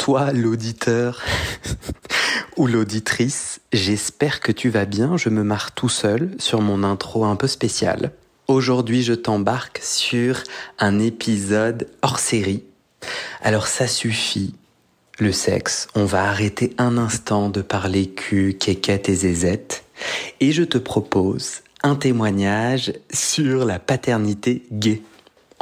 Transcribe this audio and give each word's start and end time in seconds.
toi 0.00 0.32
l'auditeur 0.32 1.20
ou 2.56 2.66
l'auditrice, 2.66 3.60
j'espère 3.70 4.40
que 4.40 4.50
tu 4.50 4.70
vas 4.70 4.86
bien, 4.86 5.18
je 5.18 5.28
me 5.28 5.44
marre 5.44 5.72
tout 5.72 5.90
seul 5.90 6.30
sur 6.38 6.62
mon 6.62 6.82
intro 6.84 7.26
un 7.26 7.36
peu 7.36 7.46
spécial. 7.46 8.10
Aujourd'hui 8.48 9.02
je 9.02 9.12
t'embarque 9.12 9.78
sur 9.82 10.42
un 10.78 10.98
épisode 10.98 11.86
hors 12.00 12.18
série. 12.18 12.64
Alors 13.42 13.66
ça 13.66 13.86
suffit, 13.86 14.54
le 15.18 15.32
sexe, 15.32 15.86
on 15.94 16.06
va 16.06 16.24
arrêter 16.24 16.72
un 16.78 16.96
instant 16.96 17.50
de 17.50 17.60
parler 17.60 18.08
cul, 18.08 18.56
quéquette 18.58 19.10
et 19.10 19.14
zézette, 19.14 19.84
et 20.40 20.52
je 20.52 20.62
te 20.62 20.78
propose 20.78 21.60
un 21.82 21.94
témoignage 21.94 22.94
sur 23.12 23.66
la 23.66 23.78
paternité 23.78 24.62
gay. 24.72 25.02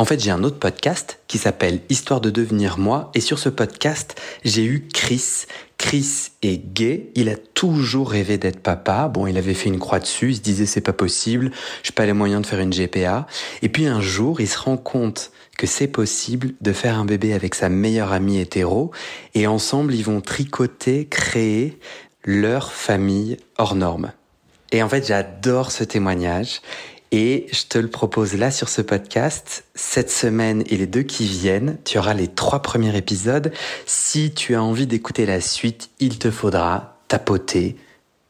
En 0.00 0.04
fait, 0.04 0.20
j'ai 0.20 0.30
un 0.30 0.44
autre 0.44 0.60
podcast 0.60 1.18
qui 1.26 1.38
s'appelle 1.38 1.80
Histoire 1.88 2.20
de 2.20 2.30
devenir 2.30 2.78
moi, 2.78 3.10
et 3.14 3.20
sur 3.20 3.40
ce 3.40 3.48
podcast, 3.48 4.14
j'ai 4.44 4.64
eu 4.64 4.86
Chris. 4.94 5.46
Chris 5.76 6.28
est 6.42 6.72
gay, 6.72 7.10
il 7.16 7.28
a 7.28 7.34
toujours 7.36 8.12
rêvé 8.12 8.38
d'être 8.38 8.60
papa. 8.60 9.08
Bon, 9.08 9.26
il 9.26 9.36
avait 9.36 9.54
fait 9.54 9.68
une 9.68 9.80
croix 9.80 9.98
dessus, 9.98 10.30
il 10.30 10.36
se 10.36 10.40
disait 10.40 10.66
c'est 10.66 10.80
pas 10.80 10.92
possible, 10.92 11.50
j'ai 11.82 11.90
pas 11.90 12.06
les 12.06 12.12
moyens 12.12 12.42
de 12.42 12.46
faire 12.46 12.60
une 12.60 12.72
GPA. 12.72 13.26
Et 13.62 13.68
puis 13.68 13.86
un 13.88 14.00
jour, 14.00 14.40
il 14.40 14.46
se 14.46 14.58
rend 14.58 14.76
compte 14.76 15.32
que 15.56 15.66
c'est 15.66 15.88
possible 15.88 16.54
de 16.60 16.72
faire 16.72 16.96
un 16.96 17.04
bébé 17.04 17.32
avec 17.32 17.56
sa 17.56 17.68
meilleure 17.68 18.12
amie 18.12 18.38
hétéro 18.38 18.92
et 19.34 19.48
ensemble 19.48 19.92
ils 19.96 20.04
vont 20.04 20.20
tricoter, 20.20 21.08
créer 21.08 21.76
leur 22.24 22.72
famille 22.72 23.36
hors 23.56 23.74
norme. 23.74 24.12
Et 24.70 24.80
en 24.84 24.88
fait 24.88 25.08
j'adore 25.08 25.72
ce 25.72 25.82
témoignage 25.82 26.60
et 27.10 27.46
je 27.52 27.64
te 27.64 27.78
le 27.78 27.88
propose 27.88 28.34
là 28.34 28.50
sur 28.50 28.68
ce 28.68 28.82
podcast. 28.82 29.64
Cette 29.74 30.10
semaine 30.10 30.62
et 30.66 30.76
les 30.76 30.86
deux 30.86 31.02
qui 31.02 31.26
viennent, 31.26 31.78
tu 31.84 31.98
auras 31.98 32.14
les 32.14 32.28
trois 32.28 32.60
premiers 32.60 32.96
épisodes. 32.96 33.52
Si 33.86 34.32
tu 34.32 34.54
as 34.54 34.62
envie 34.62 34.86
d'écouter 34.86 35.26
la 35.26 35.40
suite, 35.40 35.90
il 36.00 36.18
te 36.18 36.30
faudra 36.30 36.98
tapoter 37.08 37.76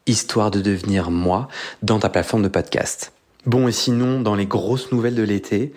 histoire 0.07 0.51
de 0.51 0.61
devenir 0.61 1.11
moi 1.11 1.49
dans 1.83 1.99
ta 1.99 2.09
plateforme 2.09 2.43
de 2.43 2.49
podcast. 2.49 3.13
Bon 3.47 3.69
et 3.69 3.73
sinon, 3.73 4.21
dans 4.21 4.35
les 4.35 4.47
grosses 4.47 4.91
nouvelles 4.93 5.15
de 5.15 5.23
l'été, 5.23 5.73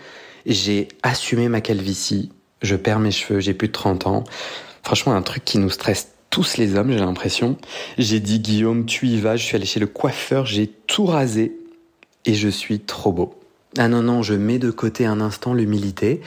j'ai 0.46 0.88
assumé 1.04 1.50
ma 1.50 1.62
calvitie, 1.62 2.32
je 2.62 2.76
perds 2.76 3.00
mes 3.00 3.12
cheveux, 3.12 3.40
j'ai 3.40 3.54
plus 3.54 3.68
de 3.68 3.74
30 3.74 4.08
ans. 4.08 4.24
Franchement, 4.84 5.14
un 5.14 5.22
truc 5.22 5.44
qui 5.44 5.58
nous 5.58 5.70
stresse 5.70 6.10
tous 6.30 6.58
les 6.58 6.76
hommes, 6.76 6.92
j'ai 6.92 7.00
l'impression. 7.00 7.58
J'ai 7.98 8.20
dit 8.20 8.40
Guillaume, 8.40 8.86
tu 8.86 9.08
y 9.08 9.20
vas, 9.20 9.36
je 9.36 9.44
suis 9.44 9.56
allé 9.56 9.66
chez 9.66 9.80
le 9.80 9.88
coiffeur, 9.88 10.46
j'ai 10.46 10.68
tout 10.68 11.06
rasé 11.06 11.58
et 12.26 12.34
je 12.34 12.50
suis 12.50 12.80
trop 12.80 13.12
beau. 13.12 13.42
Ah 13.78 13.88
non, 13.88 14.02
non, 14.02 14.22
je 14.22 14.34
mets 14.34 14.60
de 14.60 14.70
côté 14.70 15.06
un 15.06 15.22
instant 15.22 15.54
l'humilité. 15.54 16.20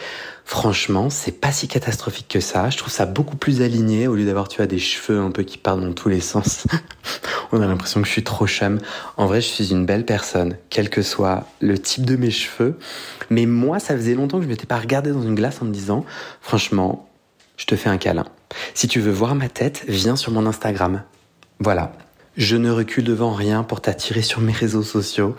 Franchement, 0.47 1.11
c'est 1.11 1.41
pas 1.41 1.53
si 1.53 1.69
catastrophique 1.69 2.27
que 2.28 2.41
ça. 2.41 2.71
Je 2.71 2.78
trouve 2.78 2.93
ça 2.93 3.05
beaucoup 3.05 3.37
plus 3.37 3.60
aligné 3.60 4.06
au 4.06 4.15
lieu 4.15 4.25
d'avoir, 4.25 4.49
tu 4.49 4.62
as 4.62 4.66
des 4.66 4.78
cheveux 4.78 5.21
un 5.21 5.31
peu 5.31 5.43
qui 5.43 5.59
partent 5.59 5.82
dans 5.82 5.93
tous 5.93 6.09
les 6.09 6.21
sens. 6.21 6.66
On 7.53 7.60
a 7.60 7.66
l'impression 7.66 8.00
que 8.00 8.06
je 8.06 8.12
suis 8.12 8.25
trop 8.25 8.47
chum. 8.47 8.78
En 9.19 9.27
vrai, 9.27 9.43
je 9.43 9.49
suis 9.49 9.72
une 9.72 9.84
belle 9.84 10.06
personne, 10.06 10.56
quel 10.71 10.88
que 10.88 11.03
soit 11.03 11.47
le 11.60 11.78
type 11.78 12.06
de 12.06 12.16
mes 12.16 12.31
cheveux. 12.31 12.78
Mais 13.28 13.44
moi, 13.44 13.78
ça 13.78 13.94
faisait 13.94 14.15
longtemps 14.15 14.38
que 14.38 14.44
je 14.44 14.49
m'étais 14.49 14.66
pas 14.66 14.78
regardé 14.78 15.12
dans 15.12 15.22
une 15.22 15.34
glace 15.34 15.61
en 15.61 15.66
me 15.66 15.72
disant, 15.72 16.06
franchement, 16.41 17.11
je 17.59 17.66
te 17.66 17.76
fais 17.76 17.91
un 17.91 17.99
câlin. 17.99 18.25
Si 18.72 18.88
tu 18.88 19.00
veux 19.00 19.12
voir 19.12 19.34
ma 19.34 19.50
tête, 19.50 19.84
viens 19.87 20.16
sur 20.16 20.32
mon 20.32 20.47
Instagram. 20.47 21.03
Voilà. 21.61 21.93
Je 22.37 22.56
ne 22.56 22.71
recule 22.71 23.05
devant 23.05 23.33
rien 23.33 23.62
pour 23.62 23.81
t'attirer 23.81 24.22
sur 24.22 24.41
mes 24.41 24.53
réseaux 24.53 24.83
sociaux. 24.83 25.37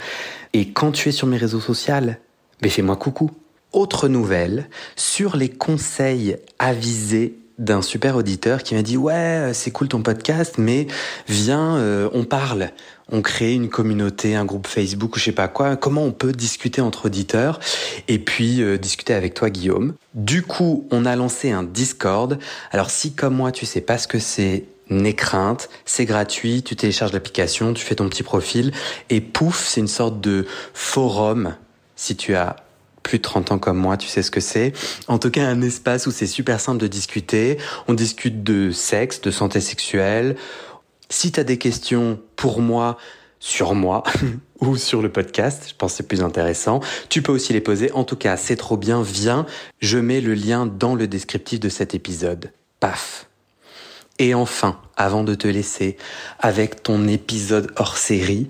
Et 0.54 0.70
quand 0.70 0.92
tu 0.92 1.10
es 1.10 1.12
sur 1.12 1.28
mes 1.28 1.38
réseaux 1.38 1.60
sociaux, 1.60 2.16
ben 2.62 2.72
fais-moi 2.72 2.96
coucou. 2.96 3.32
Autre 3.74 4.08
nouvelle 4.08 4.70
sur 4.96 5.36
les 5.36 5.50
conseils 5.50 6.38
avisés 6.60 7.38
d'un 7.60 7.82
super 7.82 8.16
auditeur 8.16 8.64
qui 8.64 8.76
m'a 8.76 8.82
dit 8.82 8.98
ouais 8.98 9.52
c'est 9.54 9.72
cool 9.72 9.88
ton 9.88 10.02
podcast 10.02 10.56
mais 10.58 10.88
viens 11.28 11.78
euh, 11.78 12.10
on 12.14 12.26
parle 12.26 12.72
on 13.10 13.22
crée 13.22 13.54
une 13.54 13.70
communauté 13.70 14.36
un 14.36 14.44
groupe 14.44 14.68
Facebook 14.68 15.16
ou 15.16 15.20
je 15.20 15.26
sais 15.26 15.32
pas 15.32 15.48
quoi 15.48 15.78
comment 15.78 16.04
on 16.04 16.12
peut 16.12 16.34
discuter 16.34 16.82
entre 16.82 17.06
auditeurs 17.06 17.62
et 18.10 18.20
puis 18.20 18.62
euh, 18.62 18.78
discuter 18.78 19.14
avec 19.14 19.36
toi 19.36 19.50
Guillaume? 19.50 19.94
Du 20.16 20.42
coup 20.42 20.86
on 20.92 21.06
a 21.06 21.16
lancé 21.16 21.52
un 21.52 21.64
Discord 21.64 22.40
alors 22.72 22.90
si 22.90 23.14
comme 23.14 23.36
moi 23.36 23.54
tu 23.54 23.66
sais 23.66 23.82
pas 23.82 23.98
ce 23.98 24.10
que 24.10 24.20
c'est 24.20 24.66
N'aie 24.90 25.16
crainte, 25.16 25.70
c'est 25.86 26.06
gratuit, 26.06 26.62
tu 26.62 26.76
télécharges 26.76 27.12
l'application, 27.12 27.74
tu 27.74 27.84
fais 27.84 27.96
ton 27.96 28.08
petit 28.08 28.24
profil 28.24 28.72
et 29.10 29.20
pouf, 29.20 29.66
c'est 29.66 29.82
une 29.82 29.88
sorte 29.88 30.22
de 30.22 30.46
forum 30.74 31.56
si 31.96 32.16
tu 32.16 32.36
as 32.36 32.58
plus 33.02 33.20
de 33.20 33.24
30 33.24 33.52
ans 33.52 33.60
comme 33.60 33.78
moi, 33.78 33.98
tu 33.98 34.08
sais 34.08 34.24
ce 34.24 34.32
que 34.32 34.40
c'est. 34.40 34.74
En 35.08 35.20
tout 35.20 35.30
cas, 35.30 35.46
un 35.46 35.62
espace 35.62 36.08
où 36.08 36.12
c'est 36.12 36.28
super 36.28 36.60
simple 36.60 36.80
de 36.80 36.88
discuter. 36.88 37.58
On 37.88 37.94
discute 37.94 38.44
de 38.44 38.72
sexe, 38.72 39.22
de 39.22 39.30
santé 39.30 39.62
sexuelle. 39.62 40.36
Si 41.10 41.32
tu 41.32 41.40
as 41.40 41.44
des 41.44 41.60
questions 41.60 42.20
pour 42.36 42.62
moi, 42.62 42.98
sur 43.40 43.76
moi 43.76 44.04
ou 44.60 44.76
sur 44.76 45.04
le 45.04 45.12
podcast, 45.12 45.66
je 45.70 45.76
pense 45.76 45.92
que 45.92 45.98
c'est 45.98 46.08
plus 46.08 46.24
intéressant. 46.24 46.80
Tu 47.10 47.22
peux 47.22 47.32
aussi 47.32 47.54
les 47.54 47.62
poser. 47.62 47.92
En 47.92 48.04
tout 48.04 48.16
cas, 48.16 48.38
c'est 48.38 48.56
trop 48.56 48.76
bien. 48.76 49.04
Viens, 49.04 49.46
je 49.80 50.00
mets 50.00 50.20
le 50.20 50.34
lien 50.34 50.66
dans 50.66 50.96
le 50.96 51.08
descriptif 51.08 51.60
de 51.60 51.70
cet 51.70 51.94
épisode. 51.94 52.52
Paf. 52.80 53.28
Et 54.18 54.34
enfin, 54.34 54.80
avant 54.96 55.24
de 55.24 55.36
te 55.36 55.48
laisser 55.48 55.98
avec 56.40 56.84
ton 56.84 57.08
épisode 57.08 57.72
hors 57.76 57.98
série, 57.98 58.48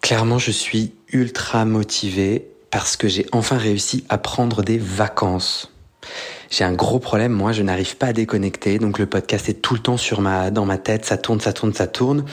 clairement 0.00 0.38
je 0.38 0.52
suis 0.52 0.94
ultra 1.12 1.64
motivé 1.64 2.46
parce 2.70 2.96
que 2.96 3.08
j'ai 3.08 3.26
enfin 3.32 3.58
réussi 3.58 4.04
à 4.08 4.18
prendre 4.18 4.62
des 4.62 4.78
vacances. 4.78 5.72
J'ai 6.50 6.64
un 6.64 6.72
gros 6.72 6.98
problème, 6.98 7.30
moi, 7.30 7.52
je 7.52 7.62
n'arrive 7.62 7.96
pas 7.96 8.08
à 8.08 8.12
déconnecter, 8.12 8.80
donc 8.80 8.98
le 8.98 9.06
podcast 9.06 9.48
est 9.48 9.62
tout 9.62 9.74
le 9.74 9.78
temps 9.78 9.96
sur 9.96 10.20
ma, 10.20 10.50
dans 10.50 10.64
ma 10.64 10.78
tête, 10.78 11.04
ça 11.04 11.16
tourne, 11.16 11.40
ça 11.40 11.52
tourne, 11.52 11.72
ça 11.72 11.86
tourne. 11.86 12.24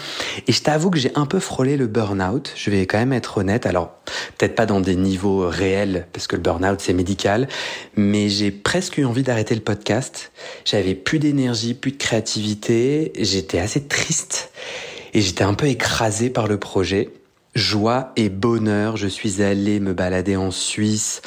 Et 0.48 0.52
je 0.52 0.64
t'avoue 0.64 0.90
que 0.90 0.98
j'ai 0.98 1.12
un 1.14 1.28
peu 1.28 1.40
frôlé 1.40 1.78
le 1.78 1.86
burn-out, 1.86 2.52
je 2.56 2.72
vais 2.72 2.88
quand 2.88 2.98
même 2.98 3.14
être 3.14 3.38
honnête, 3.38 3.68
alors 3.68 3.92
peut-être 4.40 4.56
pas 4.56 4.66
dans 4.66 4.82
des 4.82 4.96
niveaux 4.96 5.48
réels, 5.48 6.08
parce 6.14 6.26
que 6.26 6.36
le 6.36 6.42
burn-out 6.42 6.82
c'est 6.82 6.94
médical, 6.94 7.48
mais 7.96 8.28
j'ai 8.28 8.50
presque 8.50 8.98
eu 8.98 9.06
envie 9.06 9.22
d'arrêter 9.22 9.54
le 9.54 9.62
podcast. 9.62 10.32
J'avais 10.66 10.96
plus 10.96 11.20
d'énergie, 11.20 11.76
plus 11.76 11.92
de 11.92 11.98
créativité, 11.98 13.14
j'étais 13.20 13.60
assez 13.60 13.84
triste, 13.84 14.50
et 15.14 15.22
j'étais 15.22 15.44
un 15.44 15.54
peu 15.54 15.68
écrasé 15.68 16.32
par 16.32 16.48
le 16.48 16.58
projet. 16.58 17.12
Joie 17.54 18.14
et 18.16 18.30
bonheur, 18.30 18.98
je 18.98 19.08
suis 19.08 19.44
allé 19.44 19.80
me 19.80 19.94
balader 19.94 20.36
en 20.36 20.50
Suisse, 20.50 21.22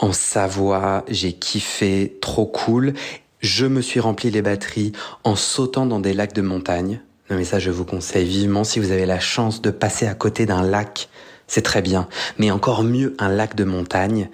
en 0.00 0.12
Savoie, 0.12 1.04
j'ai 1.08 1.34
kiffé, 1.34 2.16
trop 2.20 2.46
cool. 2.46 2.94
Je 3.40 3.66
me 3.66 3.82
suis 3.82 4.00
rempli 4.00 4.30
les 4.30 4.42
batteries 4.42 4.92
en 5.24 5.36
sautant 5.36 5.86
dans 5.86 6.00
des 6.00 6.14
lacs 6.14 6.32
de 6.32 6.42
montagne. 6.42 7.00
Non 7.30 7.36
mais 7.36 7.44
ça 7.44 7.58
je 7.58 7.70
vous 7.70 7.84
conseille 7.84 8.26
vivement 8.26 8.64
si 8.64 8.80
vous 8.80 8.90
avez 8.90 9.06
la 9.06 9.20
chance 9.20 9.62
de 9.62 9.70
passer 9.70 10.06
à 10.06 10.14
côté 10.14 10.46
d'un 10.46 10.62
lac, 10.62 11.08
c'est 11.46 11.62
très 11.62 11.80
bien. 11.80 12.08
Mais 12.38 12.50
encore 12.50 12.82
mieux 12.82 13.14
un 13.18 13.28
lac 13.28 13.54
de 13.54 13.64
montagne. 13.64 14.30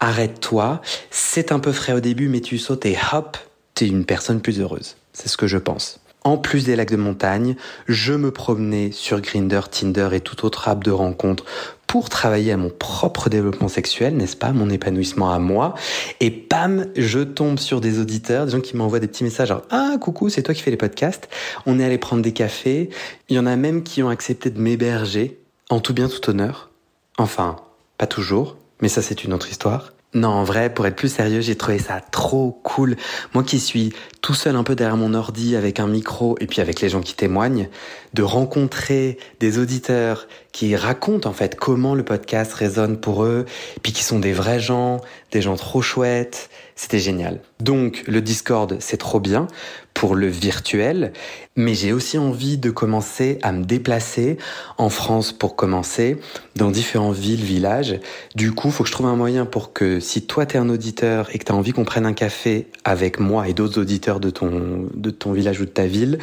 Arrête-toi, 0.00 0.80
c'est 1.10 1.52
un 1.52 1.60
peu 1.60 1.72
frais 1.72 1.92
au 1.92 2.00
début 2.00 2.28
mais 2.28 2.40
tu 2.40 2.58
sautes 2.58 2.86
et 2.86 2.98
hop, 3.12 3.36
t'es 3.74 3.86
une 3.86 4.04
personne 4.04 4.40
plus 4.40 4.60
heureuse. 4.60 4.96
C'est 5.12 5.28
ce 5.28 5.36
que 5.36 5.46
je 5.46 5.58
pense. 5.58 6.00
En 6.24 6.36
plus 6.36 6.64
des 6.64 6.76
lacs 6.76 6.90
de 6.90 6.96
montagne, 6.96 7.56
je 7.88 8.12
me 8.12 8.30
promenais 8.30 8.92
sur 8.92 9.20
Grinder, 9.20 9.60
Tinder 9.70 10.10
et 10.12 10.20
tout 10.20 10.44
autre 10.44 10.68
app 10.68 10.84
de 10.84 10.90
rencontre 10.90 11.44
pour 11.92 12.08
travailler 12.08 12.52
à 12.52 12.56
mon 12.56 12.70
propre 12.70 13.28
développement 13.28 13.68
sexuel, 13.68 14.16
n'est-ce 14.16 14.36
pas, 14.36 14.52
mon 14.52 14.70
épanouissement 14.70 15.30
à 15.30 15.38
moi. 15.38 15.74
Et 16.20 16.30
pam, 16.30 16.86
je 16.96 17.18
tombe 17.18 17.58
sur 17.58 17.82
des 17.82 17.98
auditeurs, 17.98 18.46
des 18.46 18.52
gens 18.52 18.62
qui 18.62 18.78
m'envoient 18.78 18.98
des 18.98 19.08
petits 19.08 19.24
messages 19.24 19.48
genre 19.48 19.62
ah 19.70 19.96
coucou, 20.00 20.30
c'est 20.30 20.42
toi 20.42 20.54
qui 20.54 20.62
fais 20.62 20.70
les 20.70 20.78
podcasts. 20.78 21.28
On 21.66 21.78
est 21.78 21.84
allé 21.84 21.98
prendre 21.98 22.22
des 22.22 22.32
cafés. 22.32 22.88
Il 23.28 23.36
y 23.36 23.38
en 23.38 23.44
a 23.44 23.56
même 23.56 23.82
qui 23.82 24.02
ont 24.02 24.08
accepté 24.08 24.48
de 24.48 24.58
m'héberger 24.58 25.38
en 25.68 25.80
tout 25.80 25.92
bien 25.92 26.08
tout 26.08 26.30
honneur. 26.30 26.70
Enfin, 27.18 27.56
pas 27.98 28.06
toujours, 28.06 28.56
mais 28.80 28.88
ça 28.88 29.02
c'est 29.02 29.24
une 29.24 29.34
autre 29.34 29.50
histoire. 29.50 29.92
Non, 30.14 30.28
en 30.28 30.44
vrai, 30.44 30.72
pour 30.72 30.86
être 30.86 30.96
plus 30.96 31.10
sérieux, 31.10 31.40
j'ai 31.40 31.56
trouvé 31.56 31.78
ça 31.78 32.00
trop 32.00 32.60
cool. 32.64 32.96
Moi 33.32 33.42
qui 33.44 33.58
suis 33.58 33.94
tout 34.20 34.34
seul 34.34 34.56
un 34.56 34.62
peu 34.62 34.74
derrière 34.74 34.98
mon 34.98 35.14
ordi 35.14 35.56
avec 35.56 35.80
un 35.80 35.86
micro 35.86 36.36
et 36.38 36.46
puis 36.46 36.60
avec 36.60 36.82
les 36.82 36.90
gens 36.90 37.00
qui 37.00 37.14
témoignent, 37.14 37.70
de 38.12 38.22
rencontrer 38.22 39.16
des 39.40 39.58
auditeurs 39.58 40.28
qui 40.52 40.76
racontent 40.76 41.28
en 41.28 41.32
fait 41.32 41.56
comment 41.56 41.94
le 41.94 42.04
podcast 42.04 42.52
résonne 42.52 43.00
pour 43.00 43.24
eux, 43.24 43.46
puis 43.82 43.92
qui 43.92 44.04
sont 44.04 44.18
des 44.18 44.34
vrais 44.34 44.60
gens, 44.60 45.00
des 45.30 45.40
gens 45.40 45.56
trop 45.56 45.80
chouettes. 45.80 46.50
C'était 46.76 46.98
génial. 46.98 47.40
Donc 47.60 48.04
le 48.06 48.20
Discord, 48.20 48.76
c'est 48.80 48.98
trop 48.98 49.18
bien 49.18 49.46
pour 49.94 50.14
le 50.14 50.26
virtuel, 50.26 51.12
mais 51.56 51.74
j'ai 51.74 51.92
aussi 51.92 52.18
envie 52.18 52.58
de 52.58 52.70
commencer 52.70 53.38
à 53.42 53.52
me 53.52 53.64
déplacer 53.64 54.38
en 54.78 54.88
France 54.88 55.32
pour 55.32 55.56
commencer, 55.56 56.18
dans 56.56 56.70
différentes 56.70 57.16
villes, 57.16 57.42
villages. 57.42 58.00
Du 58.34 58.52
coup, 58.52 58.70
faut 58.70 58.82
que 58.84 58.88
je 58.88 58.94
trouve 58.94 59.06
un 59.06 59.16
moyen 59.16 59.46
pour 59.46 59.72
que 59.72 60.00
si 60.00 60.26
toi 60.26 60.46
t'es 60.46 60.58
un 60.58 60.68
auditeur 60.68 61.28
et 61.34 61.38
que 61.38 61.44
t'as 61.44 61.54
envie 61.54 61.72
qu'on 61.72 61.84
prenne 61.84 62.06
un 62.06 62.14
café 62.14 62.68
avec 62.84 63.20
moi 63.20 63.48
et 63.48 63.54
d'autres 63.54 63.80
auditeurs 63.80 64.20
de 64.20 64.30
ton, 64.30 64.88
de 64.94 65.10
ton 65.10 65.32
village 65.32 65.60
ou 65.60 65.64
de 65.64 65.70
ta 65.70 65.86
ville, 65.86 66.18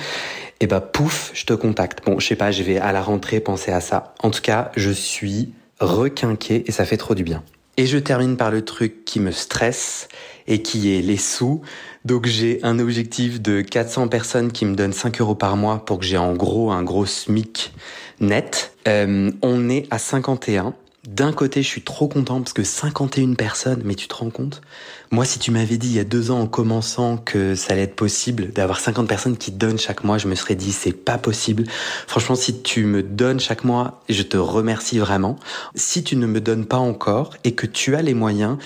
et 0.61 0.65
eh 0.65 0.67
bah 0.67 0.81
pouf, 0.81 1.31
je 1.33 1.45
te 1.45 1.53
contacte. 1.53 2.05
Bon, 2.05 2.19
je 2.19 2.27
sais 2.27 2.35
pas, 2.35 2.51
je 2.51 2.63
vais 2.63 2.77
à 2.77 2.91
la 2.91 3.01
rentrée 3.01 3.39
penser 3.39 3.71
à 3.71 3.79
ça. 3.79 4.13
En 4.21 4.29
tout 4.29 4.41
cas, 4.41 4.71
je 4.75 4.91
suis 4.91 5.53
requinqué 5.79 6.63
et 6.67 6.71
ça 6.73 6.83
fait 6.83 6.97
trop 6.97 7.15
du 7.15 7.23
bien. 7.23 7.43
Et 7.79 7.85
je 7.85 7.97
termine 7.97 8.35
par 8.35 8.51
le 8.51 8.65
truc 8.65 9.05
qui 9.05 9.21
me 9.21 9.31
stresse 9.31 10.09
et 10.47 10.61
qui 10.61 10.93
est 10.93 11.01
les 11.01 11.15
sous. 11.15 11.61
Donc 12.03 12.25
j'ai 12.25 12.59
un 12.61 12.77
objectif 12.77 13.39
de 13.41 13.61
400 13.61 14.09
personnes 14.09 14.51
qui 14.51 14.65
me 14.65 14.75
donnent 14.75 14.91
5 14.91 15.21
euros 15.21 15.33
par 15.33 15.55
mois 15.55 15.85
pour 15.85 15.99
que 15.99 16.03
j'ai 16.03 16.17
en 16.17 16.33
gros 16.33 16.71
un 16.71 16.83
gros 16.83 17.05
SMIC 17.05 17.71
net. 18.19 18.73
Euh, 18.89 19.31
on 19.41 19.69
est 19.69 19.87
à 19.91 19.97
51 19.97 20.73
d'un 21.15 21.33
côté, 21.33 21.63
je 21.63 21.67
suis 21.67 21.81
trop 21.81 22.07
content 22.07 22.39
parce 22.39 22.53
que 22.53 22.63
51 22.63 23.33
personnes, 23.33 23.81
mais 23.83 23.95
tu 23.95 24.07
te 24.07 24.13
rends 24.13 24.29
compte? 24.29 24.61
Moi, 25.09 25.25
si 25.25 25.39
tu 25.39 25.49
m'avais 25.49 25.77
dit 25.77 25.87
il 25.87 25.95
y 25.95 25.99
a 25.99 26.03
deux 26.03 26.29
ans 26.29 26.39
en 26.39 26.45
commençant 26.45 27.17
que 27.17 27.55
ça 27.55 27.73
allait 27.73 27.83
être 27.83 27.95
possible 27.95 28.51
d'avoir 28.51 28.79
50 28.79 29.07
personnes 29.07 29.35
qui 29.35 29.51
donnent 29.51 29.79
chaque 29.79 30.03
mois, 30.03 30.19
je 30.19 30.27
me 30.27 30.35
serais 30.35 30.53
dit 30.53 30.71
c'est 30.71 30.93
pas 30.93 31.17
possible. 31.17 31.63
Franchement, 32.05 32.35
si 32.35 32.61
tu 32.61 32.85
me 32.85 33.01
donnes 33.01 33.39
chaque 33.39 33.63
mois, 33.63 34.01
je 34.07 34.21
te 34.21 34.37
remercie 34.37 34.99
vraiment. 34.99 35.37
Si 35.73 36.03
tu 36.03 36.15
ne 36.15 36.27
me 36.27 36.39
donnes 36.39 36.67
pas 36.67 36.77
encore 36.77 37.35
et 37.43 37.53
que 37.53 37.65
tu 37.65 37.95
as 37.95 38.03
les 38.03 38.13
moyens, 38.13 38.57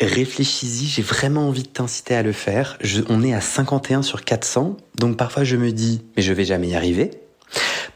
réfléchis-y, 0.00 0.86
j'ai 0.86 1.02
vraiment 1.02 1.48
envie 1.48 1.64
de 1.64 1.68
t'inciter 1.68 2.14
à 2.14 2.22
le 2.22 2.32
faire. 2.32 2.78
on 3.08 3.24
est 3.24 3.34
à 3.34 3.40
51 3.40 4.02
sur 4.02 4.24
400, 4.24 4.76
donc 4.94 5.16
parfois 5.16 5.42
je 5.42 5.56
me 5.56 5.72
dis 5.72 6.02
mais 6.16 6.22
je 6.22 6.32
vais 6.32 6.44
jamais 6.44 6.68
y 6.68 6.76
arriver. 6.76 7.10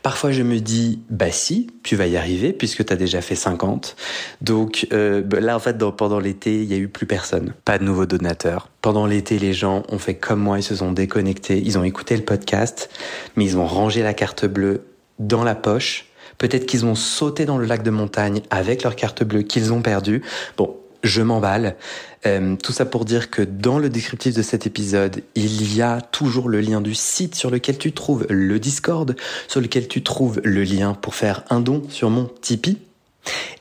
Parfois, 0.04 0.32
je 0.32 0.42
me 0.42 0.60
dis, 0.60 1.00
bah 1.08 1.30
si, 1.30 1.68
tu 1.82 1.96
vas 1.96 2.06
y 2.06 2.18
arriver 2.18 2.52
puisque 2.52 2.84
tu 2.84 2.92
as 2.92 2.96
déjà 2.96 3.22
fait 3.22 3.36
50. 3.36 3.96
Donc 4.42 4.86
euh, 4.92 5.22
bah, 5.22 5.40
là, 5.40 5.56
en 5.56 5.58
fait, 5.58 5.78
pendant 5.96 6.20
l'été, 6.20 6.62
il 6.62 6.70
y 6.70 6.74
a 6.74 6.76
eu 6.76 6.88
plus 6.88 7.06
personne, 7.06 7.54
pas 7.64 7.78
de 7.78 7.84
nouveaux 7.84 8.04
donateurs. 8.04 8.68
Pendant 8.82 9.06
l'été, 9.06 9.38
les 9.38 9.54
gens 9.54 9.82
ont 9.88 9.96
fait 9.96 10.14
comme 10.14 10.40
moi, 10.40 10.58
ils 10.58 10.62
se 10.62 10.76
sont 10.76 10.92
déconnectés, 10.92 11.58
ils 11.58 11.78
ont 11.78 11.84
écouté 11.84 12.18
le 12.18 12.22
podcast, 12.22 12.90
mais 13.36 13.46
ils 13.46 13.56
ont 13.56 13.64
rangé 13.64 14.02
la 14.02 14.12
carte 14.12 14.44
bleue 14.44 14.84
dans 15.18 15.42
la 15.42 15.54
poche. 15.54 16.04
Peut-être 16.36 16.66
qu'ils 16.66 16.84
ont 16.84 16.94
sauté 16.94 17.46
dans 17.46 17.56
le 17.56 17.64
lac 17.64 17.82
de 17.82 17.90
montagne 17.90 18.42
avec 18.50 18.82
leur 18.82 18.96
carte 18.96 19.24
bleue 19.24 19.40
qu'ils 19.40 19.72
ont 19.72 19.80
perdue. 19.80 20.20
Bon, 20.58 20.76
je 21.04 21.22
m'emballe. 21.22 21.76
Euh, 22.26 22.56
tout 22.56 22.72
ça 22.72 22.86
pour 22.86 23.04
dire 23.04 23.30
que 23.30 23.42
dans 23.42 23.78
le 23.78 23.90
descriptif 23.90 24.34
de 24.34 24.42
cet 24.42 24.66
épisode, 24.66 25.22
il 25.34 25.76
y 25.76 25.82
a 25.82 26.00
toujours 26.00 26.48
le 26.48 26.60
lien 26.60 26.80
du 26.80 26.94
site 26.94 27.34
sur 27.34 27.50
lequel 27.50 27.78
tu 27.78 27.92
trouves 27.92 28.26
le 28.28 28.58
Discord, 28.58 29.14
sur 29.46 29.60
lequel 29.60 29.86
tu 29.86 30.02
trouves 30.02 30.40
le 30.42 30.64
lien 30.64 30.94
pour 30.94 31.14
faire 31.14 31.44
un 31.50 31.60
don 31.60 31.82
sur 31.90 32.10
mon 32.10 32.30
Tipeee. 32.40 32.78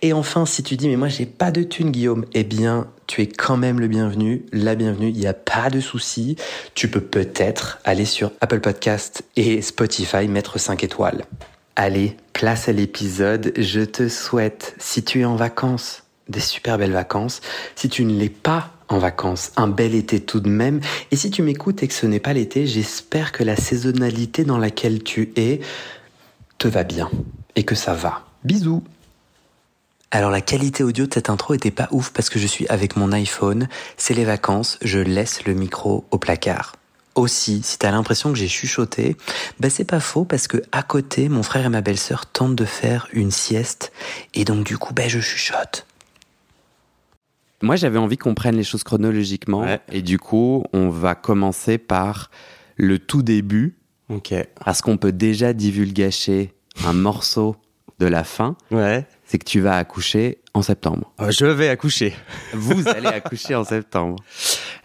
Et 0.02 0.12
enfin, 0.12 0.46
si 0.46 0.64
tu 0.64 0.76
dis 0.76 0.90
mais 0.90 0.98
moi 0.98 1.08
j'ai 1.08 1.26
pas 1.26 1.52
de 1.52 1.64
thune 1.64 1.92
Guillaume, 1.92 2.26
eh 2.34 2.44
bien 2.44 2.88
tu 3.08 3.22
es 3.22 3.28
quand 3.28 3.58
même 3.58 3.80
le 3.80 3.88
bienvenu, 3.88 4.46
la 4.52 4.76
bienvenue, 4.76 5.10
il 5.10 5.18
n'y 5.18 5.28
a 5.28 5.34
pas 5.34 5.70
de 5.70 5.80
souci. 5.80 6.36
Tu 6.74 6.90
peux 6.90 7.02
peut-être 7.02 7.80
aller 7.84 8.06
sur 8.06 8.32
Apple 8.42 8.60
Podcast 8.60 9.24
et 9.36 9.62
Spotify 9.62 10.28
mettre 10.28 10.60
5 10.60 10.84
étoiles. 10.84 11.26
Allez, 11.76 12.18
place 12.34 12.70
à 12.70 12.72
l'épisode, 12.72 13.52
je 13.58 13.82
te 13.82 14.08
souhaite, 14.08 14.76
si 14.78 15.04
tu 15.04 15.22
es 15.22 15.26
en 15.26 15.36
vacances, 15.36 16.03
des 16.34 16.42
super 16.42 16.78
belles 16.78 16.92
vacances. 16.92 17.40
Si 17.76 17.88
tu 17.88 18.04
ne 18.04 18.20
l'es 18.20 18.30
pas 18.30 18.72
en 18.90 18.98
vacances, 18.98 19.52
un 19.56 19.68
bel 19.68 19.96
été 19.96 20.20
tout 20.20 20.42
de 20.42 20.50
même. 20.50 20.82
Et 21.12 21.16
si 21.16 21.32
tu 21.32 21.42
m'écoutes 21.42 21.84
et 21.84 21.88
que 21.88 21.94
ce 21.94 22.06
n'est 22.06 22.20
pas 22.20 22.34
l'été, 22.34 22.68
j'espère 22.68 23.32
que 23.32 23.44
la 23.44 23.56
saisonnalité 23.56 24.44
dans 24.44 24.58
laquelle 24.58 25.04
tu 25.04 25.32
es 25.36 25.62
te 26.58 26.68
va 26.68 26.84
bien 26.84 27.10
et 27.56 27.64
que 27.64 27.76
ça 27.76 27.94
va. 27.94 28.26
Bisous 28.44 28.84
alors 30.16 30.30
la 30.30 30.42
qualité 30.42 30.84
audio 30.84 31.08
de 31.08 31.14
cette 31.16 31.32
intro 31.32 31.56
était 31.56 31.72
pas 31.72 31.88
ouf 31.90 32.12
parce 32.12 32.30
que 32.30 32.38
je 32.38 32.46
suis 32.46 32.68
avec 32.68 32.98
mon 32.98 33.12
iPhone, 33.14 33.68
c'est 33.98 34.14
les 34.14 34.26
vacances, 34.26 34.78
je 34.84 35.00
laisse 35.00 35.44
le 35.46 35.56
micro 35.56 36.06
au 36.12 36.20
placard. 36.20 36.76
Aussi, 37.16 37.64
si 37.64 37.80
t'as 37.80 37.90
l'impression 37.90 38.32
que 38.32 38.38
j'ai 38.38 38.48
chuchoté, 38.48 39.18
bah 39.60 39.72
c'est 39.72 39.86
pas 39.86 40.00
faux 40.00 40.24
parce 40.24 40.48
que 40.48 40.62
à 40.72 40.84
côté, 40.84 41.30
mon 41.30 41.42
frère 41.42 41.66
et 41.66 41.70
ma 41.70 41.82
belle-sœur 41.82 42.28
tentent 42.28 42.54
de 42.54 42.66
faire 42.66 43.08
une 43.12 43.32
sieste 43.32 43.92
et 44.36 44.46
donc 44.46 44.64
du 44.64 44.78
coup, 44.78 44.94
bah 44.94 45.08
je 45.08 45.20
chuchote. 45.20 45.88
Moi, 47.64 47.78
j'avais 47.78 47.98
envie 47.98 48.18
qu'on 48.18 48.36
prenne 48.36 48.58
les 48.58 48.66
choses 48.66 48.84
chronologiquement. 48.84 49.66
Et 49.90 50.02
du 50.02 50.20
coup, 50.20 50.66
on 50.74 50.90
va 50.90 51.16
commencer 51.16 51.78
par 51.78 52.30
le 52.76 53.00
tout 53.00 53.24
début. 53.24 53.78
Ok. 54.10 54.34
Parce 54.64 54.82
qu'on 54.82 54.98
peut 54.98 55.14
déjà 55.14 55.54
divulgacher 55.54 56.54
un 56.86 56.92
morceau 56.92 57.56
de 58.00 58.06
la 58.06 58.26
fin. 58.26 58.58
Ouais. 58.70 59.08
C'est 59.24 59.38
que 59.38 59.46
tu 59.46 59.62
vas 59.62 59.78
accoucher 59.78 60.40
en 60.54 60.62
septembre. 60.62 61.14
Oh, 61.20 61.32
je 61.32 61.46
vais 61.46 61.70
accoucher. 61.70 62.14
Vous 62.54 62.86
allez 62.90 63.08
accoucher 63.08 63.56
en 63.56 63.64
septembre. 63.64 64.18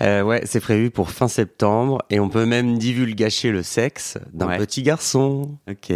Euh, 0.00 0.22
ouais, 0.22 0.42
c'est 0.44 0.60
prévu 0.60 0.92
pour 0.92 1.10
fin 1.10 1.26
septembre. 1.26 2.00
Et 2.10 2.20
on 2.20 2.28
peut 2.28 2.46
même 2.46 2.78
divulgacher 2.78 3.50
le 3.50 3.64
sexe 3.64 4.18
d'un 4.32 4.56
petit 4.56 4.84
garçon. 4.84 5.58
Ok. 5.68 5.92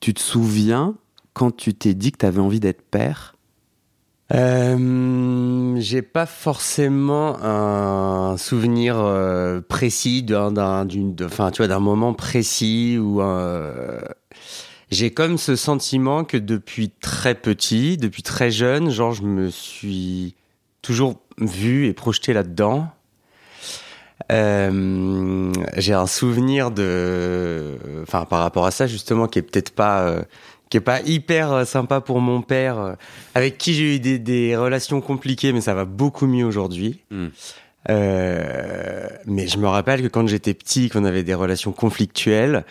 Tu 0.00 0.12
te 0.12 0.20
souviens 0.20 0.94
quand 1.32 1.56
tu 1.56 1.72
t'es 1.72 1.94
dit 1.94 2.12
que 2.12 2.18
tu 2.18 2.26
avais 2.26 2.40
envie 2.40 2.60
d'être 2.60 2.82
père? 2.82 3.31
Euh, 4.34 5.74
j'ai 5.78 6.00
pas 6.00 6.26
forcément 6.26 7.36
un 7.42 8.36
souvenir 8.38 8.96
euh, 8.98 9.60
précis 9.60 10.22
d'un, 10.22 10.84
d'une, 10.86 11.14
enfin, 11.22 11.50
tu 11.50 11.58
vois, 11.58 11.68
d'un 11.68 11.80
moment 11.80 12.14
précis 12.14 12.98
ou 12.98 13.20
euh, 13.20 14.00
j'ai 14.90 15.10
comme 15.10 15.36
ce 15.36 15.54
sentiment 15.54 16.24
que 16.24 16.38
depuis 16.38 16.90
très 16.90 17.34
petit, 17.34 17.98
depuis 17.98 18.22
très 18.22 18.50
jeune, 18.50 18.90
genre, 18.90 19.12
je 19.12 19.22
me 19.22 19.50
suis 19.50 20.34
toujours 20.80 21.20
vu 21.38 21.86
et 21.86 21.92
projeté 21.92 22.32
là-dedans. 22.32 22.88
J'ai 24.30 25.92
un 25.92 26.06
souvenir 26.06 26.70
de, 26.70 27.76
enfin, 28.02 28.24
par 28.24 28.38
rapport 28.38 28.64
à 28.64 28.70
ça 28.70 28.86
justement, 28.86 29.26
qui 29.26 29.38
est 29.38 29.42
peut-être 29.42 29.74
pas 29.74 30.24
qui 30.72 30.78
est 30.78 30.80
pas 30.80 31.02
hyper 31.02 31.52
euh, 31.52 31.64
sympa 31.66 32.00
pour 32.00 32.22
mon 32.22 32.40
père, 32.40 32.78
euh, 32.78 32.94
avec 33.34 33.58
qui 33.58 33.74
j'ai 33.74 33.96
eu 33.96 33.98
des, 34.00 34.56
relations 34.56 35.02
compliquées, 35.02 35.52
mais 35.52 35.60
ça 35.60 35.74
va 35.74 35.84
beaucoup 35.84 36.26
mieux 36.26 36.46
aujourd'hui. 36.46 37.00
Hmm. 37.10 37.26
Euh, 37.90 39.06
mais 39.26 39.48
je 39.48 39.58
me 39.58 39.68
rappelle 39.68 40.00
que 40.00 40.08
quand 40.08 40.26
j'étais 40.26 40.54
petit, 40.54 40.88
qu'on 40.88 41.04
avait 41.04 41.24
des 41.24 41.34
relations 41.34 41.72
conflictuelles, 41.72 42.64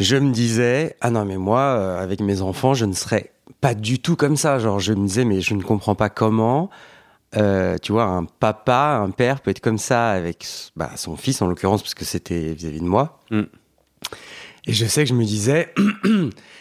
je 0.00 0.16
me 0.16 0.32
disais 0.32 0.96
ah 1.02 1.10
non 1.10 1.26
mais 1.26 1.36
moi 1.36 1.98
avec 2.00 2.20
mes 2.20 2.40
enfants 2.40 2.72
je 2.74 2.84
ne 2.84 2.94
serais 2.94 3.32
pas 3.60 3.74
du 3.74 3.98
tout 3.98 4.16
comme 4.16 4.36
ça. 4.36 4.58
Genre 4.58 4.80
je 4.80 4.94
me 4.94 5.06
disais 5.06 5.26
mais 5.26 5.42
je 5.42 5.54
ne 5.54 5.62
comprends 5.62 5.94
pas 5.94 6.08
comment. 6.08 6.70
tu 7.34 7.92
vois, 7.92 8.04
un 8.04 8.24
papa, 8.24 9.02
un 9.04 9.10
père 9.10 9.40
peut 9.40 9.50
être 9.50 9.60
comme 9.60 9.78
ça 9.78 10.10
avec 10.10 10.46
bah, 10.76 10.92
son 10.96 11.16
fils 11.16 11.42
en 11.42 11.48
l'occurrence 11.48 11.82
parce 11.82 11.94
que 11.94 12.06
c'était 12.06 12.54
vis-à-vis 12.54 12.80
de 12.80 12.86
moi. 12.86 13.20
Hmm. 13.30 13.42
Et 14.66 14.72
je 14.72 14.86
sais 14.86 15.02
que 15.02 15.10
je 15.10 15.14
me 15.14 15.24
disais, 15.24 15.74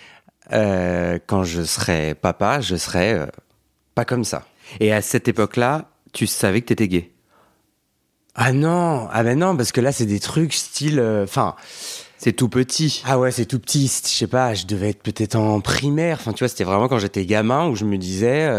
Euh, 0.51 1.19
quand 1.25 1.43
je 1.43 1.63
serai 1.63 2.15
papa, 2.15 2.59
je 2.62 2.75
serai 2.75 3.13
euh, 3.13 3.25
pas 3.95 4.05
comme 4.05 4.23
ça. 4.23 4.45
Et 4.79 4.91
à 4.91 5.01
cette 5.01 5.27
époque-là, 5.27 5.89
tu 6.12 6.27
savais 6.27 6.62
que 6.62 6.67
t'étais 6.67 6.88
gay? 6.88 7.12
Ah 8.35 8.51
non, 8.51 9.07
ah 9.12 9.23
ben 9.23 9.38
non, 9.38 9.55
parce 9.55 9.71
que 9.71 9.79
là 9.79 9.91
c'est 9.91 10.07
des 10.07 10.19
trucs 10.19 10.53
style, 10.53 11.00
euh, 11.00 11.23
enfin. 11.23 11.55
c'est 12.17 12.33
tout 12.33 12.50
petit. 12.50 13.03
Ah 13.05 13.19
ouais, 13.19 13.31
c'est 13.31 13.45
tout 13.45 13.59
petit. 13.59 13.85
Je 13.88 14.09
sais 14.09 14.27
pas, 14.27 14.53
je 14.53 14.65
devais 14.65 14.89
être 14.89 15.03
peut-être 15.03 15.35
en 15.35 15.62
primaire. 15.62 16.17
Enfin, 16.19 16.33
tu 16.33 16.39
vois, 16.39 16.50
c'était 16.50 16.63
vraiment 16.63 16.88
quand 16.88 17.00
j'étais 17.00 17.25
gamin 17.25 17.67
où 17.67 17.75
je 17.75 17.85
me 17.85 17.97
disais, 17.97 18.50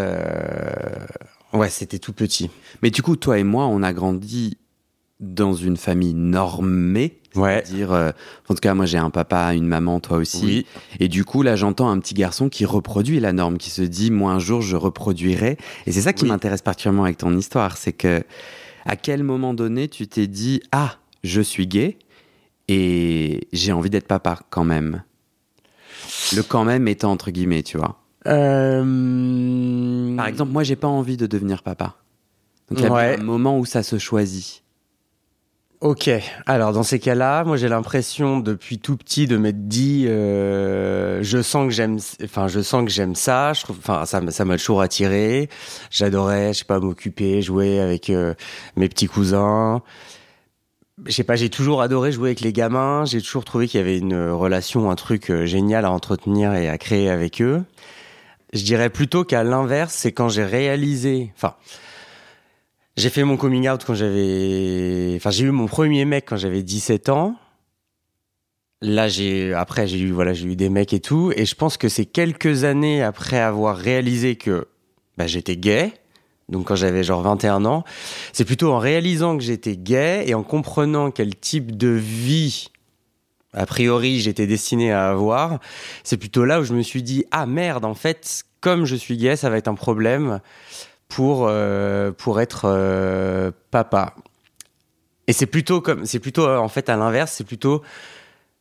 ouais, 1.53 1.71
c'était 1.71 1.99
tout 1.99 2.13
petit. 2.13 2.51
Mais 2.83 2.91
du 2.91 3.03
coup, 3.03 3.17
toi 3.17 3.39
et 3.39 3.45
moi, 3.45 3.67
on 3.67 3.83
a 3.83 3.93
grandi 3.93 4.59
dans 5.33 5.55
une 5.55 5.77
famille 5.77 6.15
normée. 6.15 7.19
Ouais. 7.35 7.63
Dire, 7.63 7.93
euh, 7.93 8.11
en 8.49 8.55
tout 8.55 8.61
cas, 8.61 8.75
moi 8.75 8.87
j'ai 8.87 8.99
un 8.99 9.11
papa, 9.11 9.55
une 9.55 9.67
maman, 9.67 9.99
toi 9.99 10.19
aussi. 10.19 10.67
Et 11.01 11.09
du 11.09 11.25
coup, 11.25 11.43
là, 11.43 11.57
j'entends 11.57 11.89
un 11.91 11.99
petit 11.99 12.15
garçon 12.15 12.49
qui 12.49 12.65
reproduit 12.65 13.19
la 13.19 13.33
norme, 13.33 13.59
qui 13.59 13.71
se 13.71 13.83
dit, 13.83 14.11
moi 14.13 14.33
un 14.33 14.39
jour 14.39 14.63
je 14.63 14.77
reproduirai. 14.77 15.57
Et 15.87 15.93
c'est 15.93 16.03
ça 16.03 16.13
qui 16.13 16.27
m'intéresse 16.27 16.63
particulièrement 16.63 17.05
avec 17.05 17.19
ton 17.19 17.37
histoire, 17.37 17.77
c'est 17.77 17.93
que 17.93 18.23
à 18.85 18.97
quel 18.97 19.25
moment 19.25 19.53
donné 19.55 19.89
tu 19.89 20.07
t'es 20.07 20.27
dit, 20.29 20.63
ah, 20.71 20.97
je 21.25 21.41
suis 21.41 21.67
gay 21.67 21.99
et 22.69 23.49
j'ai 23.53 23.73
envie 23.73 23.91
d'être 23.91 24.07
papa 24.07 24.39
quand 24.51 24.65
même. 24.65 25.03
Le 26.37 26.43
quand 26.43 26.65
même 26.65 26.87
étant 26.87 27.11
entre 27.11 27.31
guillemets, 27.31 27.63
tu 27.63 27.79
vois. 27.79 28.01
Euh... 28.27 30.17
Par 30.17 30.27
exemple, 30.27 30.53
moi 30.53 30.63
j'ai 30.63 30.77
pas 30.77 30.89
envie 30.89 31.17
de 31.17 31.27
devenir 31.27 31.63
papa. 31.63 31.97
Donc 32.71 32.79
il 32.81 32.85
y 32.85 32.87
a 32.87 32.93
Ouais. 32.93 33.17
un 33.19 33.23
moment 33.23 33.59
où 33.59 33.65
ça 33.65 33.83
se 33.83 33.99
choisit. 33.99 34.63
Ok, 35.85 36.09
alors 36.47 36.73
dans 36.73 36.83
ces 36.83 36.99
cas-là, 36.99 37.45
moi 37.45 37.59
j'ai 37.59 37.69
l'impression 37.69 38.41
depuis 38.41 38.79
tout 38.79 38.97
petit 38.97 39.27
de 39.27 39.37
m'être 39.37 39.69
dit, 39.69 40.07
euh, 40.09 41.23
je 41.23 41.43
sens 41.43 41.67
que 41.67 41.75
j'aime, 41.75 41.99
enfin 42.25 42.49
je 42.49 42.61
sens 42.61 42.87
que 42.87 42.91
j'aime 42.91 43.15
ça. 43.15 43.53
Je 43.53 43.65
trouve, 43.65 43.77
enfin 43.81 44.07
ça, 44.07 44.23
ça 44.31 44.47
m'a 44.47 44.57
toujours 44.57 44.81
attiré. 44.81 45.51
J'adorais, 45.91 46.55
je 46.55 46.61
sais 46.61 46.65
pas, 46.65 46.81
m'occuper, 46.81 47.43
jouer 47.43 47.81
avec 47.81 48.09
euh, 48.09 48.33
mes 48.77 48.89
petits 48.89 49.09
cousins. 49.09 49.83
Je 51.05 51.13
sais 51.13 51.23
pas, 51.23 51.37
j'ai 51.37 51.51
toujours 51.51 51.83
adoré 51.83 52.13
jouer 52.13 52.31
avec 52.31 52.41
les 52.41 52.55
gamins. 52.55 53.05
J'ai 53.05 53.21
toujours 53.21 53.45
trouvé 53.45 53.69
qu'il 53.69 53.79
y 53.79 53.83
avait 53.83 53.99
une 53.99 54.31
relation, 54.31 54.91
un 54.91 54.97
truc 54.97 55.31
euh, 55.31 55.45
génial 55.45 55.85
à 55.85 55.91
entretenir 55.91 56.55
et 56.55 56.71
à 56.71 56.79
créer 56.79 57.11
avec 57.11 57.43
eux. 57.43 57.63
Je 58.55 58.63
dirais 58.65 58.89
plutôt 58.89 59.23
qu'à 59.25 59.45
l'inverse, 59.45 59.93
c'est 59.93 60.13
quand 60.13 60.31
j'ai 60.31 60.47
réalisé, 60.47 61.31
enfin. 61.37 61.57
J'ai 62.97 63.11
fait 63.11 63.25
mon 63.25 63.37
coming 63.37 63.69
out 63.69 63.83
quand 63.85 63.95
j'avais, 63.95 65.15
enfin 65.17 65.31
j'ai 65.31 65.45
eu 65.45 65.51
mon 65.51 65.67
premier 65.67 66.05
mec 66.05 66.27
quand 66.29 66.37
j'avais 66.37 66.63
17 66.63 67.09
ans. 67.09 67.35
Là 68.83 69.09
j'ai, 69.09 69.53
après 69.53 69.89
j'ai 69.89 69.99
eu 69.99 70.13
voilà 70.13 70.33
j'ai 70.33 70.47
eu 70.47 70.57
des 70.57 70.69
mecs 70.69 70.93
et 70.93 71.01
tout, 71.01 71.33
et 71.35 71.45
je 71.45 71.55
pense 71.57 71.77
que 71.77 71.89
c'est 71.89 72.05
quelques 72.05 72.63
années 72.65 73.03
après 73.03 73.39
avoir 73.39 73.77
réalisé 73.77 74.37
que 74.37 74.69
bah, 75.17 75.27
j'étais 75.27 75.57
gay, 75.57 75.93
donc 76.49 76.69
quand 76.69 76.77
j'avais 76.77 77.03
genre 77.03 77.23
21 77.23 77.65
ans, 77.65 77.83
c'est 78.33 78.45
plutôt 78.45 78.73
en 78.73 78.79
réalisant 78.79 79.37
que 79.37 79.43
j'étais 79.43 79.77
gay 79.77 80.25
et 80.27 80.35
en 80.35 80.43
comprenant 80.43 81.11
quel 81.11 81.35
type 81.35 81.77
de 81.77 81.89
vie 81.89 82.69
a 83.55 83.67
priori 83.67 84.21
j'étais 84.21 84.47
destiné 84.47 84.93
à 84.93 85.11
avoir, 85.11 85.59
c'est 86.03 86.17
plutôt 86.17 86.45
là 86.45 86.61
où 86.61 86.65
je 86.65 86.75
me 86.75 86.83
suis 86.83 87.03
dit 87.03 87.25
ah 87.33 87.47
merde 87.47 87.85
en 87.85 87.95
fait 87.95 88.45
comme 88.61 88.85
je 88.85 88.95
suis 88.95 89.17
gay 89.17 89.35
ça 89.35 89.51
va 89.51 89.57
être 89.57 89.69
un 89.69 89.75
problème 89.75 90.41
pour 91.09 91.47
euh, 91.49 92.13
pour 92.13 92.41
être 92.41 92.65
euh, 92.67 93.51
papa. 93.71 94.15
Et 95.27 95.33
c'est 95.33 95.47
plutôt 95.47 95.81
comme 95.81 96.05
c'est 96.07 96.19
plutôt 96.19 96.47
euh, 96.47 96.59
en 96.59 96.69
fait 96.69 96.89
à 96.89 96.97
l'inverse, 96.97 97.33
c'est 97.33 97.45
plutôt 97.45 97.83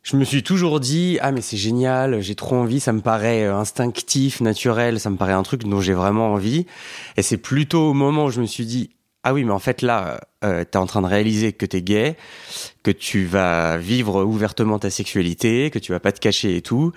je 0.02 0.16
me 0.16 0.24
suis 0.24 0.42
toujours 0.42 0.80
dit 0.80 1.18
ah 1.22 1.32
mais 1.32 1.40
c'est 1.40 1.56
génial, 1.56 2.20
j'ai 2.20 2.34
trop 2.34 2.56
envie, 2.56 2.80
ça 2.80 2.92
me 2.92 3.00
paraît 3.00 3.44
instinctif, 3.46 4.40
naturel, 4.40 5.00
ça 5.00 5.10
me 5.10 5.16
paraît 5.16 5.32
un 5.32 5.42
truc 5.42 5.64
dont 5.64 5.80
j'ai 5.80 5.94
vraiment 5.94 6.32
envie. 6.32 6.66
Et 7.16 7.22
c'est 7.22 7.38
plutôt 7.38 7.90
au 7.90 7.94
moment 7.94 8.26
où 8.26 8.30
je 8.30 8.40
me 8.40 8.46
suis 8.46 8.66
dit 8.66 8.90
ah 9.22 9.32
oui 9.32 9.44
mais 9.44 9.52
en 9.52 9.58
fait 9.58 9.80
là 9.80 10.20
t'es 10.42 10.76
en 10.76 10.86
train 10.86 11.00
de 11.00 11.06
réaliser 11.06 11.54
que 11.54 11.64
t'es 11.64 11.80
gay, 11.80 12.16
que 12.82 12.90
tu 12.90 13.24
vas 13.24 13.78
vivre 13.78 14.24
ouvertement 14.24 14.78
ta 14.78 14.90
sexualité, 14.90 15.70
que 15.70 15.78
tu 15.78 15.92
vas 15.92 16.00
pas 16.00 16.12
te 16.12 16.20
cacher 16.20 16.56
et 16.56 16.62
tout. 16.62 16.92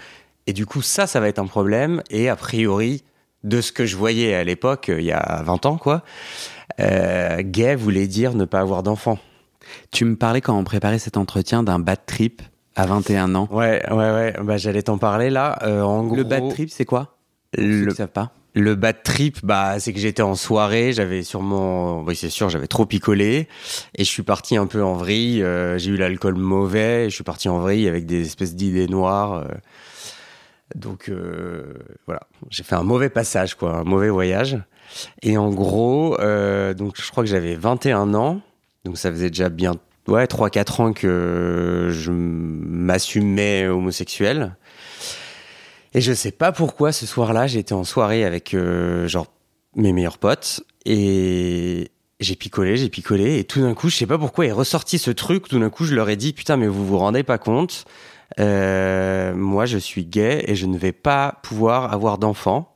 Et 0.46 0.54
du 0.54 0.66
coup 0.66 0.82
ça 0.82 1.08
ça 1.08 1.22
va 1.22 1.30
être 1.30 1.40
un 1.40 1.48
problème. 1.48 2.04
Et 2.10 2.28
a 2.28 2.36
priori 2.36 3.04
de 3.48 3.62
ce 3.62 3.72
que 3.72 3.86
je 3.86 3.96
voyais 3.96 4.34
à 4.36 4.44
l'époque, 4.44 4.90
euh, 4.90 5.00
il 5.00 5.06
y 5.06 5.12
a 5.12 5.42
20 5.44 5.66
ans, 5.66 5.78
quoi, 5.78 6.04
euh, 6.80 7.42
gay 7.44 7.76
voulait 7.76 8.08
dire 8.08 8.34
ne 8.34 8.46
pas 8.46 8.60
avoir 8.60 8.84
d'enfant. 8.84 9.18
Tu 9.92 10.06
me 10.06 10.16
parlais 10.16 10.42
quand 10.42 10.58
on 10.58 10.64
préparait 10.64 11.00
cet 11.00 11.18
entretien 11.18 11.64
d'un 11.64 11.80
bad 11.80 12.00
trip 12.06 12.42
à 12.76 12.86
21 12.86 13.36
ans. 13.36 13.48
Ouais, 13.52 13.82
ouais, 13.90 13.96
ouais, 13.96 14.34
bah, 14.44 14.58
j'allais 14.58 14.84
t'en 14.84 14.98
parler 14.98 15.30
là. 15.30 15.58
Euh, 15.64 15.82
en 15.82 16.04
gros, 16.06 16.16
Le 16.16 16.24
bad 16.24 16.50
trip, 16.50 16.70
c'est 16.70 16.86
quoi? 16.86 17.18
Ceux 17.56 17.64
le, 17.64 17.88
qui 17.92 17.96
savent 17.96 18.08
pas. 18.10 18.32
le 18.54 18.76
bad 18.76 19.02
trip, 19.04 19.40
bah, 19.44 19.80
c'est 19.80 19.94
que 19.94 20.00
j'étais 20.00 20.22
en 20.22 20.36
soirée, 20.36 20.94
j'avais 20.94 21.24
sûrement, 21.24 22.02
oui, 22.04 22.16
c'est 22.16 22.30
sûr, 22.30 22.50
j'avais 22.50 22.68
trop 22.68 22.86
picolé, 22.86 23.48
et 23.96 24.04
je 24.04 24.10
suis 24.10 24.24
parti 24.24 24.58
un 24.58 24.68
peu 24.68 24.84
en 24.84 24.94
vrille, 24.94 25.42
euh, 25.42 25.78
j'ai 25.78 25.92
eu 25.92 25.98
l'alcool 25.98 26.36
mauvais, 26.36 27.06
et 27.06 27.10
je 27.10 27.16
suis 27.16 27.24
parti 27.24 27.50
en 27.50 27.60
vrille 27.60 27.88
avec 27.88 28.06
des 28.06 28.26
espèces 28.26 28.56
d'idées 28.56 28.88
noires. 28.88 29.34
euh. 29.34 29.46
Donc, 30.76 31.10
euh, 31.10 31.74
voilà, 32.06 32.22
j'ai 32.50 32.64
fait 32.64 32.76
un 32.76 32.84
mauvais 32.84 33.10
passage, 33.10 33.56
quoi, 33.56 33.78
un 33.78 33.84
mauvais 33.84 34.10
voyage. 34.10 34.60
Et 35.22 35.38
en 35.38 35.50
gros, 35.50 36.20
euh, 36.20 36.74
donc 36.74 36.96
je 37.02 37.10
crois 37.10 37.24
que 37.24 37.30
j'avais 37.30 37.56
21 37.56 38.14
ans, 38.14 38.42
donc 38.84 38.98
ça 38.98 39.12
faisait 39.12 39.30
déjà 39.30 39.50
bien, 39.50 39.76
ouais, 40.08 40.26
3-4 40.26 40.82
ans 40.82 40.94
que 40.94 41.90
je 41.92 42.12
m'assumais 42.12 43.68
homosexuel. 43.68 44.56
Et 45.94 46.02
je 46.02 46.14
sais 46.14 46.32
pas 46.32 46.52
pourquoi 46.52 46.92
ce 46.92 47.06
soir-là, 47.06 47.48
j'étais 47.48 47.74
en 47.74 47.84
soirée 47.84 48.24
avec 48.24 48.54
euh, 48.54 49.08
genre 49.08 49.28
mes 49.76 49.94
meilleurs 49.94 50.18
potes 50.18 50.62
et 50.86 51.92
j'ai 52.20 52.36
picolé, 52.36 52.78
j'ai 52.78 52.90
picolé 52.90 53.40
et 53.40 53.44
tout 53.46 53.62
d'un 53.62 53.74
coup, 53.74 53.90
je 53.90 53.96
sais 53.96 54.06
pas 54.06 54.18
pourquoi 54.18 54.46
est 54.46 54.52
ressorti 54.52 55.00
ce 55.00 55.12
truc. 55.12 55.48
Tout 55.48 55.60
d'un 55.60 55.70
coup, 55.70 55.86
je 55.86 55.96
leur 55.96 56.10
ai 56.10 56.16
dit 56.16 56.34
putain, 56.34 56.58
mais 56.58 56.68
vous 56.68 56.86
vous 56.86 56.98
rendez 56.98 57.24
pas 57.24 57.38
compte 57.38 57.86
euh, 58.40 59.34
Moi, 59.36 59.66
je 59.66 59.78
suis 59.78 60.06
gay 60.06 60.44
et 60.48 60.56
je 60.56 60.66
ne 60.66 60.78
vais 60.78 60.92
pas 60.92 61.40
pouvoir 61.44 61.94
avoir 61.94 62.18
d'enfants. 62.18 62.74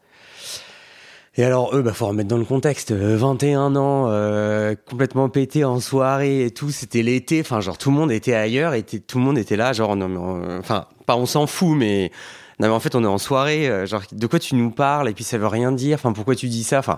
Et 1.38 1.46
alors 1.46 1.74
eux, 1.74 1.82
bah 1.82 1.94
faut 1.94 2.08
remettre 2.08 2.28
dans 2.28 2.38
le 2.38 2.44
contexte. 2.44 2.92
euh, 2.92 3.16
21 3.16 3.76
ans, 3.78 4.08
euh, 4.10 4.76
complètement 4.90 5.30
pété 5.30 5.64
en 5.64 5.80
soirée 5.80 6.44
et 6.46 6.52
tout. 6.52 6.72
C'était 6.72 7.04
l'été. 7.04 7.40
Enfin, 7.40 7.62
genre 7.62 7.78
tout 7.78 7.90
le 7.90 7.96
monde 7.96 8.12
était 8.12 8.34
ailleurs 8.34 8.74
et 8.74 8.84
tout 8.84 9.18
le 9.18 9.24
monde 9.24 9.38
était 9.38 9.56
là. 9.56 9.72
Genre, 9.72 9.96
non, 9.96 10.10
mais 10.10 10.58
enfin, 10.60 10.88
pas 11.06 11.16
on 11.16 11.26
s'en 11.26 11.48
fout, 11.48 11.78
mais 11.78 12.12
non, 12.60 12.68
mais 12.68 12.74
en 12.74 12.82
fait, 12.82 12.96
on 12.96 13.04
est 13.04 13.08
en 13.08 13.18
soirée. 13.18 13.70
euh, 13.70 13.86
genre, 13.86 14.02
de 14.12 14.28
quoi 14.28 14.40
tu 14.40 14.56
nous 14.56 14.72
parles 14.72 15.08
Et 15.10 15.14
puis 15.14 15.24
ça 15.24 15.38
veut 15.38 15.48
rien 15.48 15.72
dire. 15.72 15.96
Enfin, 15.96 16.12
pourquoi 16.12 16.36
tu 16.36 16.48
dis 16.50 16.66
ça? 16.66 16.80
Enfin. 16.80 16.98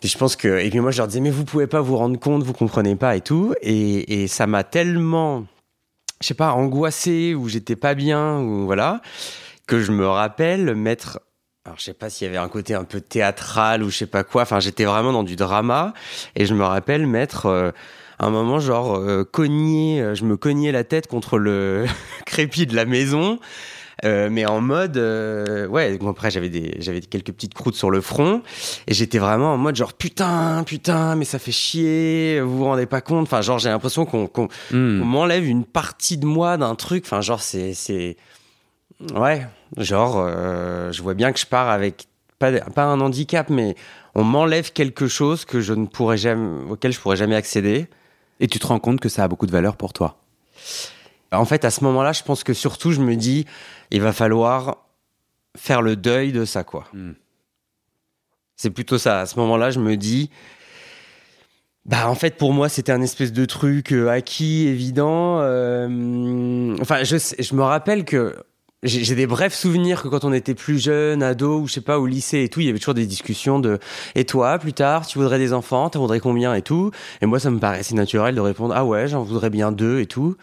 puis 0.00 0.08
je 0.08 0.16
pense 0.16 0.36
que 0.36 0.58
et 0.58 0.70
puis 0.70 0.80
moi 0.80 0.90
je 0.90 0.98
leur 0.98 1.06
disais 1.08 1.20
mais 1.20 1.30
vous 1.30 1.44
pouvez 1.44 1.66
pas 1.66 1.80
vous 1.82 1.96
rendre 1.98 2.18
compte, 2.18 2.42
vous 2.42 2.52
comprenez 2.54 2.96
pas 2.96 3.14
et 3.16 3.20
tout 3.20 3.54
et, 3.62 4.22
et 4.22 4.26
ça 4.26 4.46
m'a 4.46 4.64
tellement 4.64 5.44
je 6.20 6.26
sais 6.26 6.34
pas 6.34 6.52
angoissé 6.52 7.34
ou 7.34 7.48
j'étais 7.48 7.76
pas 7.76 7.94
bien 7.94 8.38
ou 8.38 8.64
voilà 8.64 9.00
que 9.66 9.80
je 9.80 9.92
me 9.92 10.06
rappelle 10.06 10.74
mettre 10.74 11.20
alors 11.64 11.78
je 11.78 11.84
sais 11.84 11.94
pas 11.94 12.10
s'il 12.10 12.26
y 12.26 12.28
avait 12.28 12.38
un 12.38 12.48
côté 12.48 12.74
un 12.74 12.84
peu 12.84 13.00
théâtral 13.00 13.82
ou 13.82 13.90
je 13.90 13.96
sais 13.96 14.06
pas 14.06 14.24
quoi 14.24 14.42
enfin 14.42 14.60
j'étais 14.60 14.84
vraiment 14.84 15.12
dans 15.12 15.22
du 15.22 15.36
drama 15.36 15.94
et 16.36 16.44
je 16.44 16.54
me 16.54 16.64
rappelle 16.64 17.06
mettre 17.06 17.46
euh, 17.46 17.70
un 18.18 18.30
moment 18.30 18.58
genre 18.58 18.96
euh, 18.96 19.24
je 19.34 20.24
me 20.24 20.36
cognais 20.36 20.72
la 20.72 20.84
tête 20.84 21.06
contre 21.06 21.38
le 21.38 21.86
crépi 22.26 22.66
de 22.66 22.76
la 22.76 22.84
maison 22.84 23.38
euh, 24.04 24.28
mais 24.30 24.46
en 24.46 24.60
mode 24.60 24.96
euh, 24.96 25.66
ouais 25.68 25.96
bon, 25.98 26.08
après 26.10 26.30
j'avais 26.30 26.48
des 26.48 26.76
j'avais 26.80 27.00
quelques 27.00 27.32
petites 27.32 27.54
croûtes 27.54 27.76
sur 27.76 27.90
le 27.90 28.00
front 28.00 28.42
et 28.86 28.94
j'étais 28.94 29.18
vraiment 29.18 29.54
en 29.54 29.58
mode 29.58 29.76
genre 29.76 29.92
putain 29.92 30.64
putain 30.64 31.14
mais 31.14 31.24
ça 31.24 31.38
fait 31.38 31.52
chier 31.52 32.40
vous 32.40 32.58
vous 32.58 32.64
rendez 32.64 32.86
pas 32.86 33.00
compte 33.00 33.22
enfin 33.24 33.40
genre 33.40 33.58
j'ai 33.58 33.68
l'impression 33.68 34.04
qu'on 34.04 34.26
qu'on 34.26 34.48
Hmm. 34.70 34.98
m'enlève 35.02 35.46
une 35.46 35.64
partie 35.64 36.16
de 36.18 36.26
moi 36.26 36.56
d'un 36.56 36.74
truc. 36.74 37.04
Enfin, 37.06 37.20
genre, 37.20 37.40
c'est. 37.40 37.74
c'est... 37.74 38.16
Ouais, 39.14 39.46
genre, 39.76 40.16
euh, 40.18 40.92
je 40.92 41.02
vois 41.02 41.14
bien 41.14 41.32
que 41.32 41.38
je 41.38 41.46
pars 41.46 41.68
avec 41.68 42.06
pas, 42.38 42.52
pas 42.52 42.84
un 42.84 43.00
handicap, 43.00 43.50
mais 43.50 43.74
on 44.14 44.24
m'enlève 44.24 44.72
quelque 44.72 45.06
chose 45.08 45.44
que 45.44 45.60
je 45.60 45.72
ne 45.74 45.86
pourrais 45.86 46.16
jamais, 46.16 46.70
auquel 46.70 46.92
je 46.92 47.00
pourrais 47.00 47.16
jamais 47.16 47.36
accéder. 47.36 47.86
Et 48.40 48.46
tu 48.48 48.58
te 48.58 48.66
rends 48.66 48.78
compte 48.80 49.00
que 49.00 49.08
ça 49.08 49.24
a 49.24 49.28
beaucoup 49.28 49.46
de 49.46 49.52
valeur 49.52 49.76
pour 49.76 49.92
toi? 49.92 50.18
En 51.38 51.44
fait, 51.44 51.64
à 51.64 51.70
ce 51.70 51.84
moment-là, 51.84 52.12
je 52.12 52.22
pense 52.22 52.44
que 52.44 52.54
surtout, 52.54 52.92
je 52.92 53.00
me 53.00 53.16
dis, 53.16 53.46
il 53.90 54.00
va 54.00 54.12
falloir 54.12 54.78
faire 55.56 55.82
le 55.82 55.96
deuil 55.96 56.32
de 56.32 56.44
ça, 56.44 56.64
quoi. 56.64 56.84
Hmm. 56.92 57.12
C'est 58.56 58.70
plutôt 58.70 58.98
ça. 58.98 59.20
À 59.20 59.26
ce 59.26 59.38
moment-là, 59.38 59.70
je 59.70 59.80
me 59.80 59.96
dis, 59.96 60.30
bah 61.86 62.08
en 62.08 62.14
fait 62.14 62.36
pour 62.38 62.52
moi 62.54 62.70
c'était 62.70 62.92
un 62.92 63.02
espèce 63.02 63.32
de 63.32 63.44
truc 63.44 63.92
euh, 63.92 64.08
acquis, 64.08 64.66
évident. 64.66 65.40
euh, 65.40 66.74
enfin, 66.80 67.04
je, 67.04 67.54
me 67.54 67.62
rappelle 67.62 68.04
que 68.04 68.34
j'ai 68.82 69.14
des 69.14 69.26
brefs 69.26 69.54
souvenirs 69.54 70.02
que 70.02 70.08
quand 70.08 70.24
on 70.24 70.32
était 70.32 70.54
plus 70.54 70.78
jeune, 70.82 71.22
ado 71.22 71.60
ou 71.60 71.68
je 71.68 71.74
sais 71.74 71.80
pas 71.82 71.98
au 71.98 72.06
lycée 72.06 72.42
et 72.42 72.48
tout, 72.48 72.60
il 72.60 72.66
y 72.66 72.68
avait 72.70 72.78
toujours 72.78 72.94
des 72.94 73.06
discussions 73.06 73.58
de 73.58 73.78
et 74.14 74.24
toi 74.24 74.58
plus 74.58 74.72
tard 74.72 75.06
tu 75.06 75.18
voudrais 75.18 75.38
des 75.38 75.52
enfants, 75.52 75.90
t'en 75.90 76.00
voudrais 76.00 76.20
combien 76.20 76.54
et 76.54 76.62
tout? 76.62 76.90
Et 77.20 77.26
moi 77.26 77.38
ça 77.38 77.50
me 77.50 77.58
paraissait 77.58 77.94
naturel 77.94 78.34
de 78.34 78.40
répondre 78.40 78.72
ah 78.74 78.84
ouais 78.84 79.06
j'en 79.06 79.22
voudrais 79.22 79.50
bien 79.50 79.70
deux 79.70 80.00
et 80.00 80.06
tout. 80.06 80.36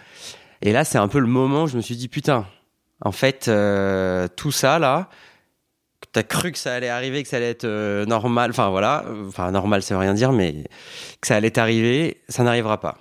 Et 0.62 0.72
là 0.72 0.84
c'est 0.84 0.98
un 0.98 1.08
peu 1.08 1.20
le 1.20 1.28
moment 1.28 1.64
où 1.64 1.68
je 1.68 1.78
me 1.78 1.82
suis 1.82 1.96
dit 1.96 2.08
putain 2.08 2.46
en 3.04 3.12
fait 3.12 3.48
euh, 3.48 4.28
tout 4.36 4.52
ça 4.52 4.80
là 4.80 5.10
t'as 6.12 6.24
cru 6.24 6.52
que 6.52 6.58
ça 6.58 6.74
allait 6.74 6.90
arriver, 6.90 7.24
que 7.24 7.30
ça 7.30 7.38
allait 7.38 7.50
être 7.50 7.66
euh, 7.66 8.06
normal, 8.06 8.52
enfin 8.52 8.70
voilà, 8.70 9.06
enfin 9.28 9.52
normal 9.52 9.82
ça 9.82 9.96
veut 9.96 10.00
rien 10.02 10.14
dire, 10.14 10.32
mais 10.32 10.66
que 11.22 11.28
ça 11.28 11.36
allait 11.36 11.58
arriver, 11.58 12.22
ça 12.28 12.44
n'arrivera 12.44 12.80
pas. 12.80 12.98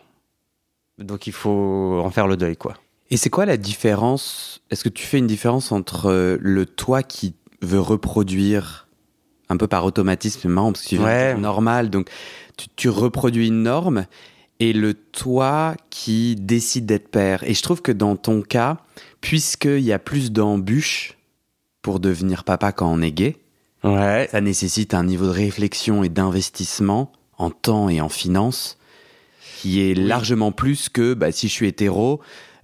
Donc 0.99 1.27
il 1.27 1.33
faut 1.33 2.01
en 2.05 2.11
faire 2.11 2.27
le 2.27 2.37
deuil, 2.37 2.57
quoi. 2.57 2.75
Et 3.11 3.17
c'est 3.17 3.31
quoi 3.31 3.47
la 3.47 3.57
différence? 3.57 4.63
Est-ce 4.71 4.85
que 4.85 4.89
tu 4.89 5.05
fais 5.05 5.19
une 5.19 5.27
différence 5.27 5.73
entre 5.73 6.11
euh, 6.11 6.39
le 6.41 6.67
toi 6.67 7.03
qui 7.03 7.35
veut 7.63 7.81
reproduire 7.81 8.87
un 9.49 9.57
peu 9.57 9.67
par 9.67 9.85
automatisme, 9.85 10.49
marrant 10.49 10.73
parce 10.73 10.85
que 10.85 10.91
tu 10.91 10.99
Ouais. 10.99 11.35
normal, 11.35 11.91
donc 11.91 12.09
tu, 12.57 12.69
tu 12.77 12.89
reproduis 12.89 13.49
une 13.49 13.65
norme, 13.65 14.07
et 14.61 14.73
le 14.73 14.95
toi 14.95 15.75
qui 15.89 16.37
décide 16.37 16.87
d'être 16.87 17.09
père. 17.09 17.43
Et 17.45 17.55
je 17.55 17.63
trouve 17.63 17.83
que 17.83 17.93
dans 17.93 18.15
ton 18.17 18.43
cas, 18.43 18.77
puisqu'il 19.21 19.81
y 19.81 19.93
a 19.93 19.99
plus 19.99 20.31
d'embûches 20.33 21.17
pour 21.83 21.99
devenir 21.99 22.45
papa 22.45 22.71
quand 22.73 22.93
on 22.93 23.03
est 23.03 23.13
gay, 23.13 23.37
Ouais. 23.83 24.29
ça 24.31 24.43
nécessite 24.43 24.93
un 24.93 25.05
niveau 25.05 25.25
de 25.25 25.31
réflexion 25.31 26.05
et 26.05 26.11
d'investissement 26.11 27.11
en 27.39 27.49
temps 27.51 27.89
et 27.89 28.03
en 28.03 28.11
finances 28.11 28.77
qui 29.57 29.81
est 29.81 29.95
largement 29.95 30.53
plus 30.53 30.91
que 30.91 31.15
bah, 31.15 31.33
si 31.33 31.49
je 31.49 31.53
suis 31.55 31.67
hétéro, 31.67 32.21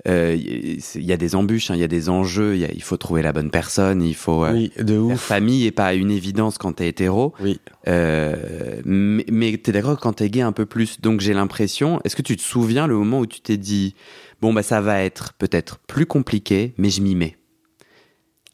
euh, 0.06 0.36
il 0.36 1.02
y 1.04 1.12
a 1.12 1.16
des 1.16 1.34
embûches, 1.34 1.70
hein, 1.70 1.74
il 1.74 1.80
y 1.80 1.84
a 1.84 1.88
des 1.88 2.08
enjeux, 2.08 2.54
il, 2.54 2.60
y 2.60 2.64
a- 2.64 2.72
il 2.72 2.82
faut 2.82 2.96
trouver 2.96 3.22
la 3.22 3.32
bonne 3.32 3.50
personne, 3.50 4.02
il 4.02 4.14
faut. 4.14 4.44
euh, 4.44 4.52
Oui, 4.52 4.72
de 4.78 4.94
La 4.94 5.00
ouf. 5.14 5.20
famille 5.20 5.66
est 5.66 5.70
pas 5.72 5.94
une 5.94 6.10
évidence 6.10 6.58
quand 6.58 6.72
t'es 6.74 6.88
hétéro, 6.88 7.32
Oui. 7.40 7.58
euh, 7.88 8.80
mais, 8.84 9.24
mais 9.30 9.56
t'es 9.56 9.72
d'accord 9.72 9.98
quand 9.98 10.12
t'es 10.14 10.28
gay 10.30 10.42
un 10.42 10.52
peu 10.52 10.66
plus. 10.66 11.00
Donc 11.00 11.20
j'ai 11.20 11.32
l'impression. 11.34 12.00
Est-ce 12.04 12.14
que 12.16 12.22
tu 12.22 12.36
te 12.36 12.42
souviens 12.42 12.86
le 12.86 12.94
moment 12.96 13.20
où 13.20 13.26
tu 13.26 13.40
t'es 13.40 13.56
dit 13.56 13.94
bon 14.40 14.52
bah 14.52 14.62
ça 14.62 14.80
va 14.80 15.02
être 15.02 15.32
peut-être 15.34 15.78
plus 15.86 16.06
compliqué, 16.06 16.74
mais 16.78 16.90
je 16.90 17.00
m'y 17.00 17.14
mets? 17.14 17.36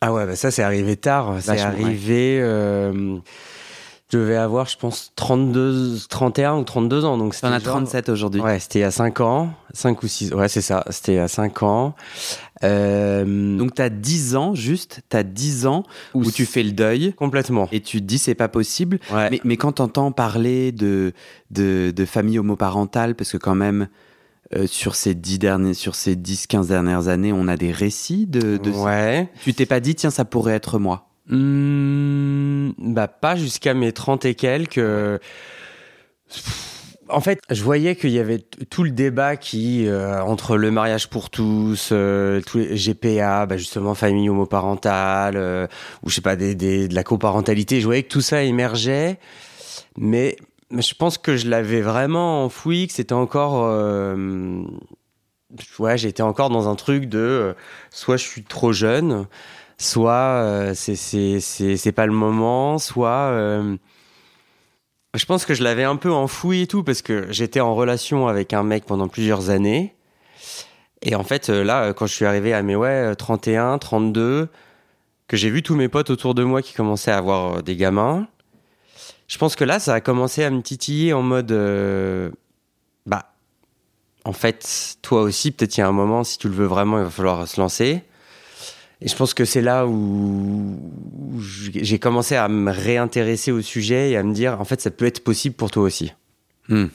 Ah 0.00 0.12
ouais, 0.12 0.26
bah 0.26 0.36
ça 0.36 0.50
c'est 0.50 0.62
arrivé 0.62 0.96
tard. 0.96 1.36
C'est 1.40 1.54
Vachement, 1.56 1.84
ouais. 1.84 1.94
Je 4.12 4.18
devais 4.18 4.36
avoir, 4.36 4.66
je 4.66 4.76
pense, 4.76 5.12
32, 5.16 5.96
31 6.08 6.56
ou 6.58 6.64
32 6.64 7.04
ans. 7.06 7.16
Donc 7.16 7.34
T'en 7.40 7.48
as 7.48 7.54
c'était 7.54 7.64
genre- 7.64 7.74
37 7.76 8.08
aujourd'hui. 8.10 8.40
Ouais, 8.42 8.58
c'était 8.58 8.80
il 8.80 8.82
y 8.82 8.84
a 8.84 8.90
5 8.90 9.20
ans. 9.20 9.54
5 9.72 10.02
ou 10.02 10.08
6. 10.08 10.32
Ouais, 10.34 10.48
c'est 10.48 10.60
ça. 10.60 10.84
C'était 10.90 11.12
il 11.12 11.16
y 11.16 11.18
a 11.18 11.28
5 11.28 11.62
ans. 11.62 11.94
Euh, 12.64 13.56
Donc 13.58 13.74
t'as 13.74 13.88
10 13.88 14.36
ans 14.36 14.54
juste, 14.54 15.00
t'as 15.08 15.22
10 15.22 15.66
ans 15.66 15.82
où, 16.14 16.22
Où 16.24 16.30
tu 16.30 16.46
fais 16.46 16.62
le 16.62 16.72
deuil 16.72 17.12
complètement. 17.14 17.68
et 17.72 17.80
tu 17.80 17.98
te 17.98 18.04
dis 18.04 18.18
c'est 18.18 18.34
pas 18.34 18.48
possible. 18.48 18.98
Ouais. 19.12 19.30
Mais, 19.30 19.40
mais 19.44 19.56
quand 19.56 19.72
t'entends 19.72 20.12
parler 20.12 20.70
de, 20.72 21.12
de, 21.50 21.92
de 21.94 22.04
famille 22.04 22.38
homoparentale, 22.38 23.14
parce 23.16 23.32
que 23.32 23.38
quand 23.38 23.54
même 23.56 23.88
euh, 24.54 24.66
sur 24.66 24.94
ces 24.94 25.14
10 25.14 25.38
derniers, 25.38 25.74
sur 25.74 25.94
ces 25.94 26.14
10-15 26.14 26.68
dernières 26.68 27.08
années, 27.08 27.32
on 27.32 27.48
a 27.48 27.56
des 27.56 27.72
récits 27.72 28.26
de, 28.26 28.58
de 28.58 28.70
ouais. 28.70 29.28
Tu 29.42 29.54
t'es 29.54 29.66
pas 29.66 29.80
dit 29.80 29.94
tiens 29.94 30.10
ça 30.10 30.24
pourrait 30.24 30.52
être 30.54 30.78
moi. 30.78 31.08
Hmm, 31.28 32.72
bah 32.78 33.08
pas 33.08 33.36
jusqu'à 33.36 33.74
mes 33.74 33.92
30 33.92 34.24
et 34.24 34.34
quelques. 34.34 34.80
En 37.08 37.20
fait, 37.20 37.40
je 37.50 37.62
voyais 37.62 37.94
qu'il 37.94 38.10
y 38.10 38.18
avait 38.18 38.38
tout 38.38 38.84
le 38.84 38.90
débat 38.90 39.36
qui 39.36 39.86
euh, 39.86 40.22
entre 40.22 40.56
le 40.56 40.70
mariage 40.70 41.08
pour 41.10 41.30
tous, 41.30 41.90
euh, 41.92 42.40
tous 42.40 42.58
les 42.58 42.76
GPA, 42.76 43.46
bah 43.46 43.56
justement 43.56 43.94
famille 43.94 44.30
homoparentale, 44.30 45.36
euh, 45.36 45.66
ou 46.02 46.08
je 46.08 46.14
sais 46.16 46.20
pas 46.20 46.36
de 46.36 46.94
la 46.94 47.04
coparentalité. 47.04 47.80
Je 47.80 47.86
voyais 47.86 48.02
que 48.02 48.08
tout 48.08 48.20
ça 48.20 48.42
émergeait, 48.42 49.18
mais, 49.96 50.36
je 50.70 50.94
pense 50.94 51.18
que 51.18 51.36
je 51.36 51.48
l'avais 51.50 51.82
vraiment 51.82 52.44
enfoui, 52.46 52.86
que 52.86 52.94
c'était 52.94 53.12
encore. 53.12 53.68
ouais, 55.78 55.98
j'étais 55.98 56.22
encore 56.22 56.50
dans 56.50 56.68
un 56.68 56.76
truc 56.76 57.06
de 57.06 57.54
soit 57.90 58.16
je 58.16 58.24
suis 58.24 58.42
trop 58.42 58.72
jeune, 58.72 59.26
soit 59.82 60.12
euh, 60.12 60.74
c'est 60.74 61.92
pas 61.92 62.06
le 62.06 62.12
moment, 62.12 62.78
soit 62.78 63.30
euh, 63.32 63.76
je 65.14 65.26
pense 65.26 65.44
que 65.44 65.54
je 65.54 65.62
l'avais 65.62 65.84
un 65.84 65.96
peu 65.96 66.12
enfoui 66.12 66.62
et 66.62 66.66
tout 66.66 66.84
parce 66.84 67.02
que 67.02 67.30
j'étais 67.30 67.60
en 67.60 67.74
relation 67.74 68.28
avec 68.28 68.52
un 68.52 68.62
mec 68.62 68.84
pendant 68.84 69.08
plusieurs 69.08 69.50
années. 69.50 69.94
Et 71.02 71.16
en 71.16 71.24
fait, 71.24 71.50
euh, 71.50 71.64
là, 71.64 71.92
quand 71.92 72.06
je 72.06 72.14
suis 72.14 72.24
arrivé 72.24 72.54
à 72.54 72.62
mes 72.62 72.76
ouais, 72.76 73.10
euh, 73.10 73.14
31, 73.14 73.78
32, 73.78 74.48
que 75.26 75.36
j'ai 75.36 75.50
vu 75.50 75.62
tous 75.62 75.74
mes 75.74 75.88
potes 75.88 76.10
autour 76.10 76.34
de 76.34 76.44
moi 76.44 76.62
qui 76.62 76.74
commençaient 76.74 77.10
à 77.10 77.18
avoir 77.18 77.62
des 77.62 77.76
gamins, 77.76 78.28
je 79.26 79.38
pense 79.38 79.56
que 79.56 79.64
là, 79.64 79.80
ça 79.80 79.94
a 79.94 80.00
commencé 80.00 80.44
à 80.44 80.50
me 80.50 80.62
titiller 80.62 81.12
en 81.12 81.22
mode. 81.22 81.52
bah, 83.06 83.32
en 84.24 84.32
fait, 84.32 84.96
toi 85.02 85.22
aussi, 85.22 85.50
peut-être 85.50 85.76
il 85.76 85.80
y 85.80 85.82
a 85.82 85.88
un 85.88 85.92
moment, 85.92 86.22
si 86.22 86.38
tu 86.38 86.48
le 86.48 86.54
veux 86.54 86.66
vraiment, 86.66 86.98
il 86.98 87.04
va 87.04 87.10
falloir 87.10 87.48
se 87.48 87.60
lancer. 87.60 88.04
Et 89.04 89.08
je 89.08 89.16
pense 89.16 89.34
que 89.34 89.44
c'est 89.44 89.62
là 89.62 89.86
où 89.86 90.78
j'ai 91.40 91.98
commencé 91.98 92.36
à 92.36 92.48
me 92.48 92.70
réintéresser 92.70 93.50
au 93.50 93.60
sujet 93.60 94.10
et 94.10 94.16
à 94.16 94.22
me 94.22 94.32
dire, 94.32 94.60
en 94.60 94.64
fait, 94.64 94.80
ça 94.80 94.90
peut 94.90 95.06
être 95.06 95.24
possible 95.24 95.56
pour 95.56 95.72
toi 95.72 95.82
aussi. 95.82 96.12
Hmm. 96.68 96.86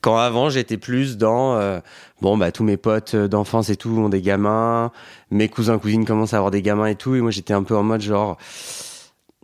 Quand 0.00 0.16
avant, 0.16 0.48
j'étais 0.48 0.78
plus 0.78 1.18
dans, 1.18 1.56
euh, 1.56 1.80
bon, 2.22 2.38
bah, 2.38 2.50
tous 2.50 2.64
mes 2.64 2.78
potes 2.78 3.14
d'enfance 3.14 3.68
et 3.68 3.76
tout 3.76 3.90
ont 3.90 4.08
des 4.08 4.22
gamins, 4.22 4.90
mes 5.30 5.48
cousins, 5.48 5.78
cousines 5.78 6.06
commencent 6.06 6.32
à 6.32 6.38
avoir 6.38 6.50
des 6.50 6.62
gamins 6.62 6.86
et 6.86 6.94
tout, 6.94 7.14
et 7.14 7.20
moi, 7.20 7.30
j'étais 7.30 7.52
un 7.52 7.62
peu 7.62 7.76
en 7.76 7.82
mode 7.82 8.00
genre, 8.00 8.38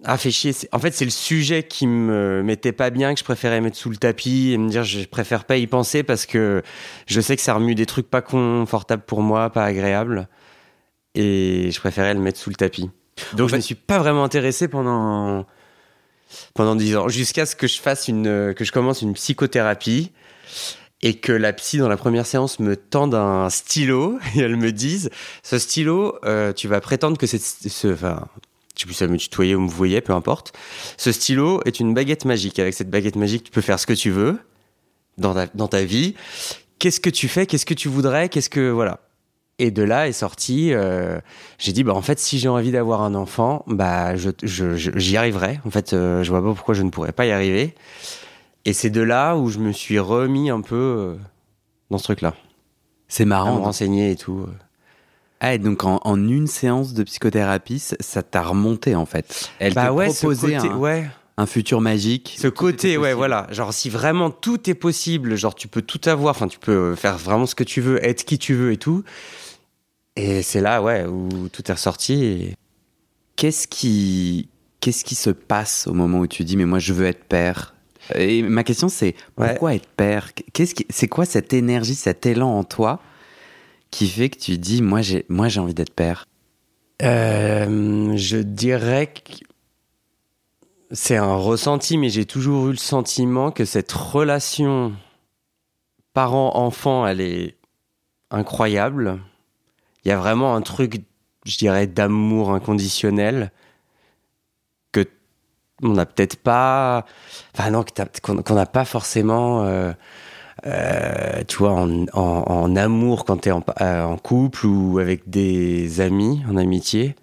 ah, 0.05 0.17
fait 0.17 0.31
chier. 0.31 0.53
En 0.73 0.79
fait, 0.79 0.95
c'est 0.95 1.05
le 1.05 1.11
sujet 1.11 1.65
qui 1.65 1.87
me 1.87 2.43
mettait 2.43 2.73
pas 2.73 2.89
bien, 2.89 3.13
que 3.13 3.21
je 3.21 3.25
préférais 3.25 3.61
mettre 3.61 3.77
sous 3.77 3.91
le 3.91 3.97
tapis 3.97 4.53
et 4.53 4.59
me 4.59 4.71
dire, 4.71 4.85
je 4.85 5.05
préfère 5.05 5.45
pas 5.45 5.59
y 5.59 5.67
penser 5.67 6.03
parce 6.03 6.25
que 6.25 6.63
je 7.07 7.21
sais 7.21 7.37
que 7.37 7.43
ça 7.43 7.55
remue 7.55 7.75
des 7.75 7.87
trucs 7.87 8.09
pas 8.09 8.23
confortables 8.23 9.03
pour 9.03 9.21
moi, 9.21 9.51
pas 9.51 9.65
agréables. 9.65 10.29
Et 11.19 11.71
je 11.73 11.81
préférais 11.81 12.15
le 12.15 12.21
mettre 12.21 12.39
sous 12.39 12.51
le 12.51 12.57
tapis. 12.57 12.91
Donc, 13.33 13.47
En 13.47 13.49
je 13.49 13.51
fait- 13.53 13.57
me 13.57 13.63
suis 13.63 13.75
pas 13.75 13.99
vraiment 13.99 14.23
intéressé 14.23 14.69
pendant, 14.69 15.47
pendant 16.55 16.77
10 16.77 16.95
ans, 16.97 17.09
jusqu'à 17.09 17.47
ce 17.47 17.57
que 17.57 17.67
je 17.67 17.81
fasse 17.81 18.07
une, 18.09 18.53
que 18.55 18.65
je 18.65 18.71
commence 18.73 19.01
une 19.03 19.15
psychothérapie 19.15 20.13
et 21.03 21.15
que 21.15 21.33
la 21.33 21.53
psy 21.55 21.79
dans 21.79 21.89
la 21.89 21.97
première 21.97 22.27
séance 22.27 22.59
me 22.61 22.77
tende 22.77 23.15
un 23.15 23.49
stylo 23.51 24.19
et 24.37 24.41
elle 24.41 24.57
me 24.57 24.73
dise, 24.73 25.09
ce 25.43 25.59
stylo, 25.59 26.19
euh, 26.25 26.53
tu 26.53 26.69
vas 26.69 26.81
prétendre 26.81 27.17
que 27.17 27.27
c'est, 27.27 27.41
ce, 27.41 27.89
enfin, 27.89 28.29
si 28.77 28.85
elle 29.03 29.09
me 29.11 29.17
tutoyait 29.17 29.55
ou 29.55 29.61
me 29.61 29.71
voyait, 29.71 30.03
peu 30.03 30.13
importe. 30.13 30.53
Ce 30.99 31.11
stylo 31.13 31.63
est 31.65 31.81
une 31.81 31.95
baguette 31.95 32.27
magique. 32.27 32.59
Avec 32.59 32.75
cette 32.75 32.91
baguette 32.91 33.17
magique, 33.17 33.45
tu 33.45 33.51
peux 33.51 33.63
faire 33.63 33.81
ce 33.81 33.87
que 33.87 33.95
tu 33.95 34.11
veux 34.11 34.39
dans 35.17 35.33
ta, 35.33 35.47
dans 35.55 35.69
ta 35.69 35.83
vie. 35.85 36.15
Qu'est-ce 36.79 37.01
que 37.01 37.09
tu 37.09 37.27
fais? 37.29 37.47
Qu'est-ce 37.47 37.65
que 37.65 37.73
tu 37.73 37.89
voudrais? 37.89 38.29
Qu'est-ce 38.29 38.51
que 38.51 38.69
voilà 38.69 39.01
Et 39.59 39.71
de 39.71 39.83
là 39.83 40.07
est 40.07 40.13
sorti. 40.13 40.73
euh, 40.75 41.19
j'ai 41.59 41.73
dit 41.73 41.83
bah 41.83 41.95
en 41.95 42.03
fait 42.03 42.19
si 42.19 42.39
j'ai 42.39 42.49
envie 42.49 42.73
d'avoir 42.73 43.01
un 43.03 43.15
enfant, 43.15 43.65
bah 43.67 44.15
je, 44.17 44.29
je- 44.43 44.77
je- 44.77 44.91
j'y 44.97 45.17
arriverai. 45.17 45.61
En 45.65 45.71
fait, 45.71 45.93
euh, 45.95 46.23
je 46.23 46.31
vois 46.31 46.43
pas 46.43 46.53
pourquoi 46.53 46.75
je 46.75 46.83
ne 46.83 46.91
pourrais 46.91 47.13
pas 47.13 47.25
y 47.27 47.31
arriver. 47.33 47.75
Et 48.67 48.73
c'est 48.75 48.91
de 48.91 49.01
là 49.01 49.37
où 49.37 49.49
je 49.49 49.59
me 49.59 49.73
suis 49.73 49.99
remis 49.99 50.51
un 50.51 50.61
peu 50.61 50.75
euh, 50.77 51.15
dans 51.91 51.97
ce 51.99 52.05
truc-là, 52.05 52.35
C'est 53.09 53.23
à 53.23 53.27
me 53.27 53.31
marrant. 53.31 53.63
renseigner 53.63 54.11
et 54.11 54.17
tout. 54.17 54.47
Ah, 55.41 55.55
et 55.55 55.59
donc 55.59 55.85
en, 55.85 56.01
en 56.05 56.17
une 56.29 56.47
séance 56.49 56.93
de 56.93 57.03
psychothérapie, 57.03 57.79
ça- 57.79 58.23
t'a 58.23 58.43
remonté 58.43 58.95
en 58.95 59.07
fait. 59.07 59.51
Elle 59.59 59.73
bah 59.73 59.87
te 59.89 59.93
ouais, 59.93 60.11
côté, 60.21 60.57
un, 60.57 60.77
ouais. 60.77 61.07
un 61.39 61.47
futur 61.47 61.81
magique. 61.81 62.37
Ce 62.39 62.49
côté, 62.49 62.97
ouais, 62.99 63.03
possible. 63.05 63.17
voilà. 63.17 63.47
Genre, 63.53 63.73
si 63.73 63.89
vraiment 63.89 64.31
tout 64.31 64.69
est 64.69 64.75
possible, 64.75 65.35
genre, 65.37 65.55
tu 65.55 65.69
peux 65.69 65.83
tout 65.83 66.01
avoir, 66.07 66.33
enfin, 66.35 66.49
tu 66.49 66.59
peux 66.59 66.95
faire 66.95 67.17
vraiment 67.17 67.47
ce 67.47 67.55
que 67.55 67.65
tu 67.65 67.81
veux, 67.81 68.05
être 68.05 68.25
qui 68.25 68.39
tu 68.39 68.55
veux 68.55 68.73
et 68.73 68.77
tout. 68.79 69.03
Et 70.17 70.43
c'est 70.43 70.61
là, 70.61 70.83
ouais, 70.83 71.05
où 71.05 71.49
tout 71.49 71.63
est 71.71 71.73
ressorti. 71.75 72.25
Et... 72.25 72.55
Qu'est-ce 73.37 73.69
qui, 73.69 74.49
qu'est-ce 74.81 75.05
qui 75.05 75.15
se 75.15 75.31
passe 75.31 75.87
au 75.87 75.93
moment 75.93 76.21
où 76.21 76.27
tu 76.27 76.43
dis 76.45 76.57
mais 76.57 76.65
moi 76.65 76.79
je 76.79 76.93
veux 76.95 77.07
être 77.07 77.25
père? 77.25 77.75
Et 78.15 78.43
ma 78.43 78.65
question 78.65 78.89
c'est 78.89 79.15
Ouais. 79.37 79.49
pourquoi 79.51 79.75
être 79.75 79.89
père? 79.89 80.31
Qu'est-ce 80.55 80.75
qui, 80.75 80.87
c'est 80.89 81.09
quoi 81.09 81.27
cette 81.27 81.53
énergie, 81.53 81.95
cet 81.95 82.25
élan 82.25 82.51
en 82.59 82.65
toi 82.65 83.01
qui 83.91 84.09
fait 84.09 84.31
que 84.31 84.39
tu 84.39 84.57
dis 84.59 84.81
moi 84.81 85.03
j'ai, 85.03 85.27
moi 85.29 85.49
j'ai 85.49 85.61
envie 85.61 85.75
d'être 85.75 85.93
père? 85.93 86.27
Euh, 87.03 88.17
je 88.17 88.39
dirais 88.39 89.09
que 89.13 89.33
c'est 90.93 91.17
un 91.17 91.35
ressenti, 91.35 91.99
mais 91.99 92.09
j'ai 92.09 92.25
toujours 92.25 92.69
eu 92.69 92.71
le 92.71 92.77
sentiment 92.79 93.51
que 93.51 93.65
cette 93.67 93.93
relation 93.93 94.95
parent-enfant, 96.15 97.07
elle 97.07 97.21
est 97.21 97.57
incroyable. 98.31 99.21
Il 100.07 100.11
y 100.11 100.13
a 100.13 100.17
vraiment 100.19 100.55
un 100.55 100.63
truc, 100.63 101.03
je 101.45 101.59
dirais, 101.59 101.89
d'amour 101.89 102.53
inconditionnel 102.53 103.51
que 104.93 105.05
on 105.83 105.95
n'a 105.95 106.07
peut-être 106.07 106.37
pas, 106.37 107.05
enfin 107.53 107.73
non, 107.73 107.85
qu'on 108.23 108.55
n'a 108.55 108.67
pas 108.67 108.85
forcément, 108.85 109.65
euh, 109.65 109.93
euh, 110.65 111.43
tu 111.49 111.57
vois, 111.57 111.73
en, 111.73 112.77
amour 112.77 113.25
quand 113.25 113.39
tu 113.39 113.49
es 113.49 113.53
en, 113.53 113.65
euh, 113.81 114.05
en 114.05 114.17
couple 114.17 114.67
ou 114.67 115.01
avec 115.01 115.29
des 115.29 116.01
amis, 116.01 116.41
en 116.49 116.57
amitié. 116.57 117.17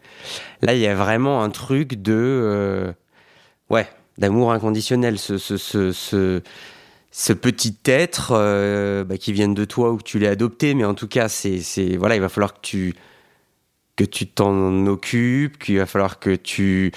Là, 0.61 0.73
il 0.73 0.81
y 0.81 0.87
a 0.87 0.93
vraiment 0.93 1.41
un 1.41 1.51
truc 1.51 2.01
de, 2.01 2.93
ouais, 3.69 3.87
d'amour 4.17 4.51
inconditionnel. 4.51 5.17
Ce, 5.17 5.37
ce, 5.37 5.55
ce, 5.57 6.41
ce, 7.15 7.33
petit 7.33 7.77
être 7.85 8.31
euh, 8.31 9.03
bah, 9.03 9.17
qui 9.17 9.33
vient 9.33 9.49
de 9.49 9.65
toi 9.65 9.91
ou 9.91 9.97
que 9.97 10.03
tu 10.03 10.19
l'as 10.19 10.31
adopté, 10.31 10.73
mais 10.73 10.85
en 10.85 10.95
tout 10.95 11.07
cas, 11.07 11.29
c'est, 11.29 11.59
c'est, 11.59 11.95
voilà, 11.95 12.15
il 12.15 12.21
va 12.21 12.29
falloir 12.29 12.53
que 12.53 12.61
tu 12.61 12.95
que 13.95 14.03
tu 14.03 14.27
t'en 14.27 14.87
occupes, 14.87 15.59
qu'il 15.59 15.77
va 15.77 15.85
falloir 15.85 16.19
que 16.19 16.35
tu 16.35 16.91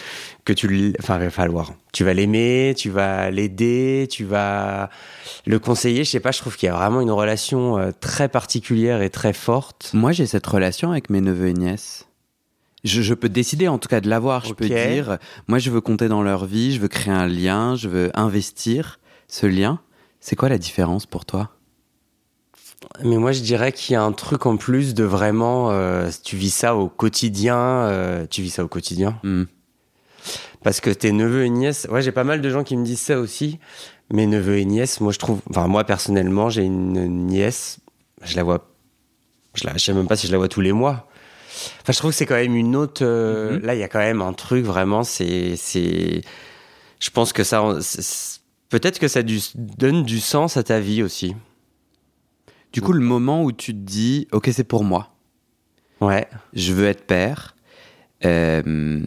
que 0.45 0.53
tu 0.53 0.95
enfin 0.99 1.19
il 1.19 1.25
va 1.25 1.31
falloir 1.31 1.75
tu 1.93 2.05
vas 2.05 2.15
l'aimer, 2.15 2.75
tu 2.77 2.89
vas 2.89 3.31
l'aider, 3.31 4.09
tu 4.11 4.25
vas 4.25 4.89
le 5.45 5.59
conseiller, 5.59 6.05
je 6.05 6.11
sais 6.11 6.21
pas, 6.21 6.31
je 6.31 6.39
trouve 6.39 6.57
qu'il 6.57 6.69
y 6.69 6.71
a 6.71 6.75
vraiment 6.75 7.03
une 7.03 7.11
relation 7.11 7.79
euh, 7.79 7.91
très 8.01 8.29
particulière 8.29 9.03
et 9.03 9.11
très 9.11 9.35
forte. 9.35 9.91
Moi 9.93 10.13
j'ai 10.13 10.25
cette 10.25 10.47
relation 10.47 10.91
avec 10.91 11.11
mes 11.11 11.21
neveux 11.21 11.49
et 11.49 11.53
nièces. 11.53 12.07
Je, 12.85 13.03
je 13.03 13.15
peux 13.15 13.29
décider 13.29 13.69
en 13.69 13.77
tout 13.79 13.89
cas 13.89 14.01
de 14.01 14.09
l'avoir. 14.09 14.47
Je 14.47 14.55
peux 14.55 14.67
dire 14.67 15.19
moi 15.49 15.59
je 15.59 15.71
veux 15.71 15.83
compter 15.83 16.09
dans 16.09 16.23
leur 16.23 16.47
vie, 16.47 16.73
je 16.73 16.81
veux 16.81 16.89
créer 16.89 17.13
un 17.13 17.27
lien, 17.27 17.77
je 17.77 17.89
veux 17.89 18.11
investir 18.15 19.01
ce 19.29 19.47
lien. 19.47 19.81
C'est 20.27 20.35
quoi 20.35 20.49
la 20.49 20.59
différence 20.59 21.07
pour 21.07 21.25
toi? 21.25 21.51
Mais 23.05 23.17
moi 23.17 23.31
je 23.31 23.43
dirais 23.43 23.71
qu'il 23.71 23.93
y 23.93 23.97
a 23.97 24.03
un 24.03 24.11
truc 24.11 24.45
en 24.47 24.57
plus 24.57 24.93
de 24.93 25.05
vraiment 25.05 25.71
euh, 25.71 26.11
tu 26.25 26.37
vis 26.37 26.51
ça 26.51 26.75
au 26.75 26.89
quotidien, 26.89 27.57
euh, 27.57 28.27
tu 28.29 28.43
vis 28.43 28.51
ça 28.51 28.65
au 28.65 28.67
quotidien 28.67 29.21
Hmm. 29.23 29.45
parce 30.65 30.81
que 30.81 30.91
tes 30.91 31.13
neveux 31.13 31.45
et 31.45 31.49
nièces, 31.49 31.87
ouais, 31.93 32.03
j'ai 32.03 32.11
pas 32.11 32.25
mal 32.25 32.41
de 32.41 32.51
gens 32.51 32.65
qui 32.65 32.77
me 32.77 32.85
disent 32.85 33.03
ça 33.03 33.21
aussi. 33.21 33.61
Mes 34.13 34.27
neveux 34.27 34.59
et 34.59 34.65
nièces, 34.65 35.01
moi 35.01 35.13
je 35.13 35.21
trouve, 35.21 35.43
enfin 35.49 35.69
moi 35.69 35.85
personnellement, 35.85 36.51
j'ai 36.51 36.65
une 36.65 37.29
nièce, 37.29 37.79
je 38.25 38.35
la 38.35 38.43
vois 38.43 38.67
Je 39.55 39.65
la, 39.65 39.79
sais 39.79 39.93
même 39.93 40.09
pas 40.09 40.17
si 40.17 40.27
je 40.27 40.33
la 40.33 40.39
vois 40.39 40.49
tous 40.49 40.61
les 40.61 40.73
mois. 40.73 41.09
Enfin, 41.83 41.93
je 41.93 41.99
trouve 41.99 42.11
que 42.11 42.17
c'est 42.17 42.27
quand 42.27 42.35
même 42.35 42.57
une 42.57 42.75
autre. 42.75 43.05
Euh, 43.05 43.61
mm-hmm. 43.61 43.65
Là, 43.65 43.75
il 43.77 43.79
y 43.79 43.85
a 43.85 43.89
quand 43.89 44.01
même 44.01 44.23
un 44.23 44.33
truc 44.33 44.65
vraiment. 44.65 45.05
C'est, 45.05 45.55
c'est. 45.57 46.23
Je 46.99 47.11
pense 47.11 47.33
que 47.33 47.45
ça, 47.45 47.63
peut-être 48.69 48.99
que 48.99 49.09
ça 49.09 49.23
donne 49.23 50.03
du 50.05 50.21
sens 50.21 50.57
à 50.57 50.63
ta 50.63 50.81
vie 50.81 51.03
aussi. 51.03 51.35
Du 52.73 52.83
coup, 52.83 52.93
le 52.93 53.01
moment 53.01 53.43
où 53.43 53.53
tu 53.53 53.73
te 53.73 53.79
dis, 53.79 54.29
ok, 54.33 54.51
c'est 54.53 54.65
pour 54.65 54.85
moi. 54.85 55.15
Ouais. 56.01 56.29
Je 56.53 56.73
veux 56.73 56.87
être 56.87 57.07
père. 57.07 57.57
Euh, 58.25 59.03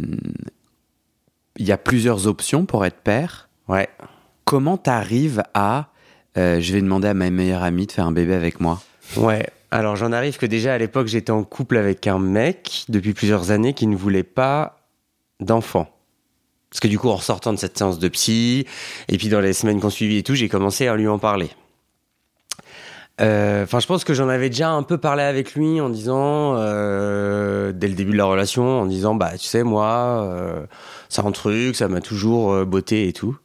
il 1.58 1.66
y 1.66 1.72
a 1.72 1.78
plusieurs 1.78 2.26
options 2.26 2.66
pour 2.66 2.86
être 2.86 3.02
père. 3.02 3.50
Ouais. 3.68 3.90
Comment 4.46 4.78
t'arrives 4.78 5.44
à, 5.54 5.90
euh, 6.38 6.60
je 6.60 6.74
vais 6.74 6.82
demander 6.82 7.10
à 7.10 7.14
ma 7.14 7.30
meilleure 7.30 7.64
amie 7.64 7.86
de 7.86 7.92
faire 7.92 8.08
un 8.08 8.12
bébé 8.12 8.34
avec 8.34 8.60
moi? 8.60 8.82
Ouais. 9.18 9.46
Alors 9.72 9.96
j'en 9.96 10.12
arrive 10.12 10.38
que 10.38 10.48
déjà 10.48 10.74
à 10.74 10.78
l'époque 10.80 11.08
j'étais 11.08 11.32
en 11.32 11.44
couple 11.44 11.78
avec 11.78 12.08
un 12.08 12.18
mec 12.18 12.86
depuis 12.90 13.14
plusieurs 13.14 13.52
années 13.52 13.74
qui 13.74 13.86
ne 13.86 13.96
voulait 13.96 14.24
pas 14.24 14.80
d'enfant. 15.40 15.88
Parce 16.72 16.80
que 16.80 16.88
du 16.88 17.00
coup 17.00 17.10
en 17.10 17.18
sortant 17.18 17.54
de 17.54 17.58
cette 17.58 17.78
séance 17.78 18.00
de 18.00 18.08
psy 18.10 18.66
et 19.08 19.18
puis 19.18 19.30
dans 19.30 19.42
les 19.42 19.54
semaines 19.54 19.80
qu'on 19.80 19.90
suivit 19.90 20.18
et 20.18 20.24
tout, 20.24 20.36
j'ai 20.36 20.50
commencé 20.50 20.88
à 20.88 20.96
lui 20.96 21.08
en 21.08 21.20
parler. 21.20 21.50
Euh, 23.22 23.64
enfin, 23.64 23.80
je 23.80 23.88
pense 23.88 24.04
que 24.04 24.14
j'en 24.14 24.30
avais 24.30 24.50
déjà 24.50 24.72
un 24.72 24.84
peu 24.84 24.98
parlé 24.98 25.24
avec 25.24 25.54
lui 25.54 25.82
en 25.82 25.90
disant, 25.90 26.56
euh, 26.56 27.74
dès 27.74 27.88
le 27.88 27.94
début 27.94 28.14
de 28.14 28.18
la 28.18 28.26
relation, 28.26 28.82
en 28.82 28.86
disant, 28.86 29.16
bah, 29.16 29.32
tu 29.38 29.46
sais, 29.46 29.64
moi, 29.64 30.24
euh, 30.24 30.66
c'est 31.10 31.26
un 31.26 31.32
truc, 31.32 31.76
ça 31.76 31.88
m'a 31.88 32.02
toujours 32.02 32.66
botté 32.66 33.08
et 33.08 33.14
tout. 33.14 33.38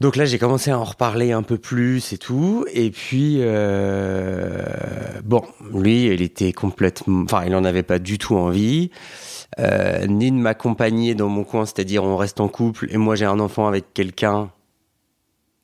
Donc 0.00 0.16
là, 0.16 0.26
j'ai 0.26 0.38
commencé 0.38 0.70
à 0.70 0.78
en 0.78 0.84
reparler 0.84 1.32
un 1.32 1.42
peu 1.42 1.56
plus 1.56 2.12
et 2.12 2.18
tout. 2.18 2.66
Et 2.74 2.90
puis, 2.90 3.38
bon, 5.24 5.42
lui, 5.72 6.06
il 6.06 6.20
était 6.20 6.52
complètement, 6.52 7.22
enfin, 7.24 7.44
il 7.46 7.54
en 7.54 7.64
avait 7.64 7.82
pas 7.82 7.98
du 7.98 8.18
tout 8.18 8.36
envie. 8.36 8.90
Euh, 9.60 10.06
ni 10.06 10.32
de 10.32 10.36
m'accompagner 10.36 11.14
dans 11.14 11.28
mon 11.28 11.44
coin, 11.44 11.64
c'est-à-dire 11.64 12.02
on 12.02 12.16
reste 12.16 12.40
en 12.40 12.48
couple 12.48 12.88
et 12.90 12.96
moi 12.96 13.14
j'ai 13.14 13.24
un 13.24 13.38
enfant 13.38 13.68
avec 13.68 13.94
quelqu'un 13.94 14.50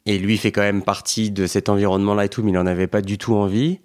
et 0.07 0.17
lui 0.19 0.39
fait 0.39 0.53
quand 0.53 0.61
même 0.61 0.83
partie 0.83 1.31
de 1.33 1.47
cet 1.47 1.69
environnement-là 1.69 2.27
et 2.27 2.29
tout, 2.29 2.43
mais 2.45 2.51
il 2.51 2.55
n'en 2.55 2.67
avait 2.67 2.87
pas 2.87 3.03
du 3.03 3.19
tout 3.19 3.35
envie. 3.35 3.81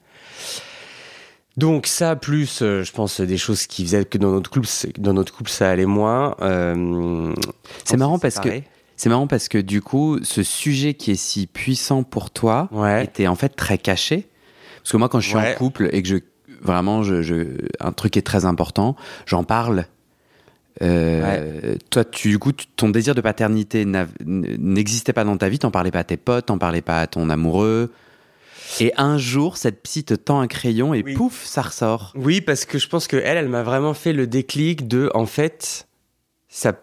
Donc 1.57 1.87
ça, 1.87 2.15
plus, 2.15 2.61
euh, 2.61 2.83
je 2.83 2.91
pense, 2.91 3.19
des 3.21 3.37
choses 3.37 3.65
qui 3.65 3.83
faisaient 3.83 4.05
que 4.05 4.17
dans 4.17 4.31
notre 4.31 4.51
couple, 4.51 4.67
dans 4.99 5.13
notre 5.13 5.33
couple 5.33 5.49
ça 5.49 5.71
allait 5.71 5.85
moins. 5.85 6.35
Euh, 6.41 7.33
c'est 7.83 7.97
marrant 7.97 8.19
parce 8.19 8.39
que 8.39 8.49
c'est 8.97 9.09
marrant 9.09 9.27
parce 9.27 9.47
que 9.47 9.57
du 9.57 9.81
coup, 9.81 10.19
ce 10.21 10.43
sujet 10.43 10.93
qui 10.93 11.11
est 11.11 11.15
si 11.15 11.47
puissant 11.47 12.03
pour 12.03 12.29
toi 12.29 12.69
était 13.01 13.27
en 13.27 13.35
fait 13.35 13.49
très 13.49 13.77
caché. 13.79 14.27
Parce 14.83 14.91
que 14.91 14.97
moi, 14.97 15.09
quand 15.09 15.19
je 15.19 15.29
suis 15.29 15.37
en 15.37 15.53
couple 15.55 15.89
et 15.91 16.03
que 16.03 16.07
je 16.07 16.17
vraiment, 16.61 17.03
je, 17.03 17.67
un 17.79 17.91
truc 17.91 18.17
est 18.17 18.21
très 18.21 18.45
important, 18.45 18.95
j'en 19.25 19.43
parle 19.43 19.85
euh, 20.81 21.75
toi, 21.89 22.03
tu, 22.03 22.29
du 22.29 22.39
coup, 22.39 22.51
ton 22.75 22.89
désir 22.89 23.15
de 23.15 23.21
paternité 23.21 23.85
n'existait 24.25 25.13
pas 25.13 25.23
dans 25.23 25.38
ta 25.38 25.49
vie, 25.49 25.59
t'en 25.59 25.71
parlais 25.71 25.91
pas 25.91 25.99
à 25.99 26.03
tes 26.03 26.17
potes, 26.17 26.47
t'en 26.47 26.57
parlais 26.57 26.81
pas 26.81 27.01
à 27.01 27.07
ton 27.07 27.29
amoureux? 27.29 27.91
Et 28.79 28.91
un 28.97 29.17
jour, 29.17 29.57
cette 29.57 29.81
psy 29.83 30.03
te 30.03 30.13
tend 30.13 30.39
un 30.39 30.47
crayon 30.47 30.93
et 30.93 31.03
pouf, 31.03 31.45
ça 31.45 31.61
ressort. 31.61 32.11
Oui, 32.15 32.41
parce 32.41 32.65
que 32.65 32.77
je 32.77 32.89
pense 32.89 33.07
que 33.07 33.15
elle, 33.15 33.38
elle 33.38 33.47
m'a 33.47 33.63
vraiment 33.63 33.93
fait 33.93 34.11
le 34.11 34.27
déclic 34.27 34.88
de, 34.88 35.09
en 35.13 35.25
fait, 35.25 35.88
ça, 36.49 36.73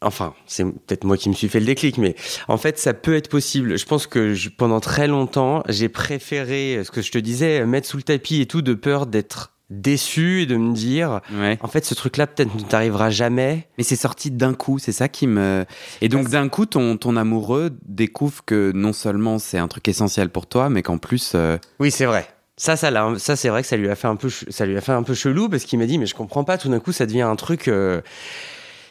enfin, 0.00 0.34
c'est 0.46 0.64
peut-être 0.64 1.04
moi 1.04 1.18
qui 1.18 1.28
me 1.28 1.34
suis 1.34 1.48
fait 1.48 1.60
le 1.60 1.66
déclic, 1.66 1.98
mais 1.98 2.14
en 2.48 2.56
fait, 2.56 2.78
ça 2.78 2.94
peut 2.94 3.14
être 3.14 3.28
possible. 3.28 3.76
Je 3.76 3.84
pense 3.84 4.06
que 4.06 4.34
pendant 4.56 4.80
très 4.80 5.08
longtemps, 5.08 5.62
j'ai 5.68 5.88
préféré, 5.90 6.80
ce 6.84 6.90
que 6.90 7.02
je 7.02 7.10
te 7.10 7.18
disais, 7.18 7.66
mettre 7.66 7.88
sous 7.88 7.98
le 7.98 8.02
tapis 8.02 8.40
et 8.40 8.46
tout, 8.46 8.62
de 8.62 8.74
peur 8.74 9.06
d'être 9.06 9.52
déçu 9.72 10.42
et 10.42 10.46
de 10.46 10.56
me 10.56 10.74
dire 10.74 11.20
en 11.60 11.68
fait 11.68 11.84
ce 11.84 11.94
truc 11.94 12.16
là 12.16 12.26
peut-être 12.26 12.54
ne 12.54 12.62
t'arrivera 12.62 13.10
jamais. 13.10 13.66
Mais 13.78 13.84
c'est 13.84 13.96
sorti 13.96 14.30
d'un 14.30 14.54
coup 14.54 14.78
c'est 14.78 14.92
ça 14.92 15.08
qui 15.08 15.26
me 15.26 15.64
et 16.00 16.08
donc 16.08 16.28
d'un 16.28 16.48
coup 16.48 16.66
ton, 16.66 16.96
ton 16.96 17.16
amoureux 17.16 17.70
découvre 17.86 18.44
que 18.44 18.72
non 18.74 18.92
seulement 18.92 19.38
c'est 19.38 19.58
un 19.58 19.68
truc 19.68 19.88
essentiel 19.88 20.28
pour 20.28 20.46
toi 20.46 20.68
mais 20.68 20.82
qu'en 20.82 20.98
plus 20.98 21.32
euh, 21.34 21.58
oui 21.80 21.90
c'est 21.90 22.06
vrai. 22.06 22.26
Ça 22.56 22.76
ça 22.76 22.90
ça 23.18 23.34
c'est 23.36 23.48
vrai 23.48 23.62
que 23.62 23.68
ça 23.68 23.76
lui 23.76 23.88
a 23.88 23.94
fait 23.94 24.08
un 24.08 24.16
peu 24.16 24.28
ça 24.30 24.66
lui 24.66 24.76
a 24.76 24.80
fait 24.80 24.92
un 24.92 25.02
peu 25.02 25.14
chelou 25.14 25.48
parce 25.48 25.64
qu'il 25.64 25.78
m'a 25.78 25.86
dit 25.86 25.98
mais 25.98 26.06
je 26.06 26.14
comprends 26.14 26.44
pas 26.44 26.58
tout 26.58 26.68
d'un 26.68 26.80
coup 26.80 26.92
ça 26.92 27.06
devient 27.06 27.22
un 27.22 27.36
truc 27.36 27.66
euh, 27.68 28.02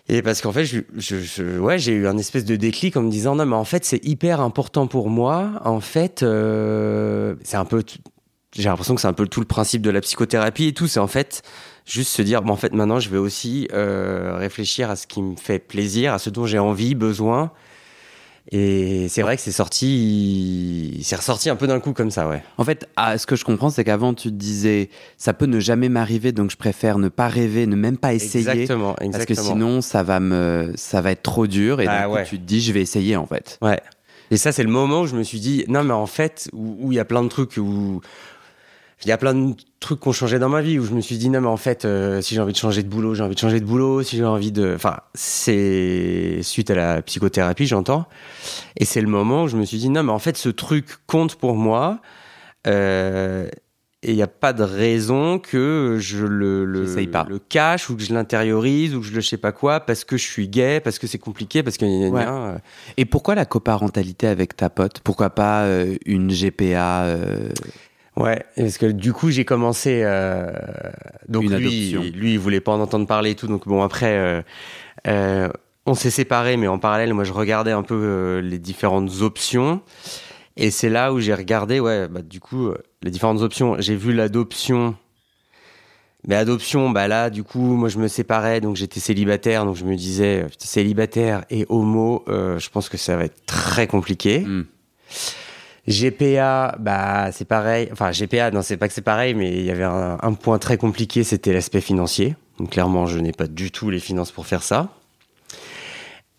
Et 0.10 0.22
parce 0.22 0.42
qu'en 0.42 0.52
fait, 0.52 0.66
je, 0.66 0.82
je, 0.98 1.60
ouais, 1.60 1.78
j'ai 1.80 1.94
eu 1.94 2.08
un 2.08 2.18
espèce 2.18 2.44
de 2.44 2.58
déclic 2.58 2.98
en 2.98 3.02
me 3.04 3.10
disant 3.10 3.36
non, 3.36 3.46
mais 3.46 3.56
en 3.56 3.64
fait, 3.64 3.86
c'est 3.86 4.04
hyper 4.04 4.42
important 4.42 4.88
pour 4.88 5.10
moi. 5.10 5.52
En 5.64 5.80
fait, 5.80 6.22
euh, 6.24 7.36
c'est 7.44 7.56
un 7.56 7.66
peu 7.66 7.84
j'ai 8.54 8.70
l'impression 8.70 8.96
que 8.96 9.02
c'est 9.02 9.08
un 9.08 9.14
peu 9.14 9.28
tout 9.28 9.40
le 9.40 9.46
principe 9.46 9.82
de 9.82 9.90
la 9.90 10.02
psychothérapie 10.02 10.68
et 10.68 10.74
tout. 10.74 10.88
C'est 10.88 11.00
en 11.00 11.08
fait 11.08 11.42
juste 11.86 12.12
se 12.12 12.22
dire, 12.22 12.42
bon, 12.42 12.54
en 12.54 12.58
fait, 12.58 12.74
maintenant, 12.74 13.00
je 13.00 13.10
vais 13.10 13.18
aussi 13.18 13.68
euh, 13.74 14.36
réfléchir 14.38 14.90
à 14.90 14.96
ce 14.96 15.08
qui 15.08 15.22
me 15.22 15.36
fait 15.36 15.60
plaisir, 15.60 16.14
à 16.14 16.20
ce 16.20 16.30
dont 16.30 16.46
j'ai 16.46 16.60
envie, 16.60 16.96
besoin. 16.96 17.52
Et 18.52 19.08
c'est 19.08 19.22
vrai 19.22 19.38
que 19.38 19.42
c'est 19.42 19.52
sorti, 19.52 21.00
c'est 21.04 21.16
ressorti 21.16 21.50
un 21.50 21.56
peu 21.56 21.68
d'un 21.68 21.80
coup 21.80 21.94
comme 21.94 22.10
ça, 22.10 22.28
ouais. 22.28 22.44
En 22.58 22.64
fait, 22.64 22.90
ah, 22.96 23.18
ce 23.18 23.28
que 23.28 23.36
je 23.36 23.46
comprends, 23.46 23.70
c'est 23.70 23.84
qu'avant 23.84 24.16
tu 24.16 24.30
te 24.30 24.34
disais, 24.34 24.90
ça 25.16 25.34
peut 25.34 25.46
ne 25.46 25.60
jamais 25.60 25.90
m'arriver, 25.90 26.32
donc 26.32 26.50
je 26.50 26.58
préfère 26.58 26.98
ne 26.98 27.08
pas 27.08 27.28
rêver, 27.28 27.68
ne 27.68 27.76
même 27.76 27.98
pas 27.98 28.16
essayer, 28.16 28.40
exactement, 28.40 28.96
exactement. 28.96 29.12
parce 29.12 29.26
que 29.26 29.36
sinon 29.36 29.82
ça 29.82 30.02
va 30.02 30.20
me, 30.20 30.74
ça 30.76 31.02
va 31.02 31.12
être 31.12 31.22
trop 31.22 31.46
dur, 31.46 31.82
et 31.82 31.88
ah, 31.88 32.08
donc 32.08 32.24
tu 32.26 32.40
te 32.40 32.44
dis, 32.44 32.62
je 32.62 32.74
vais 32.74 32.82
essayer 32.82 33.16
en 33.16 33.28
fait. 33.28 33.60
Ouais. 33.62 33.80
Et 34.32 34.38
ça, 34.38 34.52
c'est 34.52 34.64
le 34.64 34.70
moment 34.70 35.02
où 35.02 35.08
je 35.08 35.16
me 35.16 35.24
suis 35.24 35.40
dit, 35.40 35.66
non, 35.68 35.84
mais 35.84 35.94
en 35.94 36.08
fait, 36.08 36.50
où 36.54 36.92
il 36.92 36.96
y 36.96 37.00
a 37.00 37.06
plein 37.06 37.22
de 37.22 37.28
trucs 37.28 37.58
où 37.58 38.02
il 39.04 39.10
y 39.10 39.12
a 39.12 39.18
plein 39.18 39.34
de 39.34 39.56
trucs 39.80 40.00
qui 40.00 40.08
ont 40.08 40.12
changé 40.12 40.38
dans 40.38 40.50
ma 40.50 40.62
vie 40.62 40.78
où 40.78 40.86
je 40.86 40.94
me 40.94 41.02
suis 41.02 41.18
dit 41.18 41.30
non 41.30 41.42
mais 41.42 41.48
en 41.48 41.58
fait 41.58 41.86
euh, 41.86 42.22
si 42.22 42.36
j'ai 42.36 42.42
envie 42.42 42.54
de 42.54 42.58
changer 42.58 42.84
de 42.84 42.88
boulot 42.88 43.16
j'ai 43.16 43.24
envie 43.24 43.36
de 43.36 43.40
changer 43.40 43.60
de 43.60 43.66
boulot. 43.66 44.04
Si 44.04 44.18
j'ai 44.18 44.26
envie 44.26 44.52
de 44.52 44.74
enfin 44.76 45.00
c'est 45.16 46.40
suite 46.44 46.70
à 46.70 46.76
la 46.76 47.02
psychothérapie 47.02 47.66
j'entends. 47.66 48.06
Et 48.78 48.86
c'est 48.86 49.02
le 49.02 49.08
moment 49.08 49.44
où 49.44 49.48
je 49.48 49.58
me 49.58 49.66
suis 49.66 49.78
dit 49.78 49.90
non 49.90 50.04
mais 50.04 50.12
en 50.12 50.20
fait 50.20 50.38
ce 50.38 50.50
truc 50.50 50.86
compte 51.08 51.36
pour 51.36 51.56
moi. 51.56 52.00
Euh, 52.68 53.48
et 54.04 54.12
il 54.12 54.16
n'y 54.16 54.24
a 54.24 54.28
pas 54.28 54.52
de 54.52 54.64
raison 54.64 55.38
que 55.38 55.98
je 56.00 56.26
le, 56.26 56.66
le, 56.66 56.86
le 56.86 57.40
cache 57.40 57.88
ou 57.92 57.96
que 57.96 58.02
je 58.02 58.12
l'intériorise 58.12 58.96
ou 58.96 59.00
que 59.00 59.06
je 59.06 59.14
le 59.14 59.22
sais 59.22 59.38
pas 59.38 59.52
quoi 59.52 59.80
parce 59.80 60.06
que 60.06 60.18
je 60.18 60.24
suis 60.24 60.48
gay, 60.48 60.80
parce 60.80 60.98
que 60.98 61.06
c'est 61.06 61.20
compliqué, 61.20 61.62
parce 61.62 61.78
que... 61.78 61.86
Euh. 61.86 62.58
Et 62.98 63.06
pourquoi 63.06 63.36
la 63.36 63.46
coparentalité 63.46 64.26
avec 64.26 64.56
ta 64.56 64.72
pote? 64.72 65.02
Pourquoi 65.02 65.30
pas 65.30 65.68
une 66.08 66.32
GPA 66.32 67.16
Ouais, 68.18 68.46
parce 68.58 68.78
que 68.78 68.88
du 68.88 69.14
coup 69.14 69.30
j'ai 69.30 69.46
commencé. 69.46 70.02
Euh, 70.04 70.52
donc 71.30 71.44
lui, 71.44 71.92
lui, 72.14 72.34
il 72.34 72.40
voulait 72.40 72.60
pas 72.60 72.74
en 72.74 72.82
entendre 72.82 73.08
parler 73.08 73.32
et 73.32 73.36
tout. 73.36 73.48
Donc 73.48 73.68
bon 73.68 73.82
après, 73.84 74.18
euh, 74.18 74.42
euh, 75.08 75.50
on 75.86 75.94
s'est 75.94 76.10
séparés, 76.10 76.58
mais 76.58 76.68
en 76.68 76.78
parallèle, 76.78 77.14
moi 77.14 77.24
je 77.24 77.32
regardais 77.32 77.72
un 77.72 77.84
peu 77.84 78.40
les 78.44 78.60
différentes 78.60 79.22
options. 79.22 79.82
Et 80.58 80.72
c'est 80.72 80.90
là 80.90 81.14
où 81.14 81.20
j'ai 81.22 81.34
regardé, 81.34 81.80
ouais, 81.80 82.10
bah, 82.10 82.22
du 82.22 82.42
coup, 82.42 82.72
les 83.02 83.10
différentes 83.12 83.42
options. 83.42 83.78
J'ai 83.80 83.96
vu 83.96 84.12
l'adoption. 84.12 84.96
Mais 86.28 86.36
adoption, 86.36 86.92
bah 86.92 87.08
là, 87.08 87.32
du 87.32 87.44
coup, 87.44 87.62
moi 87.62 87.90
je 87.90 87.98
me 87.98 88.08
séparais, 88.08 88.62
donc 88.62 88.76
j'étais 88.76 89.00
célibataire, 89.00 89.66
donc 89.66 89.76
je 89.76 89.86
me 89.86 89.96
disais, 89.96 90.46
célibataire 90.60 91.46
et 91.50 91.66
homo, 91.70 92.26
je 92.28 92.70
pense 92.70 92.90
que 92.90 92.98
ça 92.98 93.16
va 93.16 93.24
être 93.24 93.44
très 93.48 93.88
compliqué. 93.88 94.40
Hmm. 94.42 94.66
GPA, 95.88 96.76
bah 96.80 97.32
c'est 97.32 97.46
pareil. 97.46 97.90
Enfin 97.92 98.12
GPA, 98.12 98.52
non 98.52 98.62
c'est 98.62 98.78
pas 98.78 98.88
que 98.88 98.94
c'est 98.94 99.02
pareil, 99.02 99.34
mais 99.34 99.52
il 99.52 99.64
y 99.64 99.72
avait 99.72 99.84
un, 99.84 100.34
point 100.34 100.60
très 100.60 100.78
compliqué, 100.78 101.24
c'était 101.24 101.54
l'aspect 101.54 101.82
financier. 101.82 102.36
Donc 102.60 102.72
clairement, 102.72 103.08
je 103.08 103.20
n'ai 103.20 103.32
pas 103.32 103.48
du 103.48 103.72
tout 103.72 103.90
les 103.90 104.00
finances 104.00 104.32
pour 104.32 104.46
faire 104.46 104.64
ça. 104.64 104.90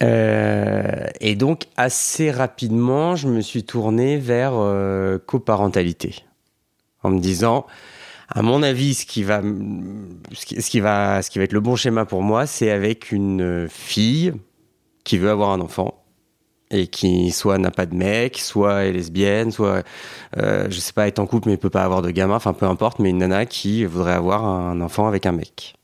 Euh, 0.03 1.07
et 1.21 1.37
donc 1.37 1.65
assez 1.77 2.31
rapidement, 2.31 3.17
je 3.17 3.29
me 3.29 3.41
suis 3.41 3.65
tourné 3.65 4.17
vers 4.17 4.53
euh, 4.55 5.19
coparentalité, 5.19 6.25
en 7.03 7.11
me 7.11 7.21
disant, 7.21 7.67
à 8.29 8.43
mon 8.43 8.63
avis, 8.63 8.95
ce 8.95 9.07
qui 9.07 9.23
va, 9.25 9.43
ce 10.33 10.45
qui, 10.71 10.81
va, 10.81 11.23
ce 11.23 11.31
qui 11.31 11.39
va 11.39 11.45
être 11.45 11.53
le 11.53 11.61
bon 11.61 11.77
schéma 11.77 12.05
pour 12.05 12.23
moi, 12.23 12.47
c'est 12.47 12.71
avec 12.71 13.13
une 13.13 13.69
fille 13.69 14.33
qui 15.05 15.19
veut 15.19 15.31
avoir 15.31 15.51
un 15.51 15.61
enfant 15.61 16.02
et 16.73 16.87
qui 16.87 17.31
soit 17.31 17.59
n'a 17.59 17.71
pas 17.71 17.87
de 17.87 17.95
mec, 17.95 18.39
soit 18.39 18.85
est 18.85 18.93
lesbienne, 18.93 19.53
soit 19.53 19.83
euh, 20.39 20.67
je 20.71 20.81
sais 20.81 20.93
pas 20.93 21.07
est 21.07 21.19
en 21.19 21.27
couple 21.27 21.51
mais 21.51 21.57
peut 21.57 21.71
pas 21.71 21.85
avoir 21.85 22.03
de 22.03 22.11
gamin, 22.11 22.35
enfin 22.35 22.55
peu 22.55 22.67
importe, 22.67 22.99
mais 22.99 23.11
une 23.11 23.19
nana 23.19 23.47
qui 23.47 23.85
voudrait 23.85 24.15
avoir 24.15 24.45
un 24.45 24.81
enfant 24.81 25.07
avec 25.07 25.27
un 25.27 25.33
mec. 25.33 25.75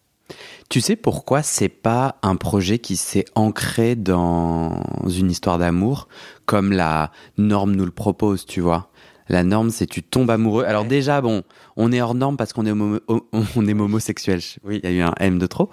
Tu 0.71 0.81
sais 0.81 0.97
pourquoi 0.97 1.43
c'est 1.43 1.69
pas 1.69 2.17
un 2.23 2.37
projet 2.37 2.79
qui 2.79 2.97
s'est 2.97 3.25
ancré 3.35 3.95
dans 3.95 4.83
une 5.09 5.31
histoire 5.31 5.59
d'amour 5.59 6.09
comme 6.45 6.73
la 6.73 7.11
norme 7.39 7.73
nous 7.73 7.87
le 7.87 7.91
propose, 7.91 8.45
tu 8.45 8.61
vois? 8.61 8.91
La 9.31 9.43
norme, 9.43 9.71
c'est 9.71 9.87
tu 9.87 10.03
tombes 10.03 10.31
amoureux. 10.31 10.65
Alors 10.65 10.87
déjà, 10.87 11.21
bon, 11.21 11.43
on 11.77 11.93
est 11.93 12.01
hors 12.01 12.15
norme 12.15 12.39
parce 12.39 12.55
qu'on 12.55 12.65
est, 12.65 12.73
on 12.73 13.69
est 13.69 13.75
homosexuel. 13.75 14.41
Oui, 14.65 14.81
il 14.83 14.91
y 14.91 14.93
a 14.93 14.97
eu 14.97 15.03
un 15.03 15.13
M 15.21 15.39
de 15.39 15.47
trop. 15.47 15.69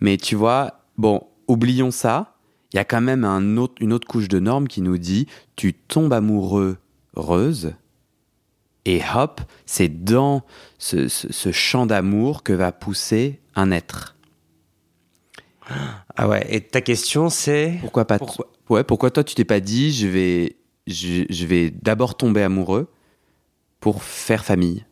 Mais 0.00 0.16
tu 0.16 0.36
vois, 0.36 0.74
bon, 0.96 1.20
oublions 1.48 1.90
ça 1.90 2.36
il 2.72 2.76
y 2.76 2.78
a 2.78 2.84
quand 2.84 3.00
même 3.00 3.24
un 3.24 3.56
autre, 3.56 3.74
une 3.80 3.92
autre 3.92 4.06
couche 4.06 4.28
de 4.28 4.38
normes 4.38 4.68
qui 4.68 4.80
nous 4.80 4.98
dit 4.98 5.26
tu 5.56 5.74
tombes 5.74 6.12
amoureux, 6.12 6.76
heureuse, 7.16 7.72
Et 8.86 9.02
hop, 9.14 9.40
c'est 9.66 9.88
dans 10.04 10.42
ce, 10.78 11.06
ce- 11.08 11.30
ce 11.32 11.52
champ 11.52 11.84
d'amour 11.86 12.42
que 12.42 12.52
va 12.54 12.72
pousser 12.72 13.38
un 13.54 13.70
être. 13.72 14.16
Ah 16.16 16.28
ouais, 16.28 16.46
et 16.48 16.60
ta 16.62 16.80
question 16.80 17.28
c'est? 17.28 17.76
Pourquoi 17.80 18.04
pas 18.06 18.18
Pourquoi? 18.18 18.50
Ouais, 18.70 18.82
pourquoi 18.84 19.10
toi 19.10 19.22
tu 19.22 19.34
t'es 19.34 19.44
pas 19.44 19.60
dit 19.60 19.92
je 19.92 20.06
vais 20.08 20.56
je, 20.86 21.24
je 21.28 21.46
vais 21.46 21.70
d'abord 21.70 22.16
tomber 22.16 22.42
amoureux 22.42 22.88
pour 23.80 24.02
faire 24.02 24.44
famille? 24.44 24.84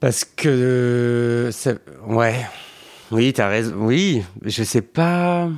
Parce 0.00 0.24
que. 0.24 1.50
Ouais. 2.06 2.46
Oui, 3.10 3.32
t'as 3.32 3.48
raison. 3.48 3.74
Oui, 3.78 4.22
je 4.42 4.62
sais 4.62 4.82
pas. 4.82 5.50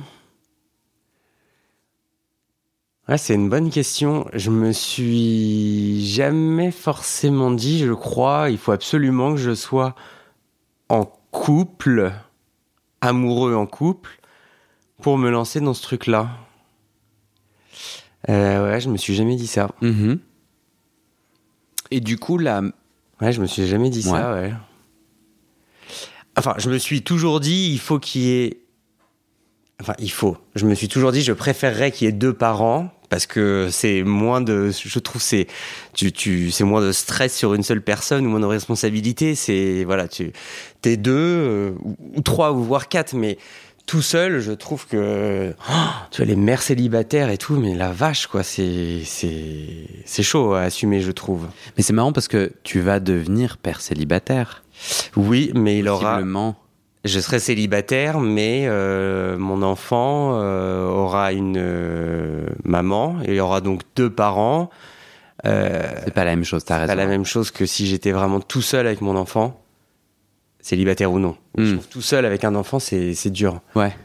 Ouais, 3.09 3.17
c'est 3.17 3.33
une 3.33 3.49
bonne 3.49 3.69
question. 3.69 4.25
Je 4.33 4.49
me 4.49 4.71
suis 4.71 6.05
jamais 6.05 6.71
forcément 6.71 7.51
dit, 7.51 7.79
je 7.79 7.93
crois, 7.93 8.49
il 8.49 8.57
faut 8.57 8.71
absolument 8.71 9.31
que 9.33 9.39
je 9.39 9.53
sois 9.53 9.95
en 10.87 11.05
couple, 11.31 12.13
amoureux 13.01 13.55
en 13.55 13.65
couple, 13.65 14.19
pour 15.01 15.17
me 15.17 15.29
lancer 15.29 15.59
dans 15.59 15.73
ce 15.73 15.81
truc-là. 15.81 16.29
Euh, 18.29 18.71
ouais, 18.71 18.79
je 18.79 18.89
me 18.89 18.97
suis 18.97 19.15
jamais 19.15 19.35
dit 19.35 19.47
ça. 19.47 19.71
Mhm. 19.81 20.19
Et 21.89 21.99
du 21.99 22.17
coup 22.17 22.37
là, 22.37 22.61
Ouais, 23.21 23.31
je 23.31 23.39
me 23.39 23.45
suis 23.45 23.67
jamais 23.67 23.91
dit 23.91 24.01
ça, 24.01 24.33
ouais. 24.33 24.51
Enfin, 26.41 26.55
je 26.57 26.71
me 26.71 26.79
suis 26.79 27.03
toujours 27.03 27.39
dit, 27.39 27.69
il 27.71 27.77
faut 27.77 27.99
qu'il 27.99 28.21
y 28.23 28.31
ait. 28.31 28.57
Enfin, 29.79 29.93
il 29.99 30.09
faut. 30.09 30.37
Je 30.55 30.65
me 30.65 30.73
suis 30.73 30.87
toujours 30.87 31.11
dit, 31.11 31.21
je 31.21 31.33
préférerais 31.33 31.91
qu'il 31.91 32.05
y 32.05 32.09
ait 32.09 32.13
deux 32.13 32.33
parents 32.33 32.91
parce 33.11 33.27
que 33.27 33.67
c'est 33.69 34.01
moins 34.01 34.41
de. 34.41 34.71
Je 34.71 34.97
trouve 34.97 35.21
c'est 35.21 35.45
tu 35.93 36.11
tu 36.11 36.49
c'est 36.49 36.63
moins 36.63 36.81
de 36.81 36.91
stress 36.91 37.37
sur 37.37 37.53
une 37.53 37.61
seule 37.61 37.83
personne 37.83 38.25
ou 38.25 38.29
moins 38.31 38.39
de 38.39 38.47
responsabilité. 38.47 39.35
C'est 39.35 39.83
voilà, 39.83 40.07
tu 40.07 40.33
t'es 40.81 40.97
deux 40.97 41.11
euh, 41.13 41.71
ou, 42.15 42.21
trois 42.21 42.53
ou 42.53 42.63
voire 42.63 42.87
quatre, 42.87 43.13
mais 43.13 43.37
tout 43.85 44.01
seul, 44.01 44.39
je 44.39 44.51
trouve 44.51 44.87
que 44.87 45.53
oh, 45.69 45.73
tu 46.09 46.23
vois 46.23 46.25
les 46.25 46.35
mères 46.35 46.63
célibataires 46.63 47.29
et 47.29 47.37
tout, 47.37 47.55
mais 47.55 47.75
la 47.75 47.91
vache 47.91 48.25
quoi, 48.25 48.41
c'est 48.41 49.01
c'est 49.05 49.85
c'est 50.05 50.23
chaud 50.23 50.53
à 50.55 50.61
assumer, 50.61 51.01
je 51.01 51.11
trouve. 51.11 51.49
mais 51.77 51.83
c'est 51.83 51.93
marrant 51.93 52.13
parce 52.13 52.27
que 52.27 52.51
tu 52.63 52.79
vas 52.79 52.99
devenir 52.99 53.57
père 53.57 53.79
célibataire. 53.79 54.63
Oui, 55.15 55.51
mais 55.55 55.79
il 55.79 55.87
aura. 55.87 56.19
Je 57.03 57.19
serai 57.19 57.39
célibataire, 57.39 58.19
mais 58.19 58.65
euh, 58.67 59.35
mon 59.37 59.63
enfant 59.63 60.39
euh, 60.39 60.87
aura 60.87 61.31
une 61.33 61.55
euh, 61.57 62.45
maman 62.63 63.17
il 63.27 63.33
y 63.33 63.39
aura 63.39 63.59
donc 63.59 63.81
deux 63.95 64.09
parents. 64.11 64.69
C'est 65.43 66.13
pas 66.13 66.23
la 66.25 66.35
même 66.35 66.43
chose, 66.43 66.63
t'as 66.63 66.75
c'est 66.75 66.81
raison. 66.81 66.91
pas 66.91 66.95
la 66.95 67.07
même 67.07 67.25
chose 67.25 67.49
que 67.49 67.65
si 67.65 67.87
j'étais 67.87 68.11
vraiment 68.11 68.39
tout 68.39 68.61
seul 68.61 68.85
avec 68.85 69.01
mon 69.01 69.15
enfant, 69.15 69.59
célibataire 70.59 71.11
ou 71.11 71.17
non. 71.17 71.35
Je 71.57 71.63
Hmm. 71.63 71.73
trouve 71.77 71.87
tout 71.87 72.01
seul 72.01 72.25
avec 72.25 72.43
un 72.43 72.53
enfant, 72.53 72.77
c'est 72.79 73.29
dur. 73.31 73.61
Ouais. 73.75 73.95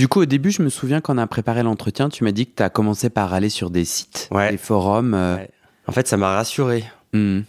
Du 0.00 0.08
coup, 0.08 0.22
au 0.22 0.24
début, 0.26 0.50
je 0.50 0.62
me 0.62 0.68
souviens 0.68 1.00
qu'on 1.00 1.18
a 1.18 1.26
préparé 1.28 1.62
l'entretien, 1.62 2.08
tu 2.08 2.24
m'as 2.24 2.32
dit 2.32 2.46
que 2.46 2.54
tu 2.56 2.62
as 2.64 2.70
commencé 2.70 3.08
par 3.10 3.32
aller 3.32 3.48
sur 3.50 3.70
des 3.70 3.84
sites, 3.84 4.26
Ouais. 4.32 4.50
des 4.50 4.56
forums. 4.56 5.14
Ouais. 5.14 5.48
En 5.86 5.92
fait, 5.92 6.08
ça 6.08 6.16
m'a 6.16 6.34
rassuré. 6.34 6.82
hmm. 7.12 7.42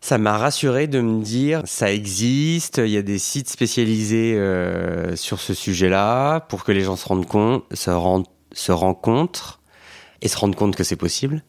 Ça 0.00 0.18
m'a 0.18 0.36
rassuré 0.36 0.86
de 0.86 1.00
me 1.00 1.22
dire 1.22 1.62
ça 1.64 1.92
existe, 1.92 2.78
il 2.78 2.90
y 2.90 2.96
a 2.96 3.02
des 3.02 3.18
sites 3.18 3.48
spécialisés 3.48 4.34
euh, 4.36 5.16
sur 5.16 5.40
ce 5.40 5.54
sujet-là 5.54 6.40
pour 6.40 6.64
que 6.64 6.72
les 6.72 6.82
gens 6.82 6.96
se 6.96 7.06
rendent 7.06 7.26
compte, 7.26 7.64
se, 7.72 7.90
se 8.52 8.72
rencontrent 8.72 9.60
et 10.22 10.28
se 10.28 10.36
rendent 10.38 10.56
compte 10.56 10.76
que 10.76 10.84
c'est 10.84 10.96
possible. 10.96 11.42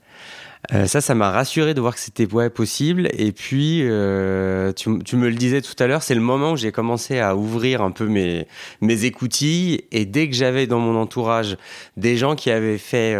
Euh, 0.73 0.87
ça, 0.87 1.01
ça 1.01 1.13
m'a 1.13 1.29
rassuré 1.29 1.73
de 1.73 1.81
voir 1.81 1.93
que 1.93 1.99
c'était 1.99 2.27
possible. 2.49 3.09
Et 3.13 3.31
puis, 3.31 3.81
euh, 3.83 4.73
tu, 4.73 4.99
tu 5.03 5.15
me 5.15 5.29
le 5.29 5.35
disais 5.35 5.61
tout 5.61 5.75
à 5.79 5.87
l'heure, 5.87 6.03
c'est 6.03 6.15
le 6.15 6.21
moment 6.21 6.53
où 6.53 6.57
j'ai 6.57 6.71
commencé 6.71 7.19
à 7.19 7.35
ouvrir 7.35 7.81
un 7.81 7.91
peu 7.91 8.07
mes, 8.07 8.47
mes 8.81 9.05
écoutilles. 9.05 9.85
Et 9.91 10.05
dès 10.05 10.27
que 10.27 10.35
j'avais 10.35 10.67
dans 10.67 10.79
mon 10.79 10.99
entourage 10.99 11.57
des 11.95 12.17
gens 12.17 12.35
qui 12.35 12.49
avaient 12.49 12.79
fait 12.79 13.15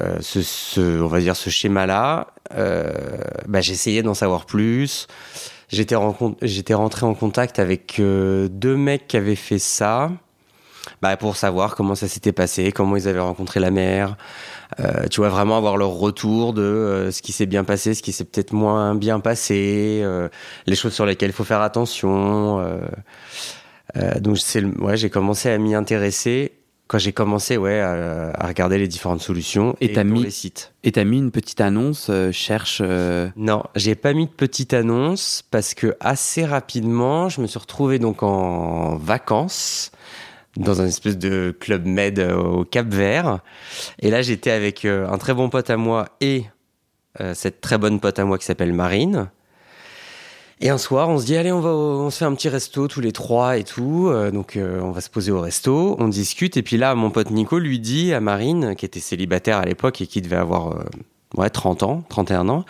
euh, 0.00 0.16
ce, 0.20 0.40
ce, 0.42 1.02
on 1.02 1.06
va 1.06 1.20
dire, 1.20 1.36
ce 1.36 1.50
schéma-là, 1.50 2.28
euh, 2.56 2.92
bah, 3.46 3.60
j'essayais 3.60 4.02
d'en 4.02 4.14
savoir 4.14 4.46
plus. 4.46 5.06
J'étais 5.68 5.94
rentré 5.94 7.06
en 7.06 7.14
contact 7.14 7.58
avec 7.58 7.98
euh, 7.98 8.48
deux 8.48 8.76
mecs 8.76 9.06
qui 9.06 9.16
avaient 9.16 9.36
fait 9.36 9.58
ça. 9.58 10.10
Bah, 11.00 11.16
pour 11.16 11.36
savoir 11.36 11.76
comment 11.76 11.94
ça 11.94 12.08
s'était 12.08 12.32
passé, 12.32 12.72
comment 12.72 12.96
ils 12.96 13.06
avaient 13.06 13.20
rencontré 13.20 13.60
la 13.60 13.70
mère, 13.70 14.16
euh, 14.80 15.06
tu 15.08 15.20
vois 15.20 15.28
vraiment 15.28 15.56
avoir 15.56 15.76
leur 15.76 15.90
retour 15.90 16.52
de 16.52 17.10
ce 17.12 17.22
qui 17.22 17.30
s'est 17.30 17.46
bien 17.46 17.62
passé, 17.62 17.94
ce 17.94 18.02
qui 18.02 18.12
s'est 18.12 18.24
peut-être 18.24 18.52
moins 18.52 18.96
bien 18.96 19.20
passé, 19.20 20.04
les 20.66 20.74
choses 20.74 20.92
sur 20.92 21.06
lesquelles 21.06 21.30
il 21.30 21.34
faut 21.34 21.44
faire 21.44 21.60
attention. 21.60 22.64
donc 24.20 24.38
ouais, 24.80 24.96
j'ai 24.96 25.10
commencé 25.10 25.50
à 25.50 25.58
m'y 25.58 25.74
intéresser 25.76 26.61
quand 26.92 26.98
j'ai 26.98 27.14
commencé 27.14 27.56
ouais 27.56 27.80
à, 27.80 28.32
à 28.34 28.46
regarder 28.46 28.76
les 28.76 28.86
différentes 28.86 29.22
solutions 29.22 29.74
Et 29.80 29.88
dont 29.88 30.04
mis- 30.04 30.24
les 30.24 30.30
sites. 30.30 30.74
Et 30.84 30.92
t'as 30.92 31.04
mis 31.04 31.16
une 31.16 31.30
petite 31.30 31.62
annonce, 31.62 32.08
euh, 32.10 32.32
cherche. 32.32 32.82
euh, 32.84 33.30
Non, 33.34 33.62
j'ai 33.76 33.94
pas 33.94 34.12
mis 34.12 34.26
de 34.26 34.30
petite 34.30 34.74
annonce 34.74 35.42
parce 35.50 35.72
que 35.72 35.96
assez 36.00 36.44
rapidement, 36.44 37.30
je 37.30 37.40
me 37.40 37.46
suis 37.46 37.58
retrouvé 37.58 37.98
donc 37.98 38.22
en 38.22 38.96
vacances 38.96 39.90
dans 40.58 40.82
un 40.82 40.86
espèce 40.86 41.16
de 41.16 41.56
club 41.58 41.86
med 41.86 42.18
euh, 42.18 42.36
au 42.36 42.64
Cap 42.66 42.86
Vert. 42.88 43.38
Et 44.00 44.10
là, 44.10 44.20
j'étais 44.20 44.50
avec 44.50 44.84
euh, 44.84 45.08
un 45.08 45.16
très 45.16 45.32
bon 45.32 45.48
pote 45.48 45.70
à 45.70 45.78
moi 45.78 46.10
et 46.20 46.44
cette 47.34 47.60
très 47.60 47.76
bonne 47.78 48.00
pote 48.00 48.18
à 48.18 48.24
moi 48.24 48.38
qui 48.38 48.44
s'appelle 48.46 48.72
Marine. 48.72 49.30
Et 50.64 50.70
un 50.70 50.78
soir, 50.78 51.08
on 51.08 51.18
se 51.18 51.26
dit 51.26 51.36
allez, 51.36 51.50
on 51.50 51.60
va, 51.60 51.70
on 51.70 52.08
se 52.10 52.18
fait 52.18 52.24
un 52.24 52.34
petit 52.34 52.48
resto 52.48 52.86
tous 52.86 53.00
les 53.00 53.10
trois 53.10 53.58
et 53.58 53.64
tout. 53.64 54.06
Euh, 54.08 54.30
donc, 54.30 54.56
euh, 54.56 54.80
on 54.80 54.92
va 54.92 55.00
se 55.00 55.10
poser 55.10 55.32
au 55.32 55.40
resto, 55.40 55.96
on 55.98 56.06
discute. 56.06 56.56
Et 56.56 56.62
puis 56.62 56.76
là, 56.76 56.94
mon 56.94 57.10
pote 57.10 57.30
Nico 57.30 57.58
lui 57.58 57.80
dit 57.80 58.12
à 58.12 58.20
Marine, 58.20 58.76
qui 58.76 58.84
était 58.84 59.00
célibataire 59.00 59.58
à 59.58 59.64
l'époque 59.64 60.00
et 60.00 60.06
qui 60.06 60.22
devait 60.22 60.36
avoir 60.36 60.68
euh, 60.76 60.84
ouais 61.36 61.50
30 61.50 61.82
ans, 61.82 62.04
31 62.10 62.48
ans, 62.48 62.64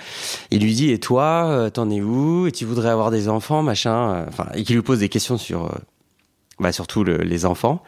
il 0.50 0.62
lui 0.62 0.72
dit 0.72 0.90
et 0.90 0.98
toi, 0.98 1.68
t'en 1.74 1.90
es 1.90 2.00
où? 2.00 2.46
Et 2.46 2.52
tu 2.52 2.64
voudrais 2.64 2.88
avoir 2.88 3.11
des 3.11 3.28
enfants, 3.28 3.62
machin. 3.62 4.24
Enfin, 4.26 4.46
et 4.55 4.62
qui 4.64 4.72
lui 4.72 4.83
pose 4.83 5.00
des 5.00 5.11
questions 5.11 5.37
sur, 5.37 5.70
bah, 6.61 6.72
surtout 6.72 7.05
le- 7.05 7.18
les 7.18 7.44
enfants. 7.44 7.83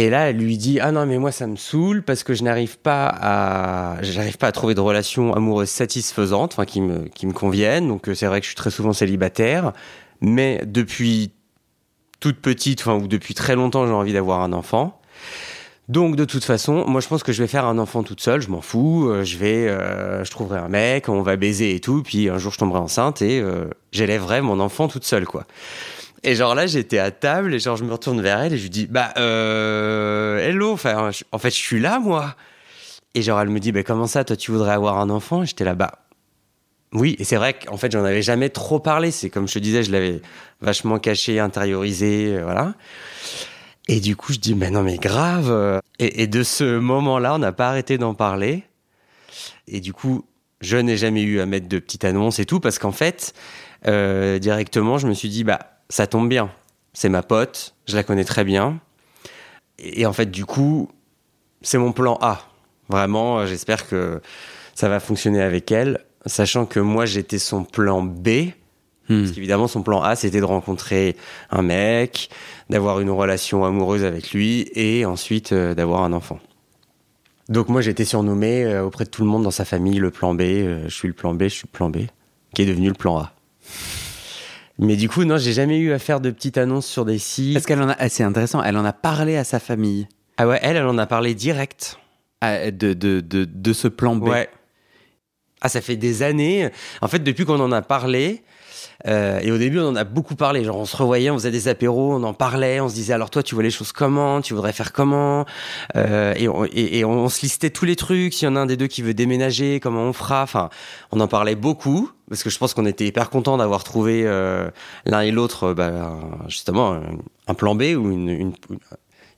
Et 0.00 0.08
là, 0.08 0.30
elle 0.30 0.38
lui 0.38 0.56
dit 0.56 0.80
ah 0.80 0.92
non 0.92 1.04
mais 1.04 1.18
moi 1.18 1.30
ça 1.30 1.46
me 1.46 1.56
saoule 1.56 2.02
parce 2.02 2.22
que 2.22 2.32
je 2.32 2.42
n'arrive 2.42 2.78
pas 2.78 3.06
à 3.20 4.00
j'arrive 4.00 4.38
pas 4.38 4.46
à 4.46 4.52
trouver 4.52 4.74
de 4.74 4.80
relation 4.80 5.34
amoureuse 5.34 5.68
satisfaisante, 5.68 6.54
enfin 6.54 6.64
qui 6.64 6.80
me 6.80 7.08
qui 7.08 7.26
me 7.26 7.34
conviennent. 7.34 7.86
Donc 7.86 8.08
euh, 8.08 8.14
c'est 8.14 8.24
vrai 8.24 8.40
que 8.40 8.44
je 8.44 8.48
suis 8.48 8.56
très 8.56 8.70
souvent 8.70 8.94
célibataire, 8.94 9.74
mais 10.22 10.62
depuis 10.64 11.32
toute 12.18 12.38
petite, 12.38 12.80
enfin 12.80 12.94
ou 12.94 13.08
depuis 13.08 13.34
très 13.34 13.54
longtemps, 13.56 13.86
j'ai 13.86 13.92
envie 13.92 14.14
d'avoir 14.14 14.40
un 14.40 14.54
enfant. 14.54 14.98
Donc 15.90 16.16
de 16.16 16.24
toute 16.24 16.44
façon, 16.44 16.86
moi 16.86 17.02
je 17.02 17.08
pense 17.08 17.22
que 17.22 17.32
je 17.34 17.42
vais 17.42 17.48
faire 17.48 17.66
un 17.66 17.76
enfant 17.76 18.02
toute 18.02 18.22
seule, 18.22 18.40
je 18.40 18.48
m'en 18.48 18.62
fous, 18.62 19.06
euh, 19.06 19.22
je 19.22 19.36
vais 19.36 19.68
euh, 19.68 20.24
je 20.24 20.30
trouverai 20.30 20.60
un 20.60 20.68
mec, 20.68 21.10
on 21.10 21.20
va 21.20 21.36
baiser 21.36 21.74
et 21.74 21.80
tout, 21.80 22.02
puis 22.02 22.30
un 22.30 22.38
jour 22.38 22.52
je 22.52 22.58
tomberai 22.58 22.78
enceinte 22.78 23.20
et 23.20 23.44
j'élèverai 23.92 24.40
mon 24.40 24.60
enfant 24.60 24.88
toute 24.88 25.04
seule 25.04 25.26
quoi. 25.26 25.44
Et 26.22 26.34
genre 26.34 26.54
là, 26.54 26.66
j'étais 26.66 26.98
à 26.98 27.10
table 27.10 27.54
et 27.54 27.58
genre 27.58 27.76
je 27.76 27.84
me 27.84 27.92
retourne 27.92 28.20
vers 28.20 28.40
elle 28.40 28.52
et 28.52 28.58
je 28.58 28.62
lui 28.64 28.70
dis 28.70 28.86
bah 28.86 29.12
euh, 29.16 30.38
hello, 30.38 30.72
enfin 30.72 31.10
en 31.32 31.38
fait 31.38 31.50
je 31.50 31.56
suis 31.56 31.80
là 31.80 31.98
moi. 31.98 32.36
Et 33.14 33.22
genre 33.22 33.40
elle 33.40 33.48
me 33.48 33.58
dit 33.58 33.72
bah 33.72 33.82
comment 33.82 34.06
ça, 34.06 34.24
toi 34.24 34.36
tu 34.36 34.50
voudrais 34.50 34.72
avoir 34.72 34.98
un 34.98 35.10
enfant? 35.10 35.44
J'étais 35.44 35.64
là 35.64 35.74
bah 35.74 35.92
oui, 36.92 37.16
et 37.18 37.24
c'est 37.24 37.36
vrai 37.36 37.54
qu'en 37.54 37.76
fait 37.76 37.90
j'en 37.92 38.04
avais 38.04 38.22
jamais 38.22 38.50
trop 38.50 38.80
parlé. 38.80 39.10
C'est 39.10 39.30
comme 39.30 39.48
je 39.48 39.54
te 39.54 39.58
disais, 39.58 39.82
je 39.82 39.92
l'avais 39.92 40.20
vachement 40.60 40.98
caché, 40.98 41.40
intériorisé, 41.40 42.36
euh, 42.36 42.42
voilà. 42.44 42.74
Et 43.88 44.00
du 44.00 44.14
coup 44.14 44.32
je 44.32 44.38
dis 44.38 44.54
mais 44.54 44.70
non 44.70 44.82
mais 44.82 44.98
grave. 44.98 45.80
Et, 45.98 46.22
et 46.22 46.26
de 46.26 46.42
ce 46.42 46.78
moment-là, 46.78 47.34
on 47.34 47.38
n'a 47.38 47.52
pas 47.52 47.68
arrêté 47.68 47.96
d'en 47.96 48.14
parler. 48.14 48.64
Et 49.68 49.80
du 49.80 49.92
coup, 49.92 50.24
je 50.60 50.76
n'ai 50.76 50.96
jamais 50.96 51.22
eu 51.22 51.40
à 51.40 51.46
mettre 51.46 51.68
de 51.68 51.78
petite 51.78 52.04
annonce 52.04 52.38
et 52.38 52.44
tout 52.44 52.60
parce 52.60 52.78
qu'en 52.78 52.92
fait, 52.92 53.34
euh, 53.86 54.38
directement, 54.38 54.98
je 54.98 55.06
me 55.06 55.14
suis 55.14 55.28
dit, 55.28 55.44
bah, 55.44 55.60
ça 55.90 56.06
tombe 56.06 56.30
bien. 56.30 56.50
C'est 56.94 57.10
ma 57.10 57.22
pote, 57.22 57.74
je 57.86 57.94
la 57.94 58.02
connais 58.02 58.24
très 58.24 58.44
bien. 58.44 58.80
Et, 59.78 60.00
et 60.00 60.06
en 60.06 60.14
fait, 60.14 60.30
du 60.30 60.46
coup, 60.46 60.88
c'est 61.60 61.76
mon 61.76 61.92
plan 61.92 62.18
A. 62.22 62.40
Vraiment, 62.88 63.40
euh, 63.40 63.46
j'espère 63.46 63.86
que 63.86 64.22
ça 64.74 64.88
va 64.88 64.98
fonctionner 64.98 65.42
avec 65.42 65.70
elle, 65.70 66.00
sachant 66.24 66.64
que 66.64 66.80
moi, 66.80 67.04
j'étais 67.04 67.38
son 67.38 67.64
plan 67.64 68.02
B. 68.02 68.28
hmm. 69.08 69.20
Parce 69.20 69.32
qu'évidemment, 69.32 69.68
son 69.68 69.82
plan 69.82 70.02
A, 70.02 70.16
c'était 70.16 70.40
de 70.40 70.44
rencontrer 70.44 71.16
un 71.50 71.62
mec, 71.62 72.30
d'avoir 72.70 73.00
une 73.00 73.10
relation 73.10 73.64
amoureuse 73.64 74.04
avec 74.04 74.32
lui 74.32 74.70
et 74.74 75.04
ensuite 75.04 75.52
euh, 75.52 75.74
d'avoir 75.74 76.02
un 76.02 76.12
enfant. 76.12 76.40
Donc 77.50 77.68
moi, 77.68 77.80
j'ai 77.80 77.90
été 77.90 78.04
surnommé 78.04 78.64
euh, 78.64 78.84
auprès 78.84 79.04
de 79.04 79.10
tout 79.10 79.22
le 79.22 79.28
monde 79.28 79.42
dans 79.42 79.50
sa 79.50 79.64
famille 79.64 79.98
le 79.98 80.10
plan 80.10 80.34
B. 80.34 80.40
euh, 80.42 80.84
je 80.84 80.94
suis 80.94 81.08
le 81.08 81.14
plan 81.14 81.34
B, 81.34 81.42
je 81.44 81.48
suis 81.48 81.66
le 81.66 81.76
plan 81.76 81.90
B, 81.90 82.06
qui 82.54 82.62
est 82.62 82.66
devenu 82.66 82.88
le 82.88 82.94
plan 82.94 83.18
A. 83.18 83.32
Mais 84.82 84.96
du 84.96 85.08
coup, 85.08 85.24
non, 85.24 85.36
j'ai 85.36 85.52
jamais 85.52 85.78
eu 85.78 85.92
à 85.92 85.98
faire 85.98 86.20
de 86.20 86.30
petites 86.30 86.56
annonces 86.58 86.86
sur 86.86 87.04
des 87.04 87.18
sites. 87.18 87.52
Parce 87.54 87.66
qu'elle 87.66 87.82
en 87.82 87.90
a, 87.90 87.96
ah, 87.98 88.08
c'est 88.08 88.24
intéressant, 88.24 88.62
elle 88.62 88.76
en 88.78 88.84
a 88.84 88.92
parlé 88.92 89.36
à 89.36 89.44
sa 89.44 89.60
famille 89.60 90.08
Ah 90.38 90.48
ouais, 90.48 90.58
elle, 90.62 90.76
elle 90.76 90.86
en 90.86 90.96
a 90.98 91.06
parlé 91.06 91.34
direct. 91.34 91.98
ah, 92.40 92.70
de, 92.70 92.94
de, 92.94 93.20
de, 93.20 93.44
de 93.44 93.72
ce 93.72 93.88
plan 93.88 94.16
B. 94.16 94.28
Ouais. 94.28 94.48
Ah, 95.60 95.68
ça 95.68 95.82
fait 95.82 95.96
des 95.96 96.22
années. 96.22 96.70
En 97.02 97.08
fait, 97.08 97.18
depuis 97.18 97.44
qu'on 97.44 97.60
en 97.60 97.72
a 97.72 97.82
parlé, 97.82 98.42
euh, 99.06 99.40
et 99.40 99.50
au 99.50 99.58
début, 99.58 99.78
on 99.80 99.88
en 99.88 99.96
a 99.96 100.04
beaucoup 100.04 100.34
parlé. 100.34 100.64
Genre, 100.64 100.76
on 100.76 100.84
se 100.84 100.96
revoyait, 100.96 101.30
on 101.30 101.34
faisait 101.34 101.50
des 101.50 101.68
apéros, 101.68 102.14
on 102.14 102.22
en 102.22 102.34
parlait, 102.34 102.80
on 102.80 102.88
se 102.88 102.94
disait 102.94 103.12
alors 103.12 103.30
toi, 103.30 103.42
tu 103.42 103.54
vois 103.54 103.64
les 103.64 103.70
choses 103.70 103.92
comment, 103.92 104.40
tu 104.40 104.54
voudrais 104.54 104.72
faire 104.72 104.92
comment, 104.92 105.46
euh, 105.96 106.34
et, 106.36 106.48
on, 106.48 106.64
et, 106.64 107.04
on, 107.04 107.28
se 107.28 107.42
listait 107.42 107.70
tous 107.70 107.84
les 107.84 107.96
trucs. 107.96 108.34
S'il 108.34 108.46
y 108.46 108.50
en 108.50 108.56
a 108.56 108.60
un 108.60 108.66
des 108.66 108.76
deux 108.76 108.86
qui 108.88 109.02
veut 109.02 109.14
déménager, 109.14 109.80
comment 109.80 110.02
on 110.02 110.12
fera? 110.12 110.42
Enfin, 110.42 110.70
on 111.12 111.20
en 111.20 111.28
parlait 111.28 111.56
beaucoup 111.56 112.10
parce 112.28 112.44
que 112.44 112.50
je 112.50 112.58
pense 112.58 112.74
qu'on 112.74 112.86
était 112.86 113.06
hyper 113.06 113.28
content 113.28 113.56
d'avoir 113.56 113.82
trouvé 113.82 114.22
euh, 114.24 114.70
l'un 115.04 115.20
et 115.20 115.32
l'autre, 115.32 115.74
bah, 115.74 116.16
justement, 116.46 117.00
un 117.48 117.54
plan 117.54 117.74
B 117.74 117.82
ou 117.96 118.10
une, 118.10 118.28
une, 118.28 118.52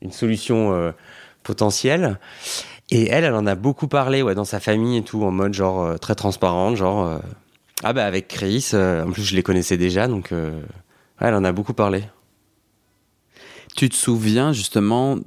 une 0.02 0.12
solution 0.12 0.74
euh, 0.74 0.92
potentielle. 1.42 2.18
Et 2.90 3.08
elle, 3.08 3.24
elle 3.24 3.34
en 3.34 3.46
a 3.46 3.54
beaucoup 3.54 3.88
parlé, 3.88 4.20
ouais, 4.20 4.34
dans 4.34 4.44
sa 4.44 4.60
famille 4.60 4.98
et 4.98 5.02
tout, 5.02 5.24
en 5.24 5.30
mode 5.30 5.54
genre 5.54 5.82
euh, 5.82 5.96
très 5.96 6.14
transparente, 6.14 6.76
genre 6.76 7.18
ah 7.82 7.92
bah 7.92 8.06
avec 8.06 8.28
Chris, 8.28 8.70
euh, 8.74 9.04
en 9.04 9.10
plus 9.10 9.24
je 9.24 9.34
les 9.34 9.42
connaissais 9.42 9.76
déjà, 9.76 10.06
donc 10.06 10.32
euh, 10.32 10.62
elle 11.18 11.34
en 11.34 11.44
a 11.44 11.52
beaucoup 11.52 11.74
parlé. 11.74 12.04
Tu 13.74 13.88
te 13.88 13.96
souviens 13.96 14.52
justement 14.52 15.18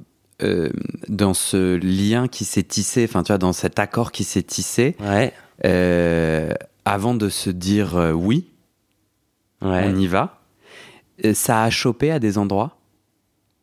euh, 0.42 0.70
dans 1.08 1.34
ce 1.34 1.76
lien 1.76 2.28
qui 2.28 2.44
s'est 2.44 2.62
tissé, 2.62 3.04
enfin 3.08 3.22
tu 3.22 3.28
vois, 3.28 3.38
dans 3.38 3.52
cet 3.52 3.78
accord 3.78 4.12
qui 4.12 4.24
s'est 4.24 4.42
tissé, 4.42 4.96
ouais. 5.00 5.34
avant 6.84 7.14
de 7.14 7.28
se 7.28 7.50
dire 7.50 8.12
oui, 8.14 8.48
on 9.60 9.96
y 9.96 10.06
va, 10.06 10.40
ça 11.34 11.62
a 11.62 11.70
chopé 11.70 12.10
à 12.10 12.18
des 12.18 12.38
endroits? 12.38 12.78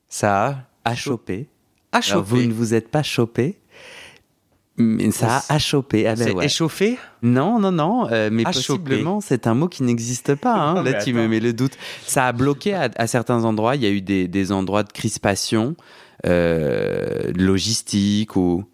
Ça 0.07 0.47
a, 0.47 0.91
a 0.91 0.95
chopé. 0.95 1.47
A 1.91 2.01
chopé. 2.01 2.23
vous 2.27 2.41
ne 2.43 2.53
vous 2.53 2.73
êtes 2.75 2.89
pas 2.89 3.03
chopé? 3.03 3.57
Mais 4.77 5.11
ça 5.11 5.43
a 5.49 5.59
chopé. 5.59 6.07
Ah 6.07 6.15
ben 6.15 6.33
c'est 6.39 6.45
échauffé? 6.45 6.97
Non, 7.21 7.59
non, 7.59 7.71
non. 7.71 8.07
Euh, 8.11 8.29
mais 8.31 8.43
possiblement, 8.43 9.21
c'est 9.21 9.45
un 9.45 9.53
mot 9.53 9.67
qui 9.67 9.83
n'existe 9.83 10.33
pas. 10.35 10.55
Hein. 10.55 10.83
Là, 10.83 10.93
tu 10.95 11.13
me 11.13 11.27
mets 11.27 11.39
le 11.39 11.53
doute. 11.53 11.73
Ça 12.05 12.27
a 12.27 12.31
bloqué 12.31 12.73
à, 12.73 13.07
certains 13.07 13.43
endroits. 13.43 13.75
Il 13.75 13.83
y 13.83 13.85
a 13.85 13.91
eu 13.91 14.01
des, 14.01 14.27
des 14.27 14.51
endroits 14.51 14.83
de 14.83 14.91
crispation 14.91 15.75
euh, 16.25 17.31
logistique 17.35 18.35
ou 18.35 18.65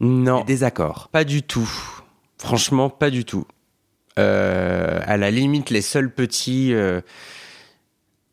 non 0.00 0.40
des 0.40 0.52
désaccords. 0.52 1.08
Pas 1.12 1.24
du 1.24 1.42
tout. 1.42 1.70
Franchement, 2.36 2.90
pas 2.90 3.10
du 3.10 3.24
tout. 3.24 3.46
Euh, 4.18 5.00
à 5.04 5.16
la 5.16 5.30
limite, 5.30 5.70
les 5.70 5.82
seuls 5.82 6.12
petits 6.12 6.74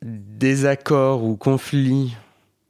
désaccords 0.01 1.23
ou 1.23 1.37
conflits 1.37 2.15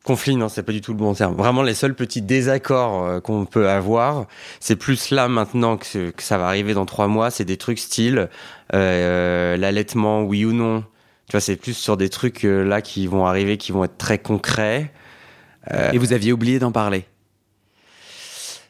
conflit, 0.05 0.35
non, 0.37 0.47
c'est 0.47 0.63
pas 0.63 0.71
du 0.71 0.79
tout 0.79 0.91
le 0.91 0.97
bon 0.97 1.13
terme. 1.13 1.35
Vraiment, 1.35 1.63
les 1.63 1.73
seuls 1.73 1.95
petits 1.95 2.21
désaccords 2.21 3.03
euh, 3.03 3.19
qu'on 3.19 3.45
peut 3.45 3.67
avoir, 3.67 4.27
c'est 4.61 4.77
plus 4.77 5.09
là 5.09 5.27
maintenant 5.27 5.77
que, 5.77 6.13
ça 6.19 6.37
va 6.37 6.45
arriver 6.45 6.73
dans 6.73 6.85
trois 6.85 7.07
mois. 7.07 7.31
C'est 7.31 7.43
des 7.43 7.57
trucs 7.57 7.79
style 7.79 8.29
euh, 8.73 9.57
l'allaitement, 9.57 10.21
oui 10.21 10.45
ou 10.45 10.53
non. 10.53 10.85
Tu 11.27 11.31
vois, 11.31 11.41
c'est 11.41 11.55
plus 11.55 11.73
sur 11.73 11.97
des 11.97 12.09
trucs 12.09 12.45
euh, 12.45 12.63
là 12.63 12.81
qui 12.81 13.07
vont 13.07 13.25
arriver, 13.25 13.57
qui 13.57 13.71
vont 13.71 13.83
être 13.83 13.97
très 13.97 14.19
concrets. 14.19 14.93
Et 15.91 15.97
vous 15.97 16.13
aviez 16.13 16.31
oublié 16.31 16.59
d'en 16.59 16.71
parler? 16.71 17.05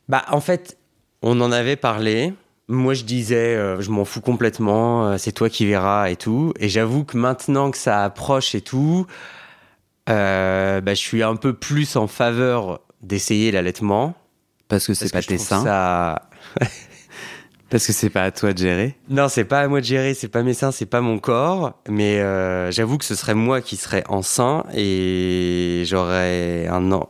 Bah, 0.08 0.24
en 0.32 0.40
fait, 0.40 0.78
on 1.22 1.42
en 1.42 1.52
avait 1.52 1.76
parlé. 1.76 2.34
Moi, 2.70 2.94
je 2.94 3.04
disais, 3.04 3.58
je 3.82 3.92
m'en 3.92 4.06
fous 4.06 4.22
complètement. 4.22 5.18
c'est 5.18 5.34
toi 5.34 5.50
qui 5.50 5.66
verras 5.66 6.10
et 6.10 6.16
tout. 6.16 6.54
Et 6.58 6.70
j'avoue 6.70 7.04
que 7.04 7.18
maintenant 7.18 7.70
que 7.70 7.78
ça 7.78 8.06
approche 8.06 8.56
et 8.56 8.62
tout. 8.62 9.08
Euh, 10.10 10.82
bah, 10.82 10.94
je 10.94 11.00
suis 11.00 11.24
un 11.24 11.36
peu 11.36 11.54
plus 11.54 11.96
en 11.96 12.08
faveur 12.08 12.82
d'essayer 13.02 13.52
l'allaitement. 13.52 14.16
Parce 14.68 14.88
que 14.88 14.94
c'est 14.94 15.12
pas 15.12 15.22
tes 15.22 15.38
seins. 15.38 15.64
Ça... 15.64 16.30
Parce 17.70 17.88
que 17.88 17.94
c'est 17.94 18.12
pas 18.12 18.24
à 18.24 18.32
toi 18.32 18.54
de 18.54 18.60
gérer. 18.60 18.96
Non, 19.10 19.28
c'est 19.28 19.44
pas 19.44 19.62
à 19.62 19.68
moi 19.68 19.82
de 19.82 19.86
gérer, 19.86 20.14
c'est 20.14 20.28
pas 20.28 20.44
mes 20.44 20.54
seins, 20.54 20.72
c'est 20.72 20.86
pas 20.86 21.02
mon 21.02 21.18
corps. 21.18 21.74
Mais 21.90 22.20
euh, 22.20 22.72
j'avoue 22.72 22.98
que 22.98 23.06
ce 23.06 23.16
serait 23.16 23.34
moi 23.34 23.60
qui 23.62 23.76
serais 23.76 24.04
enceint 24.08 24.64
et 24.74 25.84
j'aurais 25.86 26.68
un 26.68 26.92
an. 26.92 27.10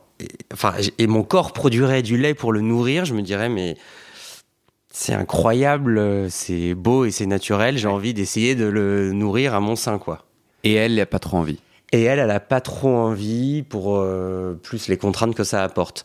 Enfin, 0.52 0.74
et 0.98 1.06
mon 1.06 1.22
corps 1.22 1.52
produirait 1.52 2.02
du 2.02 2.16
lait 2.16 2.34
pour 2.34 2.52
le 2.52 2.62
nourrir. 2.62 3.04
Je 3.04 3.12
me 3.12 3.20
dirais, 3.20 3.50
mais 3.50 3.76
c'est 4.90 5.12
incroyable, 5.12 6.30
c'est 6.30 6.74
beau 6.74 7.04
et 7.04 7.10
c'est 7.10 7.26
naturel. 7.26 7.76
J'ai 7.76 7.88
envie 7.88 8.14
d'essayer 8.14 8.54
de 8.54 8.64
le 8.64 9.12
nourrir 9.12 9.54
à 9.54 9.60
mon 9.60 9.76
sein, 9.76 9.98
quoi. 9.98 10.24
Et 10.64 10.72
elle, 10.72 10.92
elle 10.92 11.00
a 11.00 11.06
pas 11.06 11.18
trop 11.18 11.36
envie. 11.36 11.60
Et 11.96 12.02
elle, 12.02 12.18
elle 12.18 12.30
a 12.30 12.40
pas 12.40 12.60
trop 12.60 12.94
envie 12.94 13.62
pour 13.62 13.96
euh, 13.96 14.52
plus 14.62 14.88
les 14.88 14.98
contraintes 14.98 15.34
que 15.34 15.44
ça 15.44 15.64
apporte. 15.64 16.04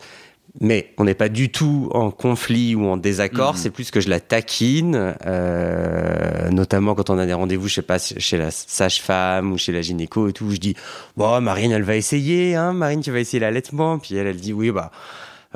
Mais 0.61 0.93
on 0.97 1.03
n'est 1.03 1.15
pas 1.15 1.27
du 1.27 1.51
tout 1.51 1.89
en 1.93 2.11
conflit 2.11 2.75
ou 2.75 2.85
en 2.85 2.95
désaccord. 2.95 3.55
Mm. 3.55 3.57
C'est 3.57 3.69
plus 3.71 3.91
que 3.91 3.99
je 3.99 4.09
la 4.09 4.21
taquine, 4.21 5.15
euh, 5.25 6.49
notamment 6.49 6.95
quand 6.95 7.09
on 7.09 7.17
a 7.17 7.25
des 7.25 7.33
rendez-vous, 7.33 7.67
je 7.67 7.75
sais 7.75 7.81
pas, 7.81 7.97
chez 7.99 8.37
la 8.37 8.51
sage-femme 8.51 9.51
ou 9.51 9.57
chez 9.57 9.73
la 9.73 9.81
gynéco 9.81 10.29
et 10.29 10.33
tout. 10.33 10.49
Je 10.51 10.59
dis, 10.59 10.75
bon, 11.17 11.41
Marine, 11.41 11.73
elle 11.73 11.83
va 11.83 11.97
essayer, 11.97 12.55
hein, 12.55 12.71
Marine, 12.71 13.01
tu 13.01 13.11
vas 13.11 13.19
essayer 13.19 13.41
l'allaitement. 13.41 13.99
Puis 13.99 14.15
elle, 14.15 14.27
elle 14.27 14.39
dit, 14.39 14.53
oui, 14.53 14.71
bah, 14.71 14.91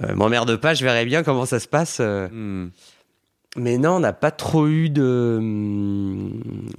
euh, 0.04 0.16
m'emmerde 0.16 0.58
pas, 0.58 0.74
je 0.74 0.84
verrai 0.84 1.06
bien 1.06 1.24
comment 1.24 1.46
ça 1.46 1.62
se 1.62 1.68
passe. 1.70 2.02
Mm. 2.02 2.72
Mais 3.56 3.78
non, 3.78 3.92
on 3.92 4.00
n'a 4.02 4.12
pas 4.12 4.32
trop 4.32 4.68
eu 4.68 4.90
de. 4.90 5.40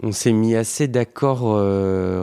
On 0.02 0.12
s'est 0.12 0.32
mis 0.32 0.54
assez 0.54 0.88
d'accord 0.88 1.58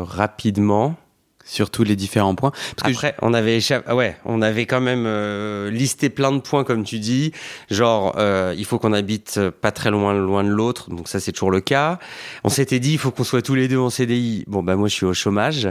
rapidement 0.08 0.96
sur 1.46 1.70
tous 1.70 1.84
les 1.84 1.96
différents 1.96 2.36
points. 2.36 2.52
Parce 2.78 2.94
Après, 2.94 3.16
on 3.22 3.34
avait 3.34 3.60
ah 3.86 3.96
ouais, 3.96 4.18
on 4.26 4.42
avait 4.42 4.66
quand 4.66 4.82
même 4.82 5.06
euh, 5.06 5.70
listé 5.70 6.10
plein 6.10 6.32
de 6.32 6.40
points 6.40 6.64
comme 6.64 6.84
tu 6.84 7.00
dis, 7.00 7.32
genre 7.70 8.16
euh, 8.18 8.54
il 8.58 8.66
faut 8.66 8.80
qu'on 8.80 8.94
habite 8.94 9.40
pas 9.50 9.72
très 9.72 9.92
loin 9.92 10.14
loin 10.14 10.44
de 10.44 10.50
l'autre, 10.50 10.90
donc 10.90 11.08
ça 11.08 11.20
c'est 11.20 11.32
toujours 11.32 11.52
le 11.52 11.62
cas. 11.62 12.00
On 12.44 12.50
s'était 12.50 12.80
dit 12.80 12.94
il 12.94 12.98
faut 12.98 13.12
qu'on 13.12 13.24
soit 13.24 13.42
tous 13.42 13.56
les 13.56 13.68
deux 13.68 13.78
en 13.78 13.90
CDI. 13.90 14.46
Bon 14.48 14.64
bah 14.64 14.76
moi 14.76 14.88
je 14.88 14.94
suis 14.94 15.06
au 15.06 15.14
chômage. 15.14 15.68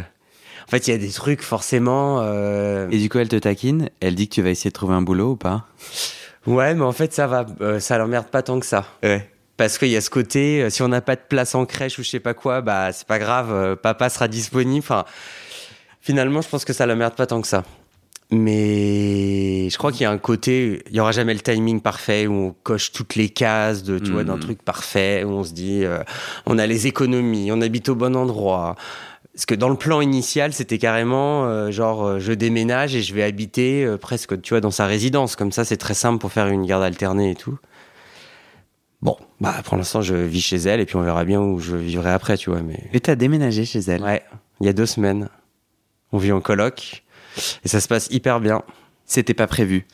En 0.66 0.70
fait, 0.70 0.86
il 0.86 0.92
y 0.92 0.94
a 0.94 0.98
des 0.98 1.10
trucs 1.10 1.42
forcément. 1.42 2.20
Euh... 2.22 2.88
Et 2.90 2.98
du 2.98 3.08
coup, 3.08 3.18
elle 3.18 3.28
te 3.28 3.36
taquine. 3.36 3.90
Elle 4.00 4.14
dit 4.14 4.28
que 4.28 4.34
tu 4.34 4.42
vas 4.42 4.50
essayer 4.50 4.70
de 4.70 4.74
trouver 4.74 4.94
un 4.94 5.02
boulot 5.02 5.32
ou 5.32 5.36
pas? 5.36 5.66
Ouais, 6.46 6.74
mais 6.74 6.84
en 6.84 6.92
fait, 6.92 7.12
ça 7.12 7.26
va, 7.26 7.44
euh, 7.60 7.80
ça 7.80 7.98
l'emmerde 7.98 8.28
pas 8.28 8.42
tant 8.42 8.60
que 8.60 8.66
ça. 8.66 8.86
Ouais 9.02 9.28
parce 9.58 9.78
qu'il 9.78 9.88
y 9.88 9.96
a 9.96 10.00
ce 10.00 10.10
côté, 10.10 10.70
si 10.70 10.82
on 10.82 10.88
n'a 10.88 11.02
pas 11.02 11.14
de 11.14 11.20
place 11.28 11.54
en 11.54 11.66
crèche 11.66 11.96
ou 11.98 12.02
je 12.02 12.08
sais 12.08 12.18
pas 12.18 12.34
quoi, 12.34 12.62
bah 12.62 12.90
c'est 12.90 13.06
pas 13.06 13.20
grave, 13.20 13.76
papa 13.76 14.08
sera 14.08 14.26
disponible. 14.26 14.82
Enfin, 14.82 15.04
Finalement, 16.02 16.42
je 16.42 16.48
pense 16.48 16.64
que 16.64 16.72
ça 16.72 16.84
la 16.84 16.96
merde 16.96 17.14
pas 17.14 17.26
tant 17.26 17.40
que 17.40 17.46
ça. 17.46 17.62
Mais 18.32 19.68
je 19.70 19.78
crois 19.78 19.92
qu'il 19.92 20.02
y 20.02 20.04
a 20.04 20.10
un 20.10 20.18
côté, 20.18 20.82
il 20.90 20.96
y 20.96 21.00
aura 21.00 21.12
jamais 21.12 21.32
le 21.32 21.40
timing 21.40 21.80
parfait 21.80 22.26
où 22.26 22.32
on 22.32 22.54
coche 22.62 22.90
toutes 22.90 23.14
les 23.14 23.28
cases 23.28 23.84
de, 23.84 23.98
tu 23.98 24.10
vois, 24.10 24.24
d'un 24.24 24.36
hmm. 24.36 24.40
truc 24.40 24.62
parfait 24.62 25.22
où 25.22 25.30
on 25.30 25.44
se 25.44 25.52
dit, 25.52 25.84
euh, 25.84 25.98
on 26.46 26.58
a 26.58 26.66
les 26.66 26.88
économies, 26.88 27.52
on 27.52 27.60
habite 27.60 27.88
au 27.88 27.94
bon 27.94 28.16
endroit. 28.16 28.74
Parce 29.32 29.46
que 29.46 29.54
dans 29.54 29.68
le 29.68 29.76
plan 29.76 30.00
initial, 30.00 30.52
c'était 30.52 30.78
carrément 30.78 31.44
euh, 31.44 31.70
genre, 31.70 32.04
euh, 32.04 32.18
je 32.18 32.32
déménage 32.32 32.96
et 32.96 33.02
je 33.02 33.14
vais 33.14 33.22
habiter 33.22 33.86
presque, 34.00 34.40
tu 34.42 34.54
vois, 34.54 34.60
dans 34.60 34.70
sa 34.70 34.86
résidence. 34.86 35.36
Comme 35.36 35.52
ça, 35.52 35.64
c'est 35.64 35.76
très 35.76 35.94
simple 35.94 36.18
pour 36.18 36.32
faire 36.32 36.48
une 36.48 36.66
garde 36.66 36.82
alternée 36.82 37.30
et 37.30 37.36
tout. 37.36 37.58
Bon, 39.02 39.16
bah 39.40 39.56
pour 39.64 39.76
l'instant, 39.76 40.00
je 40.00 40.14
vis 40.14 40.40
chez 40.40 40.56
elle 40.56 40.80
et 40.80 40.86
puis 40.86 40.96
on 40.96 41.02
verra 41.02 41.24
bien 41.24 41.40
où 41.40 41.60
je 41.60 41.76
vivrai 41.76 42.10
après, 42.10 42.36
tu 42.38 42.50
vois. 42.50 42.62
Mais. 42.62 42.88
Et 42.92 43.00
t'as 43.00 43.14
déménagé 43.14 43.66
chez 43.66 43.80
elle 43.80 44.02
Ouais, 44.02 44.22
il 44.60 44.66
y 44.66 44.70
a 44.70 44.72
deux 44.72 44.86
semaines. 44.86 45.28
On 46.12 46.18
vit 46.18 46.32
en 46.32 46.40
coloc 46.40 47.04
et 47.64 47.68
ça 47.68 47.80
se 47.80 47.88
passe 47.88 48.08
hyper 48.10 48.40
bien. 48.40 48.62
C'était 49.06 49.34
pas 49.34 49.46
prévu. 49.46 49.86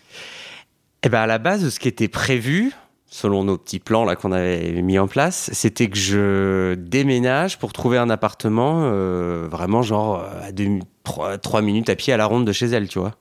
Eh 1.03 1.09
ben 1.09 1.21
à 1.21 1.27
la 1.27 1.39
base, 1.39 1.69
ce 1.69 1.79
qui 1.79 1.89
était 1.89 2.09
prévu, 2.09 2.73
selon 3.07 3.45
nos 3.45 3.57
petits 3.57 3.79
plans 3.79 4.05
là 4.05 4.17
qu'on 4.17 4.33
avait 4.33 4.83
mis 4.83 4.99
en 4.99 5.09
place, 5.09 5.51
c'était 5.53 5.89
que 5.89 5.97
je 5.97 6.75
déménage 6.75 7.59
pour 7.59 7.73
trouver 7.73 7.99
un 7.99 8.11
appartement 8.11 8.83
euh, 8.85 9.47
vraiment 9.51 9.83
genre 9.83 10.25
à 10.43 10.53
deux, 10.53 10.81
trois, 11.05 11.63
minutes 11.63 11.89
à 11.89 11.97
pied 11.97 12.13
à 12.13 12.17
la 12.17 12.27
ronde 12.27 12.47
de 12.47 12.53
chez 12.53 12.67
elle, 12.67 12.89
tu 12.89 12.99
vois. 12.99 13.15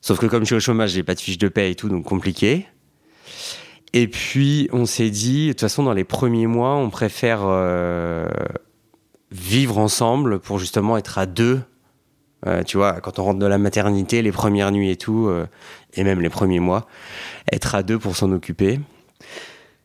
Sauf 0.00 0.18
que 0.18 0.26
comme 0.26 0.42
je 0.42 0.46
suis 0.46 0.54
au 0.56 0.60
chômage, 0.60 0.90
j'ai 0.90 1.04
pas 1.04 1.14
de 1.14 1.20
fiche 1.20 1.38
de 1.38 1.48
paie 1.48 1.70
et 1.70 1.74
tout, 1.76 1.88
donc 1.88 2.04
compliqué. 2.04 2.66
Et 3.92 4.08
puis 4.08 4.68
on 4.72 4.86
s'est 4.86 5.10
dit, 5.10 5.48
de 5.48 5.52
toute 5.52 5.60
façon, 5.60 5.84
dans 5.84 5.92
les 5.92 6.04
premiers 6.04 6.48
mois, 6.48 6.74
on 6.74 6.90
préfère 6.90 7.42
euh, 7.44 8.26
vivre 9.30 9.78
ensemble 9.78 10.40
pour 10.40 10.58
justement 10.58 10.96
être 10.96 11.18
à 11.18 11.26
deux 11.26 11.62
euh, 12.46 12.62
tu 12.64 12.76
vois, 12.76 13.00
quand 13.00 13.18
on 13.18 13.24
rentre 13.24 13.38
de 13.38 13.46
la 13.46 13.58
maternité, 13.58 14.22
les 14.22 14.32
premières 14.32 14.72
nuits 14.72 14.90
et 14.90 14.96
tout, 14.96 15.26
euh, 15.28 15.46
et 15.94 16.04
même 16.04 16.20
les 16.20 16.30
premiers 16.30 16.60
mois, 16.60 16.86
être 17.52 17.74
à 17.74 17.82
deux 17.82 17.98
pour 17.98 18.16
s'en 18.16 18.32
occuper. 18.32 18.80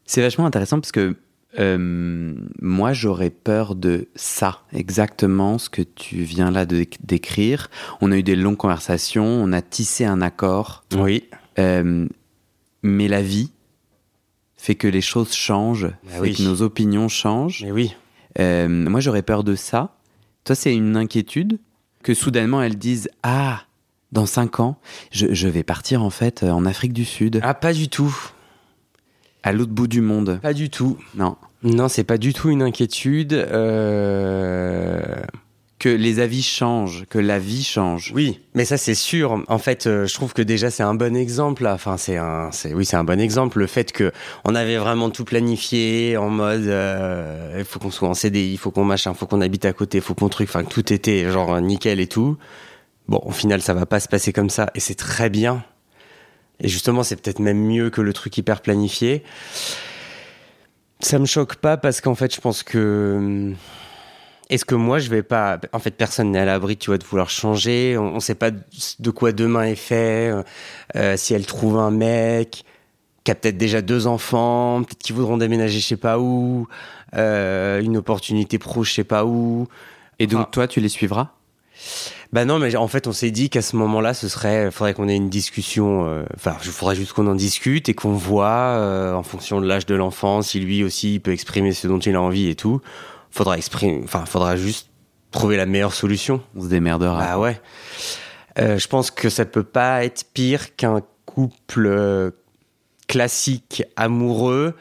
C'est 0.05 0.21
vachement 0.21 0.45
intéressant 0.45 0.79
parce 0.79 0.91
que 0.91 1.15
euh, 1.59 2.35
moi, 2.61 2.93
j'aurais 2.93 3.29
peur 3.29 3.75
de 3.75 4.07
ça, 4.15 4.61
exactement 4.73 5.57
ce 5.57 5.69
que 5.69 5.81
tu 5.81 6.17
viens 6.17 6.51
là 6.51 6.65
de 6.65 6.85
décrire. 7.03 7.69
On 8.01 8.11
a 8.11 8.17
eu 8.17 8.23
des 8.23 8.35
longues 8.35 8.57
conversations, 8.57 9.25
on 9.25 9.51
a 9.53 9.61
tissé 9.61 10.05
un 10.05 10.21
accord. 10.21 10.83
Oui. 10.95 11.29
mais 12.83 13.07
la 13.07 13.21
vie 13.21 13.51
fait 14.55 14.75
que 14.75 14.87
les 14.87 15.01
choses 15.01 15.33
changent, 15.33 15.91
bah 16.03 16.23
fait 16.23 16.33
que 16.33 16.43
nos 16.43 16.61
opinions 16.63 17.07
changent. 17.07 17.63
Mais 17.63 17.71
oui. 17.71 17.95
moi, 18.39 18.99
j'aurais 18.99 19.23
peur 19.23 19.43
de 19.43 19.55
ça. 19.55 19.95
Toi, 20.43 20.55
c'est 20.55 20.73
une 20.73 20.95
inquiétude 20.95 21.59
que 22.03 22.13
soudainement 22.13 22.61
elles 22.61 22.77
disent 22.77 23.09
Ah, 23.23 23.61
dans 24.11 24.25
cinq 24.25 24.59
ans, 24.59 24.77
je, 25.11 25.47
vais 25.47 25.63
partir 25.63 26.03
en 26.03 26.09
fait 26.09 26.43
en 26.43 26.65
Afrique 26.65 26.93
du 26.93 27.05
Sud. 27.05 27.39
Ah, 27.43 27.53
pas 27.53 27.73
du 27.73 27.89
tout. 27.89 28.15
À 29.43 29.51
l'autre 29.51 29.71
bout 29.71 29.87
du 29.87 30.01
monde. 30.01 30.39
Pas 30.41 30.53
du 30.53 30.69
tout. 30.69 30.97
Non. 31.15 31.37
Non, 31.63 31.87
c'est 31.87 32.03
pas 32.03 32.17
du 32.17 32.33
tout 32.33 32.49
une 32.49 32.61
inquiétude. 32.61 33.33
Euh... 33.33 35.21
Que 35.79 35.89
les 35.89 36.19
avis 36.19 36.41
changent, 36.41 37.05
que 37.07 37.19
la 37.19 37.37
vie 37.37 37.63
change. 37.63 38.11
Oui, 38.15 38.39
mais 38.55 38.65
ça 38.65 38.77
c'est 38.77 38.95
sûr. 38.95 39.43
En 39.47 39.59
fait, 39.59 39.85
euh, 39.85 40.07
je 40.07 40.13
trouve 40.15 40.33
que 40.33 40.41
déjà 40.41 40.71
c'est 40.71 40.81
un 40.81 40.95
bon 40.95 41.15
exemple. 41.15 41.67
Enfin, 41.67 41.97
c'est 41.97 42.17
un, 42.17 42.49
c'est 42.51 42.73
oui, 42.73 42.83
c'est 42.83 42.95
un 42.95 43.03
bon 43.03 43.19
exemple. 43.19 43.59
Le 43.59 43.67
fait 43.67 43.91
que 43.91 44.11
on 44.43 44.55
avait 44.55 44.77
vraiment 44.77 45.11
tout 45.11 45.23
planifié 45.23 46.17
en 46.17 46.29
mode, 46.29 46.65
euh, 46.65 47.57
il 47.59 47.65
faut 47.65 47.77
qu'on 47.77 47.91
soit 47.91 48.09
en 48.09 48.15
CDI, 48.15 48.53
il 48.53 48.57
faut 48.57 48.71
qu'on 48.71 48.85
machin, 48.85 49.13
faut 49.13 49.27
qu'on 49.27 49.41
habite 49.41 49.65
à 49.65 49.73
côté, 49.73 50.01
faut 50.01 50.15
qu'on 50.15 50.29
truc. 50.29 50.49
Enfin, 50.49 50.63
que 50.63 50.69
tout 50.73 50.91
était 50.91 51.31
genre 51.31 51.61
nickel 51.61 51.99
et 51.99 52.07
tout. 52.07 52.37
Bon, 53.07 53.21
au 53.23 53.31
final, 53.31 53.61
ça 53.61 53.73
va 53.73 53.85
pas 53.85 53.99
se 53.99 54.07
passer 54.07 54.33
comme 54.33 54.49
ça, 54.49 54.69
et 54.75 54.79
c'est 54.79 54.95
très 54.95 55.29
bien. 55.29 55.63
Et 56.59 56.67
justement, 56.67 57.03
c'est 57.03 57.21
peut-être 57.21 57.39
même 57.39 57.59
mieux 57.59 57.89
que 57.89 58.01
le 58.01 58.13
truc 58.13 58.37
hyper 58.37 58.61
planifié. 58.61 59.23
Ça 60.99 61.19
me 61.19 61.25
choque 61.25 61.55
pas 61.57 61.77
parce 61.77 62.01
qu'en 62.01 62.15
fait, 62.15 62.33
je 62.33 62.41
pense 62.41 62.63
que 62.63 63.53
est-ce 64.49 64.65
que 64.65 64.75
moi 64.75 64.99
je 64.99 65.09
vais 65.09 65.23
pas 65.23 65.59
en 65.73 65.79
fait 65.79 65.91
personne 65.91 66.31
n'est 66.31 66.39
à 66.39 66.45
l'abri 66.45 66.77
tu 66.77 66.89
vois 66.89 66.97
de 66.97 67.03
vouloir 67.03 67.29
changer 67.29 67.97
on, 67.97 68.15
ne 68.15 68.19
sait 68.19 68.35
pas 68.35 68.51
de 68.51 69.09
quoi 69.09 69.31
demain 69.31 69.63
est 69.63 69.75
fait 69.75 70.33
euh, 70.95 71.17
si 71.17 71.33
elle 71.33 71.45
trouve 71.45 71.77
un 71.77 71.91
mec 71.91 72.63
qui 73.23 73.31
a 73.31 73.35
peut-être 73.35 73.57
déjà 73.57 73.81
deux 73.81 74.07
enfants 74.07 74.83
peut-être 74.83 74.99
qu'ils 74.99 75.15
voudront 75.15 75.37
déménager 75.37 75.79
je 75.79 75.85
sais 75.85 75.97
pas 75.97 76.19
où 76.19 76.67
euh, 77.15 77.81
une 77.81 77.97
opportunité 77.97 78.57
pro 78.57 78.83
je 78.83 78.93
sais 78.93 79.03
pas 79.03 79.25
où 79.25 79.67
et 80.19 80.27
donc 80.27 80.51
toi 80.51 80.67
tu 80.67 80.79
les 80.79 80.89
suivras? 80.89 81.31
Bah 82.33 82.43
non, 82.43 82.59
mais 82.59 82.75
en 82.75 82.87
fait, 82.87 83.07
on 83.07 83.13
s'est 83.13 83.31
dit 83.31 83.49
qu'à 83.49 83.61
ce 83.61 83.75
moment-là, 83.77 84.13
ce 84.13 84.27
serait, 84.27 84.69
faudrait 84.71 84.93
qu'on 84.93 85.07
ait 85.07 85.15
une 85.15 85.29
discussion. 85.29 86.05
Euh, 86.07 86.23
enfin, 86.35 86.57
il 86.63 86.71
faudrait 86.71 86.95
juste 86.95 87.13
qu'on 87.13 87.27
en 87.27 87.35
discute 87.35 87.87
et 87.87 87.93
qu'on 87.93 88.13
voit, 88.13 88.47
euh, 88.47 89.13
en 89.13 89.23
fonction 89.23 89.61
de 89.61 89.67
l'âge 89.67 89.85
de 89.85 89.95
l'enfant, 89.95 90.41
si 90.41 90.59
lui 90.59 90.83
aussi 90.83 91.15
il 91.15 91.19
peut 91.21 91.31
exprimer 91.31 91.71
ce 91.71 91.87
dont 91.87 91.99
il 91.99 92.15
a 92.15 92.21
envie 92.21 92.49
et 92.49 92.55
tout. 92.55 92.81
Faudra 93.31 93.57
exprimer, 93.57 94.01
enfin, 94.03 94.25
faudra 94.25 94.55
juste 94.55 94.89
trouver 95.31 95.57
la 95.57 95.65
meilleure 95.65 95.93
solution. 95.93 96.41
On 96.55 96.63
se 96.63 96.67
démerdera. 96.67 97.21
Ah 97.21 97.39
ouais. 97.39 97.59
Euh, 98.59 98.77
je 98.77 98.87
pense 98.87 99.11
que 99.11 99.29
ça 99.29 99.45
peut 99.45 99.63
pas 99.63 100.03
être 100.03 100.25
pire 100.33 100.75
qu'un 100.75 101.01
couple 101.25 102.31
classique 103.07 103.83
amoureux 103.95 104.75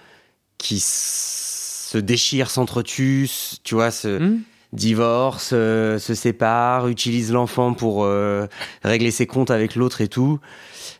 qui 0.58 0.80
se 0.80 1.98
déchire, 1.98 2.50
s'entretue, 2.50 3.28
tu 3.62 3.74
vois, 3.74 3.90
ce. 3.90 4.18
Hmm 4.18 4.40
divorce, 4.72 5.50
euh, 5.52 5.98
se 5.98 6.14
sépare, 6.14 6.88
utilise 6.88 7.32
l'enfant 7.32 7.72
pour 7.72 8.04
euh, 8.04 8.46
régler 8.84 9.10
ses 9.10 9.26
comptes 9.26 9.50
avec 9.50 9.74
l'autre 9.74 10.00
et 10.00 10.08
tout. 10.08 10.38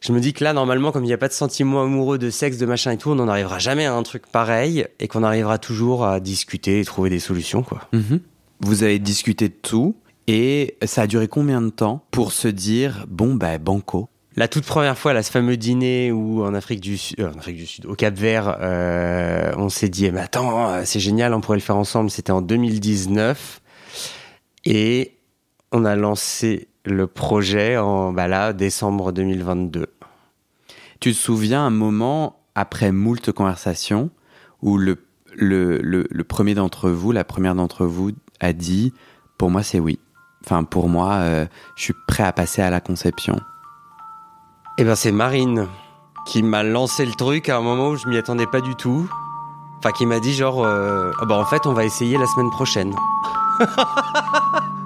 Je 0.01 0.13
me 0.13 0.21
dis 0.21 0.33
que 0.33 0.45
là, 0.45 0.53
normalement, 0.53 0.93
comme 0.93 1.05
il 1.05 1.09
n'y 1.09 1.13
a 1.13 1.19
pas 1.19 1.29
de 1.29 1.33
sentiment 1.33 1.83
amoureux, 1.83 2.19
de 2.19 2.31
sexe, 2.31 2.59
de 2.59 2.67
machin 2.67 2.93
et 2.93 2.97
tout, 2.97 3.11
on 3.11 3.15
n'en 3.15 3.29
arrivera 3.29 3.59
jamais 3.59 3.87
à 3.87 3.95
un 3.95 4.03
truc 4.03 4.27
pareil 4.27 4.87
et 5.01 5.09
qu'on 5.09 5.23
arrivera 5.23 5.59
toujours 5.59 6.05
à 6.05 6.21
discuter 6.21 6.81
et 6.81 6.85
trouver 6.85 7.11
des 7.11 7.21
solutions, 7.21 7.63
quoi. 7.63 7.83
Mhm. 7.93 8.21
Vous 8.61 8.83
avez 8.83 8.99
discuté 8.99 9.49
de 9.49 9.55
tout 9.55 9.97
et 10.27 10.77
ça 10.85 11.03
a 11.03 11.07
duré 11.07 11.29
combien 11.29 11.61
de 11.61 11.71
temps 11.71 12.05
pour 12.11 12.33
se 12.33 12.49
dire, 12.49 13.07
bon, 13.09 13.35
bah, 13.35 13.59
banco? 13.59 14.09
La 14.35 14.49
toute 14.49 14.65
première 14.65 14.99
fois, 14.99 15.15
là, 15.15 15.23
ce 15.23 15.31
fameux 15.31 15.57
dîner 15.57 16.13
où 16.13 16.45
en 16.45 16.53
Afrique 16.53 16.81
du 16.81 16.99
Sud, 16.99 17.21
euh, 17.21 17.33
en 17.33 17.39
Afrique 17.39 17.57
du 17.57 17.67
Sud, 17.67 17.87
au 17.87 17.95
Cap 17.95 18.15
Vert, 18.15 18.59
on 19.57 19.69
s'est 19.71 19.89
dit, 19.89 20.11
mais 20.11 20.21
attends, 20.21 20.85
c'est 20.85 21.01
génial, 21.01 21.33
on 21.33 21.41
pourrait 21.41 21.57
le 21.57 21.63
faire 21.63 21.77
ensemble. 21.77 22.11
C'était 22.11 22.33
en 22.33 22.43
2019. 22.43 23.63
Et 24.67 25.17
on 25.73 25.85
a 25.85 25.97
lancé 25.97 26.69
le 26.87 27.07
projet 27.07 27.77
en 27.77 28.13
bah 28.13 28.53
décembre 28.53 29.13
2022. 29.13 29.87
Tu 31.01 31.13
te 31.13 31.17
souviens 31.19 31.67
un 31.67 31.71
moment, 31.71 32.39
après 32.55 32.93
moult 32.93 33.33
conversations, 33.33 34.11
où 34.63 34.79
le, 34.79 35.05
le, 35.35 35.79
le, 35.83 36.25
premier 36.25 36.55
d'entre 36.55 36.89
vous, 36.89 37.13
la 37.13 37.25
première 37.25 37.55
d'entre 37.55 37.85
vous, 37.85 38.13
a 38.41 38.53
dit 38.53 38.95
Pour 39.37 39.51
moi, 39.51 39.63
c'est 39.63 39.81
oui. 39.81 39.99
Enfin, 40.45 40.65
pour 40.65 40.89
moi, 40.89 41.15
euh, 41.15 41.47
je 41.77 41.83
suis 41.83 41.95
prêt 42.07 42.23
à 42.23 42.33
passer 42.33 42.63
à 42.63 42.71
la 42.71 42.81
conception. 42.81 43.39
Eh 44.79 44.85
ben, 44.85 44.95
c'est 44.95 45.13
Marine 45.13 45.67
qui 46.27 46.43
m'a 46.43 46.63
lancé 46.63 47.05
le 47.05 47.13
truc 47.13 47.49
à 47.49 47.57
un 47.57 47.61
moment 47.61 47.91
où 47.91 47.97
je 47.97 48.09
m'y 48.09 48.17
attendais 48.17 48.47
pas 48.47 48.61
du 48.61 48.75
tout. 48.77 49.09
Enfin, 49.79 49.93
qui 49.93 50.07
m'a 50.07 50.21
dit 50.21 50.33
genre, 50.35 50.65
euh, 50.65 51.11
ah 51.21 51.27
bah 51.27 51.37
en 51.37 51.45
fait, 51.45 51.67
on 51.67 51.73
va 51.73 51.85
essayer 51.85 52.17
la 52.17 52.27
semaine 52.27 52.51
prochaine. 52.51 52.95